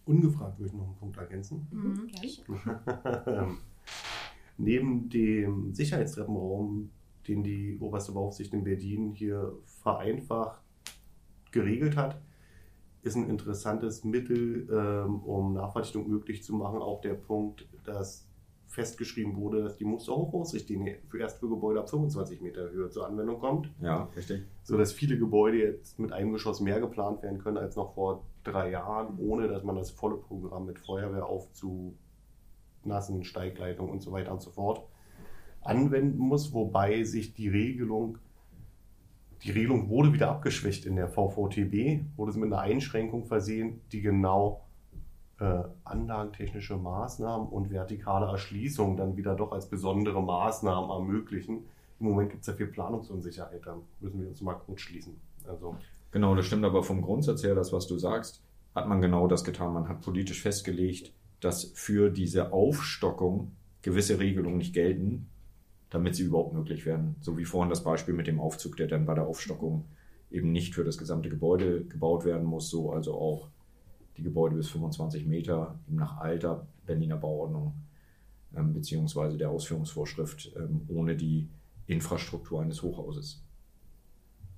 Ungefragt 0.05 0.59
würde 0.59 0.69
ich 0.69 0.73
noch 0.73 0.85
einen 0.85 0.95
Punkt 0.95 1.17
ergänzen. 1.17 1.67
Mhm, 1.71 3.57
Neben 4.57 5.09
dem 5.09 5.73
Sicherheitstreppenraum, 5.73 6.89
den 7.27 7.43
die 7.43 7.77
oberste 7.79 8.11
Beaufsicht 8.11 8.53
in 8.53 8.63
Berlin 8.63 9.13
hier 9.13 9.53
vereinfacht 9.65 10.61
geregelt 11.51 11.95
hat, 11.95 12.21
ist 13.03 13.15
ein 13.15 13.29
interessantes 13.29 14.03
Mittel, 14.03 14.67
ähm, 14.71 15.19
um 15.23 15.53
Nachverdichtung 15.53 16.07
möglich 16.07 16.43
zu 16.43 16.53
machen. 16.55 16.81
Auch 16.81 17.01
der 17.01 17.13
Punkt, 17.13 17.67
dass 17.83 18.27
festgeschrieben 18.73 19.35
wurde, 19.35 19.63
dass 19.63 19.77
die 19.77 19.85
Musterhochhausrichtlinie 19.85 20.97
für 21.07 21.19
erst 21.19 21.39
für 21.39 21.47
Gebäude 21.47 21.79
ab 21.79 21.89
25 21.89 22.41
Meter 22.41 22.71
Höhe 22.71 22.89
zur 22.89 23.05
Anwendung 23.05 23.39
kommt. 23.39 23.69
Ja, 23.79 24.09
richtig. 24.15 24.43
So 24.63 24.77
dass 24.77 24.91
viele 24.91 25.17
Gebäude 25.17 25.59
jetzt 25.59 25.99
mit 25.99 26.11
einem 26.11 26.33
Geschoss 26.33 26.59
mehr 26.59 26.79
geplant 26.79 27.21
werden 27.21 27.37
können 27.37 27.57
als 27.57 27.75
noch 27.75 27.93
vor 27.93 28.25
drei 28.43 28.71
Jahren, 28.71 29.19
ohne 29.19 29.47
dass 29.47 29.63
man 29.63 29.75
das 29.75 29.91
volle 29.91 30.17
Programm 30.17 30.65
mit 30.65 30.79
Feuerwehr 30.79 31.29
aufzunassen, 32.83 33.23
Steigleitung 33.23 33.89
und 33.89 34.01
so 34.01 34.11
weiter 34.11 34.31
und 34.31 34.41
so 34.41 34.51
fort 34.51 34.85
anwenden 35.61 36.17
muss, 36.17 36.53
wobei 36.53 37.03
sich 37.03 37.33
die 37.33 37.47
Regelung 37.47 38.17
die 39.43 39.51
Regelung 39.51 39.89
wurde 39.89 40.13
wieder 40.13 40.29
abgeschwächt 40.29 40.85
in 40.85 40.95
der 40.95 41.09
VVTB, 41.09 42.05
wurde 42.15 42.31
sie 42.31 42.39
mit 42.39 42.53
einer 42.53 42.61
Einschränkung 42.61 43.25
versehen, 43.25 43.81
die 43.91 43.99
genau 43.99 44.63
äh, 45.39 45.63
anlagentechnische 45.83 46.77
Maßnahmen 46.77 47.49
und 47.49 47.69
vertikale 47.69 48.27
Erschließung 48.27 48.95
dann 48.95 49.17
wieder 49.17 49.35
doch 49.35 49.51
als 49.51 49.67
besondere 49.67 50.23
Maßnahmen 50.23 50.89
ermöglichen. 50.89 51.65
Im 51.99 52.05
Moment 52.05 52.29
gibt 52.29 52.43
es 52.43 52.47
ja 52.47 52.53
viel 52.53 52.67
Planungsunsicherheit, 52.67 53.65
da 53.65 53.75
müssen 53.99 54.21
wir 54.21 54.29
uns 54.29 54.39
mal 54.39 54.53
kurz 54.53 54.79
schließen. 54.79 55.19
Also, 55.45 55.75
genau, 56.11 56.35
das 56.35 56.45
stimmt 56.45 56.63
aber 56.63 56.81
vom 56.81 57.01
Grundsatz 57.01 57.43
her, 57.43 57.53
das, 57.53 57.73
was 57.73 57.85
du 57.85 57.97
sagst, 57.97 58.41
hat 58.73 58.87
man 58.87 59.01
genau 59.01 59.27
das 59.27 59.43
getan. 59.43 59.73
Man 59.73 59.89
hat 59.89 59.99
politisch 59.99 60.41
festgelegt, 60.41 61.11
dass 61.43 61.71
für 61.75 62.09
diese 62.09 62.53
Aufstockung 62.53 63.51
gewisse 63.81 64.19
Regelungen 64.19 64.57
nicht 64.57 64.73
gelten 64.73 65.27
damit 65.93 66.15
sie 66.15 66.23
überhaupt 66.23 66.53
möglich 66.53 66.87
werden. 66.87 67.15
So 67.21 67.37
wie 67.37 67.45
vorhin 67.45 67.69
das 67.69 67.83
Beispiel 67.83 68.15
mit 68.15 68.25
dem 68.25 68.39
Aufzug, 68.39 68.77
der 68.77 68.87
dann 68.87 69.05
bei 69.05 69.13
der 69.13 69.27
Aufstockung 69.27 69.85
eben 70.31 70.51
nicht 70.51 70.73
für 70.73 70.83
das 70.83 70.97
gesamte 70.97 71.29
Gebäude 71.29 71.85
gebaut 71.85 72.25
werden 72.25 72.45
muss, 72.45 72.71
so 72.71 72.91
also 72.91 73.13
auch 73.13 73.47
die 74.17 74.23
Gebäude 74.23 74.55
bis 74.55 74.69
25 74.69 75.27
Meter 75.27 75.77
nach 75.87 76.17
alter 76.17 76.65
Berliner 76.87 77.17
Bauordnung 77.17 77.75
ähm, 78.55 78.73
beziehungsweise 78.73 79.37
der 79.37 79.51
Ausführungsvorschrift 79.51 80.53
ähm, 80.57 80.81
ohne 80.87 81.15
die 81.15 81.47
Infrastruktur 81.85 82.63
eines 82.63 82.81
Hochhauses. 82.81 83.43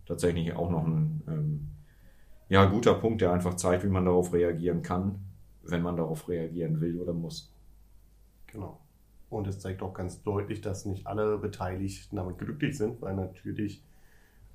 Tatsächlich 0.06 0.54
auch 0.54 0.70
noch 0.70 0.86
ein 0.86 1.22
ähm, 1.28 1.68
ja, 2.48 2.64
guter 2.64 2.94
Punkt, 2.94 3.20
der 3.20 3.34
einfach 3.34 3.56
zeigt, 3.56 3.84
wie 3.84 3.90
man 3.90 4.06
darauf 4.06 4.32
reagieren 4.32 4.84
kann, 4.84 5.20
wenn 5.66 5.82
man 5.82 5.98
darauf 5.98 6.28
reagieren 6.30 6.80
will 6.82 7.00
oder 7.00 7.14
muss. 7.14 7.52
Genau. 8.48 8.80
Und 9.30 9.48
es 9.48 9.60
zeigt 9.60 9.82
auch 9.82 9.94
ganz 9.94 10.22
deutlich, 10.24 10.62
dass 10.62 10.86
nicht 10.86 11.08
alle 11.08 11.38
Beteiligten 11.38 12.16
damit 12.16 12.38
glücklich 12.38 12.78
sind, 12.78 13.02
weil 13.02 13.16
natürlich 13.16 13.84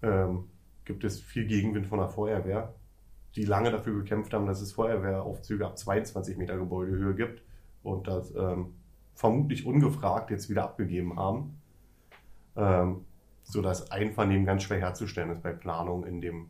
ähm, 0.02 0.44
gibt 0.84 1.04
es 1.04 1.20
viel 1.20 1.46
Gegenwind 1.46 1.86
von 1.86 1.98
der 1.98 2.08
Feuerwehr, 2.08 2.74
die 3.36 3.44
lange 3.44 3.70
dafür 3.70 3.94
gekämpft 3.94 4.32
haben, 4.32 4.46
dass 4.46 4.60
es 4.60 4.72
Feuerwehraufzüge 4.72 5.66
ab 5.66 5.76
22 5.76 6.36
Meter 6.36 6.56
Gebäudehöhe 6.56 7.14
gibt 7.14 7.42
und 7.82 8.06
das 8.06 8.34
ähm, 8.34 8.74
vermutlich 9.14 9.66
ungefragt 9.66 10.30
jetzt 10.30 10.48
wieder 10.48 10.64
abgegeben 10.64 11.18
haben, 11.18 11.60
ähm, 12.56 13.04
sodass 13.42 13.90
Einvernehmen 13.90 14.46
ganz 14.46 14.62
schwer 14.62 14.78
herzustellen 14.78 15.30
ist 15.30 15.42
bei 15.42 15.52
Planung 15.52 16.06
in 16.06 16.20
dem 16.20 16.48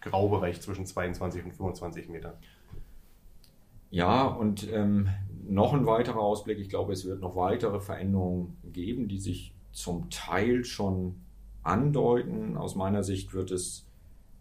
Graubereich 0.00 0.60
zwischen 0.60 0.86
22 0.86 1.44
und 1.44 1.52
25 1.52 2.08
Metern. 2.08 2.34
Ja, 3.92 4.24
und 4.24 4.72
ähm, 4.72 5.10
noch 5.46 5.74
ein 5.74 5.84
weiterer 5.84 6.20
Ausblick. 6.20 6.58
Ich 6.58 6.70
glaube, 6.70 6.94
es 6.94 7.04
wird 7.04 7.20
noch 7.20 7.36
weitere 7.36 7.78
Veränderungen 7.78 8.56
geben, 8.64 9.06
die 9.06 9.18
sich 9.18 9.52
zum 9.70 10.08
Teil 10.08 10.64
schon 10.64 11.16
andeuten. 11.62 12.56
Aus 12.56 12.74
meiner 12.74 13.02
Sicht 13.02 13.34
wird 13.34 13.50
es 13.50 13.86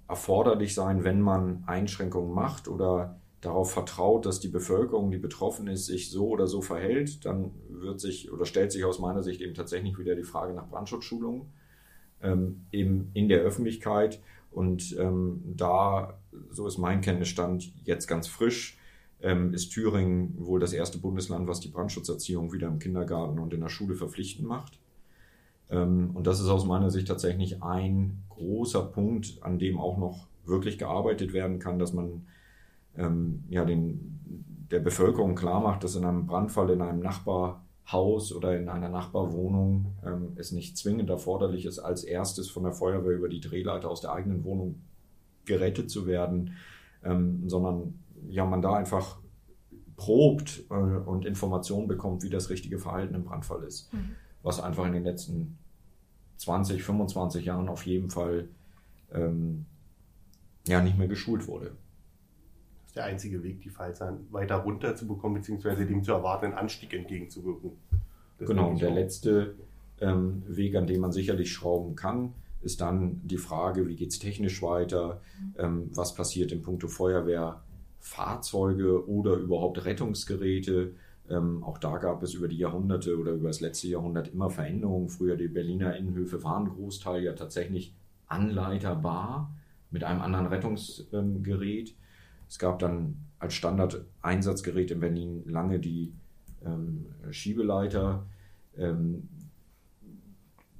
erforderlich 0.07 0.73
sein, 0.73 1.03
wenn 1.03 1.19
man 1.19 1.65
Einschränkungen 1.67 2.33
macht 2.33 2.69
oder 2.69 3.19
darauf 3.41 3.73
vertraut, 3.73 4.25
dass 4.25 4.39
die 4.39 4.47
Bevölkerung, 4.47 5.11
die 5.11 5.17
betroffen 5.17 5.67
ist, 5.67 5.85
sich 5.85 6.09
so 6.11 6.29
oder 6.29 6.47
so 6.47 6.61
verhält, 6.61 7.25
dann 7.25 7.51
wird 7.67 7.99
sich 7.99 8.31
oder 8.31 8.45
stellt 8.45 8.71
sich 8.71 8.85
aus 8.85 8.99
meiner 8.99 9.21
Sicht 9.21 9.41
eben 9.41 9.53
tatsächlich 9.53 9.97
wieder 9.97 10.15
die 10.15 10.23
Frage 10.23 10.53
nach 10.53 10.69
Brandschutzschulungen 10.69 11.47
ähm, 12.23 12.61
eben 12.71 13.11
in 13.13 13.27
der 13.27 13.41
Öffentlichkeit. 13.41 14.21
Und 14.49 14.95
ähm, 14.97 15.41
da, 15.57 16.17
so 16.51 16.67
ist 16.67 16.77
mein 16.77 17.01
Kenntnisstand 17.01 17.73
jetzt 17.83 18.07
ganz 18.07 18.29
frisch, 18.29 18.77
ähm, 19.21 19.53
ist 19.53 19.69
Thüringen 19.69 20.35
wohl 20.37 20.59
das 20.59 20.73
erste 20.73 20.97
Bundesland, 20.97 21.47
was 21.47 21.59
die 21.59 21.69
Brandschutzerziehung 21.69 22.51
wieder 22.53 22.67
im 22.67 22.79
Kindergarten 22.79 23.39
und 23.39 23.53
in 23.53 23.61
der 23.61 23.69
Schule 23.69 23.95
verpflichtend 23.95 24.47
macht. 24.47 24.79
Ähm, 25.69 26.11
und 26.13 26.27
das 26.27 26.39
ist 26.39 26.49
aus 26.49 26.65
meiner 26.65 26.89
Sicht 26.89 27.07
tatsächlich 27.07 27.63
ein 27.63 28.23
großer 28.29 28.83
Punkt, 28.83 29.37
an 29.41 29.59
dem 29.59 29.79
auch 29.79 29.97
noch 29.97 30.27
wirklich 30.45 30.77
gearbeitet 30.77 31.33
werden 31.33 31.59
kann, 31.59 31.79
dass 31.79 31.93
man 31.93 32.25
ähm, 32.97 33.43
ja, 33.49 33.63
den, 33.63 34.19
der 34.71 34.79
Bevölkerung 34.79 35.35
klar 35.35 35.61
macht, 35.61 35.83
dass 35.83 35.95
in 35.95 36.03
einem 36.03 36.25
Brandfall 36.25 36.69
in 36.71 36.81
einem 36.81 36.99
Nachbarhaus 36.99 38.33
oder 38.33 38.57
in 38.57 38.69
einer 38.69 38.89
Nachbarwohnung 38.89 39.93
ähm, 40.05 40.33
es 40.35 40.51
nicht 40.51 40.77
zwingend 40.77 41.09
erforderlich 41.09 41.65
ist, 41.65 41.79
als 41.79 42.03
erstes 42.03 42.49
von 42.49 42.63
der 42.63 42.73
Feuerwehr 42.73 43.15
über 43.15 43.29
die 43.29 43.39
Drehleiter 43.39 43.89
aus 43.89 44.01
der 44.01 44.13
eigenen 44.13 44.43
Wohnung 44.43 44.81
gerettet 45.45 45.89
zu 45.89 46.05
werden, 46.05 46.53
ähm, 47.03 47.47
sondern 47.47 47.99
ja, 48.29 48.45
man 48.45 48.61
da 48.61 48.73
einfach 48.73 49.17
probt 49.95 50.63
äh, 50.69 50.73
und 50.73 51.25
Informationen 51.25 51.87
bekommt, 51.87 52.23
wie 52.23 52.29
das 52.29 52.49
richtige 52.49 52.79
Verhalten 52.79 53.15
im 53.15 53.23
Brandfall 53.23 53.63
ist. 53.63 53.93
Mhm. 53.93 54.15
Was 54.43 54.59
einfach 54.59 54.85
in 54.85 54.93
den 54.93 55.03
letzten 55.03 55.57
20, 56.37 56.83
25 56.83 57.45
Jahren 57.45 57.69
auf 57.69 57.85
jeden 57.85 58.09
Fall 58.09 58.47
ähm, 59.13 59.65
ja 60.67 60.81
nicht 60.81 60.97
mehr 60.97 61.07
geschult 61.07 61.47
wurde. 61.47 61.65
Das 61.65 62.87
ist 62.87 62.95
der 62.95 63.05
einzige 63.05 63.43
Weg, 63.43 63.61
die 63.61 63.69
Fallzahlen 63.69 64.25
weiter 64.31 64.55
runter 64.55 64.95
zu 64.95 65.07
bekommen, 65.07 65.35
beziehungsweise 65.35 65.85
dem 65.85 66.03
zu 66.03 66.13
erwartenden 66.13 66.57
Anstieg 66.57 66.93
entgegenzuwirken. 66.93 67.71
Das 68.39 68.49
genau, 68.49 68.69
und 68.69 68.81
der 68.81 68.89
auch. 68.89 68.95
letzte 68.95 69.55
ähm, 69.99 70.43
Weg, 70.47 70.75
an 70.75 70.87
dem 70.87 71.01
man 71.01 71.11
sicherlich 71.11 71.51
schrauben 71.53 71.95
kann, 71.95 72.33
ist 72.61 72.81
dann 72.81 73.21
die 73.23 73.37
Frage, 73.37 73.87
wie 73.87 73.95
geht 73.95 74.09
es 74.09 74.19
technisch 74.19 74.61
weiter, 74.61 75.21
ähm, 75.57 75.89
was 75.93 76.15
passiert 76.15 76.51
in 76.51 76.61
puncto 76.61 76.87
Feuerwehrfahrzeuge 78.01 79.07
oder 79.07 79.35
überhaupt 79.35 79.85
Rettungsgeräte. 79.85 80.93
Ähm, 81.29 81.63
auch 81.63 81.77
da 81.77 81.97
gab 81.97 82.23
es 82.23 82.33
über 82.33 82.47
die 82.47 82.57
Jahrhunderte 82.57 83.17
oder 83.17 83.31
über 83.33 83.47
das 83.47 83.61
letzte 83.61 83.87
Jahrhundert 83.87 84.33
immer 84.33 84.49
Veränderungen. 84.49 85.09
Früher 85.09 85.37
die 85.37 85.47
Berliner 85.47 85.95
Innenhöfe 85.95 86.43
waren 86.43 86.67
Großteil 86.69 87.23
ja 87.23 87.33
tatsächlich 87.33 87.93
anleiterbar 88.27 89.53
mit 89.91 90.03
einem 90.03 90.21
anderen 90.21 90.47
Rettungsgerät. 90.47 91.95
Es 92.49 92.59
gab 92.59 92.79
dann 92.79 93.17
als 93.39 93.53
Standard-Einsatzgerät 93.53 94.91
in 94.91 94.99
Berlin 94.99 95.43
lange 95.45 95.79
die 95.79 96.13
ähm, 96.65 97.05
Schiebeleiter, 97.29 98.25
ähm, 98.77 99.29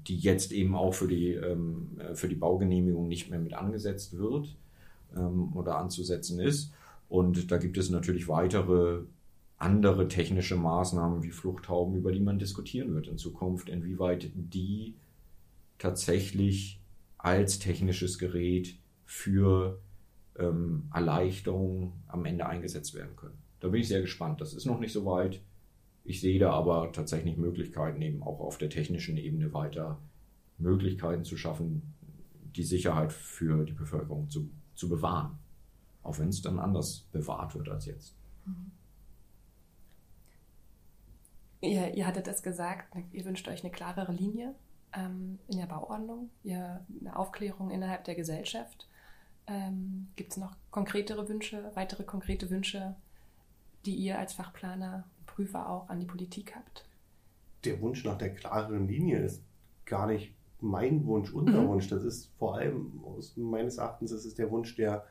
die 0.08 0.18
jetzt 0.18 0.52
eben 0.52 0.76
auch 0.76 0.94
für 0.94 1.08
die, 1.08 1.34
ähm, 1.34 1.98
für 2.14 2.28
die 2.28 2.36
Baugenehmigung 2.36 3.08
nicht 3.08 3.30
mehr 3.30 3.40
mit 3.40 3.54
angesetzt 3.54 4.18
wird 4.18 4.56
ähm, 5.16 5.56
oder 5.56 5.78
anzusetzen 5.78 6.40
ist. 6.40 6.74
Und 7.12 7.52
da 7.52 7.58
gibt 7.58 7.78
es 7.78 7.90
natürlich 7.90 8.30
weitere 8.30 9.02
andere 9.58 10.08
technische 10.08 10.56
Maßnahmen 10.56 11.24
wie 11.24 11.32
Fluchthauben, 11.32 11.98
über 11.98 12.14
die 12.14 12.22
man 12.22 12.40
diskutieren 12.40 12.96
wird 12.96 13.10
in 13.10 13.18
Zukunft, 13.18 13.68
inwieweit 13.68 14.32
die 14.34 14.96
tatsächlich 15.78 16.80
als 17.18 17.60
technisches 17.60 18.18
Gerät 18.18 18.78
für 19.04 19.82
ähm, 20.40 20.88
Erleichterung 20.94 21.92
am 22.08 22.24
Ende 22.24 22.46
eingesetzt 22.46 22.96
werden 22.96 23.18
können. 23.18 23.38
Da 23.60 23.68
bin 23.68 23.82
ich 23.82 23.90
sehr 23.90 24.00
gespannt. 24.00 24.40
Das 24.40 24.54
ist 24.54 24.66
noch 24.66 24.80
nicht 24.80 24.94
so 24.94 25.06
weit. 25.06 25.42
Ich 26.06 26.22
sehe 26.22 26.40
da 26.40 26.52
aber 26.52 26.94
tatsächlich 26.94 27.36
Möglichkeiten, 27.36 28.02
eben 28.02 28.24
auch 28.24 28.40
auf 28.40 28.58
der 28.58 28.70
technischen 28.70 29.18
Ebene 29.18 29.54
weiter 29.54 30.00
Möglichkeiten 30.60 31.26
zu 31.26 31.36
schaffen, 31.36 31.94
die 32.56 32.64
Sicherheit 32.64 33.12
für 33.12 33.66
die 33.66 33.74
Bevölkerung 33.74 34.30
zu, 34.30 34.50
zu 34.76 34.88
bewahren. 34.88 35.41
Auch 36.04 36.18
wenn 36.20 36.30
es 36.30 36.42
dann 36.42 36.60
anders 36.60 37.08
bewahrt 37.12 37.56
wird 37.56 37.70
als 37.70 37.86
jetzt. 37.86 38.16
Mhm. 38.46 38.72
Ihr, 41.62 41.94
ihr 41.94 42.08
hattet 42.08 42.28
es 42.28 42.42
gesagt, 42.42 42.96
ihr 43.12 43.24
wünscht 43.24 43.48
euch 43.48 43.64
eine 43.64 43.72
klarere 43.72 44.12
Linie 44.12 44.56
ähm, 44.94 45.38
in 45.48 45.58
der 45.58 45.68
Bauordnung, 45.68 46.32
ihr, 46.44 46.84
eine 47.00 47.16
Aufklärung 47.16 47.70
innerhalb 47.70 48.04
der 48.04 48.16
Gesellschaft. 48.16 48.88
Ähm, 49.48 50.08
Gibt 50.16 50.32
es 50.32 50.38
noch 50.38 50.56
konkretere 50.72 51.28
Wünsche, 51.30 51.72
weitere 51.76 52.04
konkrete 52.04 52.50
Wünsche, 52.50 52.96
die 53.86 53.96
ihr 53.96 54.18
als 54.18 54.34
Fachplaner, 54.34 55.06
Prüfer 55.28 55.70
auch 55.70 55.90
an 55.90 56.00
die 56.00 56.06
Politik 56.06 56.56
habt? 56.56 56.86
Der 57.64 57.80
Wunsch 57.80 58.04
nach 58.04 58.18
der 58.18 58.34
klareren 58.34 58.88
Linie 58.88 59.20
ist 59.20 59.44
gar 59.86 60.08
nicht 60.08 60.34
mein 60.62 61.06
Wunsch, 61.06 61.32
unser 61.32 61.62
mhm. 61.62 61.68
Wunsch. 61.70 61.88
Das 61.88 62.04
ist 62.04 62.32
vor 62.38 62.56
allem, 62.56 63.04
aus 63.04 63.36
meines 63.38 63.78
Erachtens, 63.78 64.12
ist 64.12 64.26
es 64.26 64.36
der 64.36 64.50
Wunsch 64.52 64.76
der, 64.76 65.06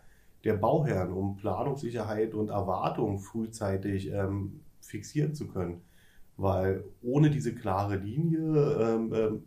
der 0.44 0.54
Bauherren, 0.54 1.12
um 1.12 1.36
Planungssicherheit 1.36 2.34
und 2.34 2.48
Erwartungen 2.48 3.18
frühzeitig 3.18 4.10
ähm, 4.10 4.60
fixieren 4.80 5.34
zu 5.34 5.48
können 5.48 5.82
weil 6.40 6.84
ohne 7.02 7.30
diese 7.30 7.54
klare 7.54 7.96
Linie 7.96 8.78
ähm, 8.80 9.12
ähm, 9.14 9.42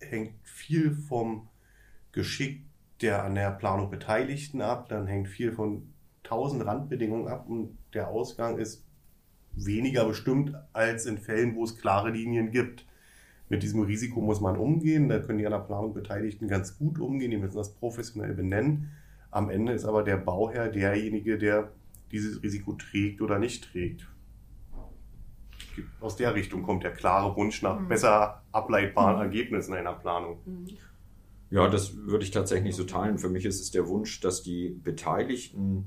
hängt 0.00 0.34
viel 0.42 0.94
vom 0.94 1.48
Geschick 2.10 2.64
der 3.00 3.24
an 3.24 3.36
der 3.36 3.52
Planung 3.52 3.90
Beteiligten 3.90 4.60
ab, 4.60 4.88
dann 4.88 5.06
hängt 5.06 5.28
viel 5.28 5.52
von 5.52 5.92
tausend 6.22 6.64
Randbedingungen 6.64 7.28
ab 7.28 7.48
und 7.48 7.78
der 7.94 8.08
Ausgang 8.08 8.58
ist 8.58 8.84
weniger 9.54 10.06
bestimmt 10.06 10.54
als 10.72 11.06
in 11.06 11.18
Fällen, 11.18 11.54
wo 11.54 11.64
es 11.64 11.78
klare 11.78 12.10
Linien 12.10 12.50
gibt. 12.50 12.86
Mit 13.48 13.62
diesem 13.62 13.82
Risiko 13.82 14.20
muss 14.20 14.40
man 14.40 14.56
umgehen, 14.56 15.08
da 15.08 15.18
können 15.18 15.38
die 15.38 15.46
an 15.46 15.52
der 15.52 15.58
Planung 15.58 15.94
Beteiligten 15.94 16.48
ganz 16.48 16.78
gut 16.78 16.98
umgehen, 16.98 17.30
die 17.30 17.36
müssen 17.36 17.56
das 17.56 17.74
professionell 17.74 18.34
benennen. 18.34 18.90
Am 19.32 19.50
Ende 19.50 19.72
ist 19.72 19.84
aber 19.84 20.04
der 20.04 20.18
Bauherr 20.18 20.68
derjenige, 20.68 21.36
der 21.38 21.72
dieses 22.12 22.40
Risiko 22.42 22.74
trägt 22.74 23.20
oder 23.20 23.40
nicht 23.40 23.72
trägt 23.72 24.06
aus 26.00 26.16
der 26.16 26.34
Richtung 26.34 26.62
kommt 26.62 26.84
der 26.84 26.92
klare 26.92 27.36
Wunsch 27.36 27.62
nach 27.62 27.78
mhm. 27.78 27.88
besser 27.88 28.42
ableitbaren 28.52 29.16
mhm. 29.16 29.22
Ergebnissen 29.22 29.74
einer 29.74 29.92
Planung. 29.92 30.38
Mhm. 30.44 30.68
Ja, 31.50 31.68
das 31.68 31.96
würde 31.96 32.24
ich 32.24 32.30
tatsächlich 32.30 32.74
so 32.74 32.84
teilen. 32.84 33.18
Für 33.18 33.28
mich 33.28 33.44
ist 33.44 33.60
es 33.60 33.70
der 33.70 33.86
Wunsch, 33.88 34.20
dass 34.20 34.42
die 34.42 34.70
Beteiligten 34.70 35.84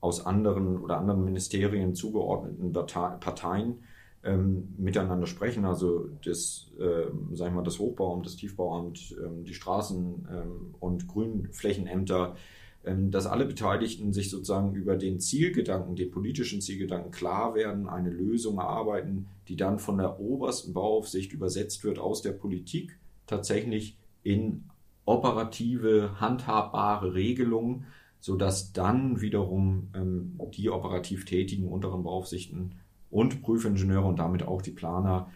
aus 0.00 0.24
anderen 0.24 0.78
oder 0.78 0.98
anderen 0.98 1.24
Ministerien 1.24 1.94
zugeordneten 1.94 2.72
Parteien 2.72 3.82
ähm, 4.22 4.74
miteinander 4.78 5.26
sprechen. 5.26 5.64
Also 5.64 6.08
das, 6.24 6.70
äh, 6.78 7.06
sagen 7.34 7.52
wir 7.52 7.56
mal, 7.56 7.62
das 7.64 7.80
Hochbauamt, 7.80 8.26
das 8.26 8.36
Tiefbauamt, 8.36 9.16
ähm, 9.20 9.44
die 9.44 9.54
Straßen- 9.54 10.28
ähm, 10.30 10.74
und 10.78 11.08
Grünflächenämter, 11.08 12.28
ähm, 12.28 12.36
dass 12.84 13.26
alle 13.26 13.44
Beteiligten 13.44 14.12
sich 14.12 14.30
sozusagen 14.30 14.74
über 14.74 14.96
den 14.96 15.20
Zielgedanken, 15.20 15.96
den 15.96 16.10
politischen 16.10 16.60
Zielgedanken 16.60 17.10
klar 17.10 17.54
werden, 17.54 17.88
eine 17.88 18.10
Lösung 18.10 18.58
erarbeiten, 18.58 19.26
die 19.48 19.56
dann 19.56 19.78
von 19.78 19.98
der 19.98 20.20
obersten 20.20 20.72
Bauaufsicht 20.72 21.32
übersetzt 21.32 21.84
wird 21.84 21.98
aus 21.98 22.22
der 22.22 22.32
Politik 22.32 22.98
tatsächlich 23.26 23.98
in 24.22 24.64
operative, 25.04 26.20
handhabbare 26.20 27.14
Regelungen, 27.14 27.86
sodass 28.20 28.72
dann 28.72 29.20
wiederum 29.20 29.88
ähm, 29.94 30.38
die 30.54 30.70
operativ 30.70 31.24
tätigen 31.24 31.68
unteren 31.68 32.02
Beaufsichten 32.02 32.74
und 33.10 33.42
Prüfingenieure 33.42 34.06
und 34.06 34.18
damit 34.18 34.42
auch 34.42 34.62
die 34.62 34.70
Planer 34.70 35.30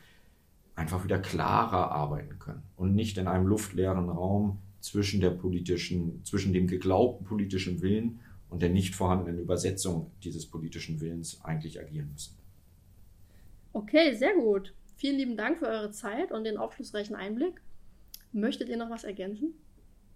einfach 0.75 1.05
wieder 1.05 1.19
klarer 1.19 1.91
arbeiten 1.91 2.39
können 2.39 2.63
und 2.77 2.95
nicht 2.95 3.19
in 3.19 3.29
einem 3.29 3.47
luftleeren 3.47 4.09
Raum 4.09 4.59
zwischen 4.83 5.21
der 5.21 5.31
politischen, 5.31 6.25
zwischen 6.25 6.53
dem 6.53 6.67
geglaubten 6.67 7.25
politischen 7.25 7.81
Willen 7.81 8.21
und 8.51 8.61
der 8.61 8.69
nicht 8.69 8.95
vorhandenen 8.95 9.41
Übersetzung 9.41 10.11
dieses 10.23 10.47
politischen 10.47 11.01
Willens 11.01 11.41
eigentlich 11.43 11.81
agieren 11.81 12.11
müssen. 12.13 12.37
Okay, 13.73 14.15
sehr 14.15 14.35
gut. 14.35 14.75
Vielen 14.97 15.17
lieben 15.17 15.37
Dank 15.37 15.59
für 15.59 15.67
eure 15.67 15.91
Zeit 15.91 16.33
und 16.33 16.45
den 16.45 16.59
aufschlussreichen 16.59 17.17
Einblick. 17.17 17.63
Möchtet 18.33 18.69
ihr 18.69 18.77
noch 18.77 18.91
was 18.91 19.05
ergänzen? 19.05 19.55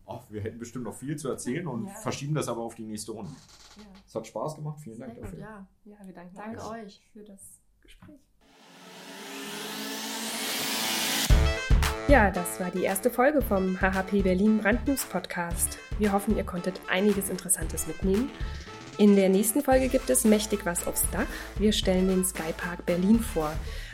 Oh, 0.04 0.20
wir 0.28 0.40
hätten 0.40 0.58
bestimmt 0.58 0.84
noch 0.84 0.94
viel 0.94 1.16
zu 1.16 1.28
erzählen 1.28 1.66
und 1.66 1.86
ja. 1.86 1.94
verschieben 1.94 2.34
das 2.34 2.48
aber 2.48 2.62
auf 2.62 2.74
die 2.74 2.84
nächste 2.84 3.12
Runde. 3.12 3.32
Ja. 3.76 3.82
Es 4.06 4.14
hat 4.14 4.26
Spaß 4.26 4.56
gemacht. 4.56 4.80
Vielen 4.80 4.96
Sehr 4.96 5.06
Dank 5.06 5.18
gut, 5.18 5.24
dafür. 5.24 5.40
Ja. 5.40 5.68
ja, 5.84 5.96
wir 6.04 6.14
danken 6.14 6.36
Danke 6.36 6.64
euch 6.68 7.02
für 7.12 7.24
das 7.24 7.60
Gespräch. 7.80 8.20
Ja, 12.08 12.30
das 12.30 12.60
war 12.60 12.70
die 12.70 12.84
erste 12.84 13.10
Folge 13.10 13.42
vom 13.42 13.80
HHP 13.80 14.22
Berlin 14.22 14.58
Brandnews 14.58 15.04
Podcast. 15.06 15.76
Wir 15.98 16.12
hoffen, 16.12 16.36
ihr 16.36 16.44
konntet 16.44 16.80
einiges 16.88 17.28
Interessantes 17.30 17.88
mitnehmen. 17.88 18.30
In 18.96 19.16
der 19.16 19.28
nächsten 19.28 19.60
Folge 19.60 19.88
gibt 19.88 20.08
es 20.08 20.24
mächtig 20.24 20.64
was 20.64 20.86
aufs 20.86 21.02
Dach. 21.10 21.26
Wir 21.58 21.72
stellen 21.72 22.06
den 22.06 22.24
Skypark 22.24 22.86
Berlin 22.86 23.18
vor. 23.18 23.52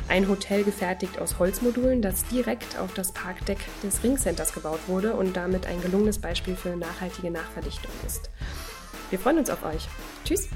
Ein 0.09 0.29
Hotel 0.29 0.63
gefertigt 0.63 1.19
aus 1.19 1.39
Holzmodulen, 1.39 2.03
das 2.03 2.27
direkt 2.27 2.79
auf 2.79 2.93
das 2.93 3.13
Parkdeck 3.13 3.59
des 3.83 4.05
Ringcenters 4.05 4.53
gebaut 4.53 4.81
wurde 4.89 5.15
und 5.15 5.35
damit 5.35 5.67
ein 5.67 5.81
gelungenes 5.81 6.19
Beispiel 6.19 6.55
für 6.55 6.77
nachhaltige 6.77 7.31
Nachverdichtung 7.31 7.93
ist. 8.07 8.29
Wir 9.09 9.19
freuen 9.19 9.39
uns 9.39 9.49
auf 9.49 9.65
euch. 9.65 9.89
Tschüss! 10.27 10.51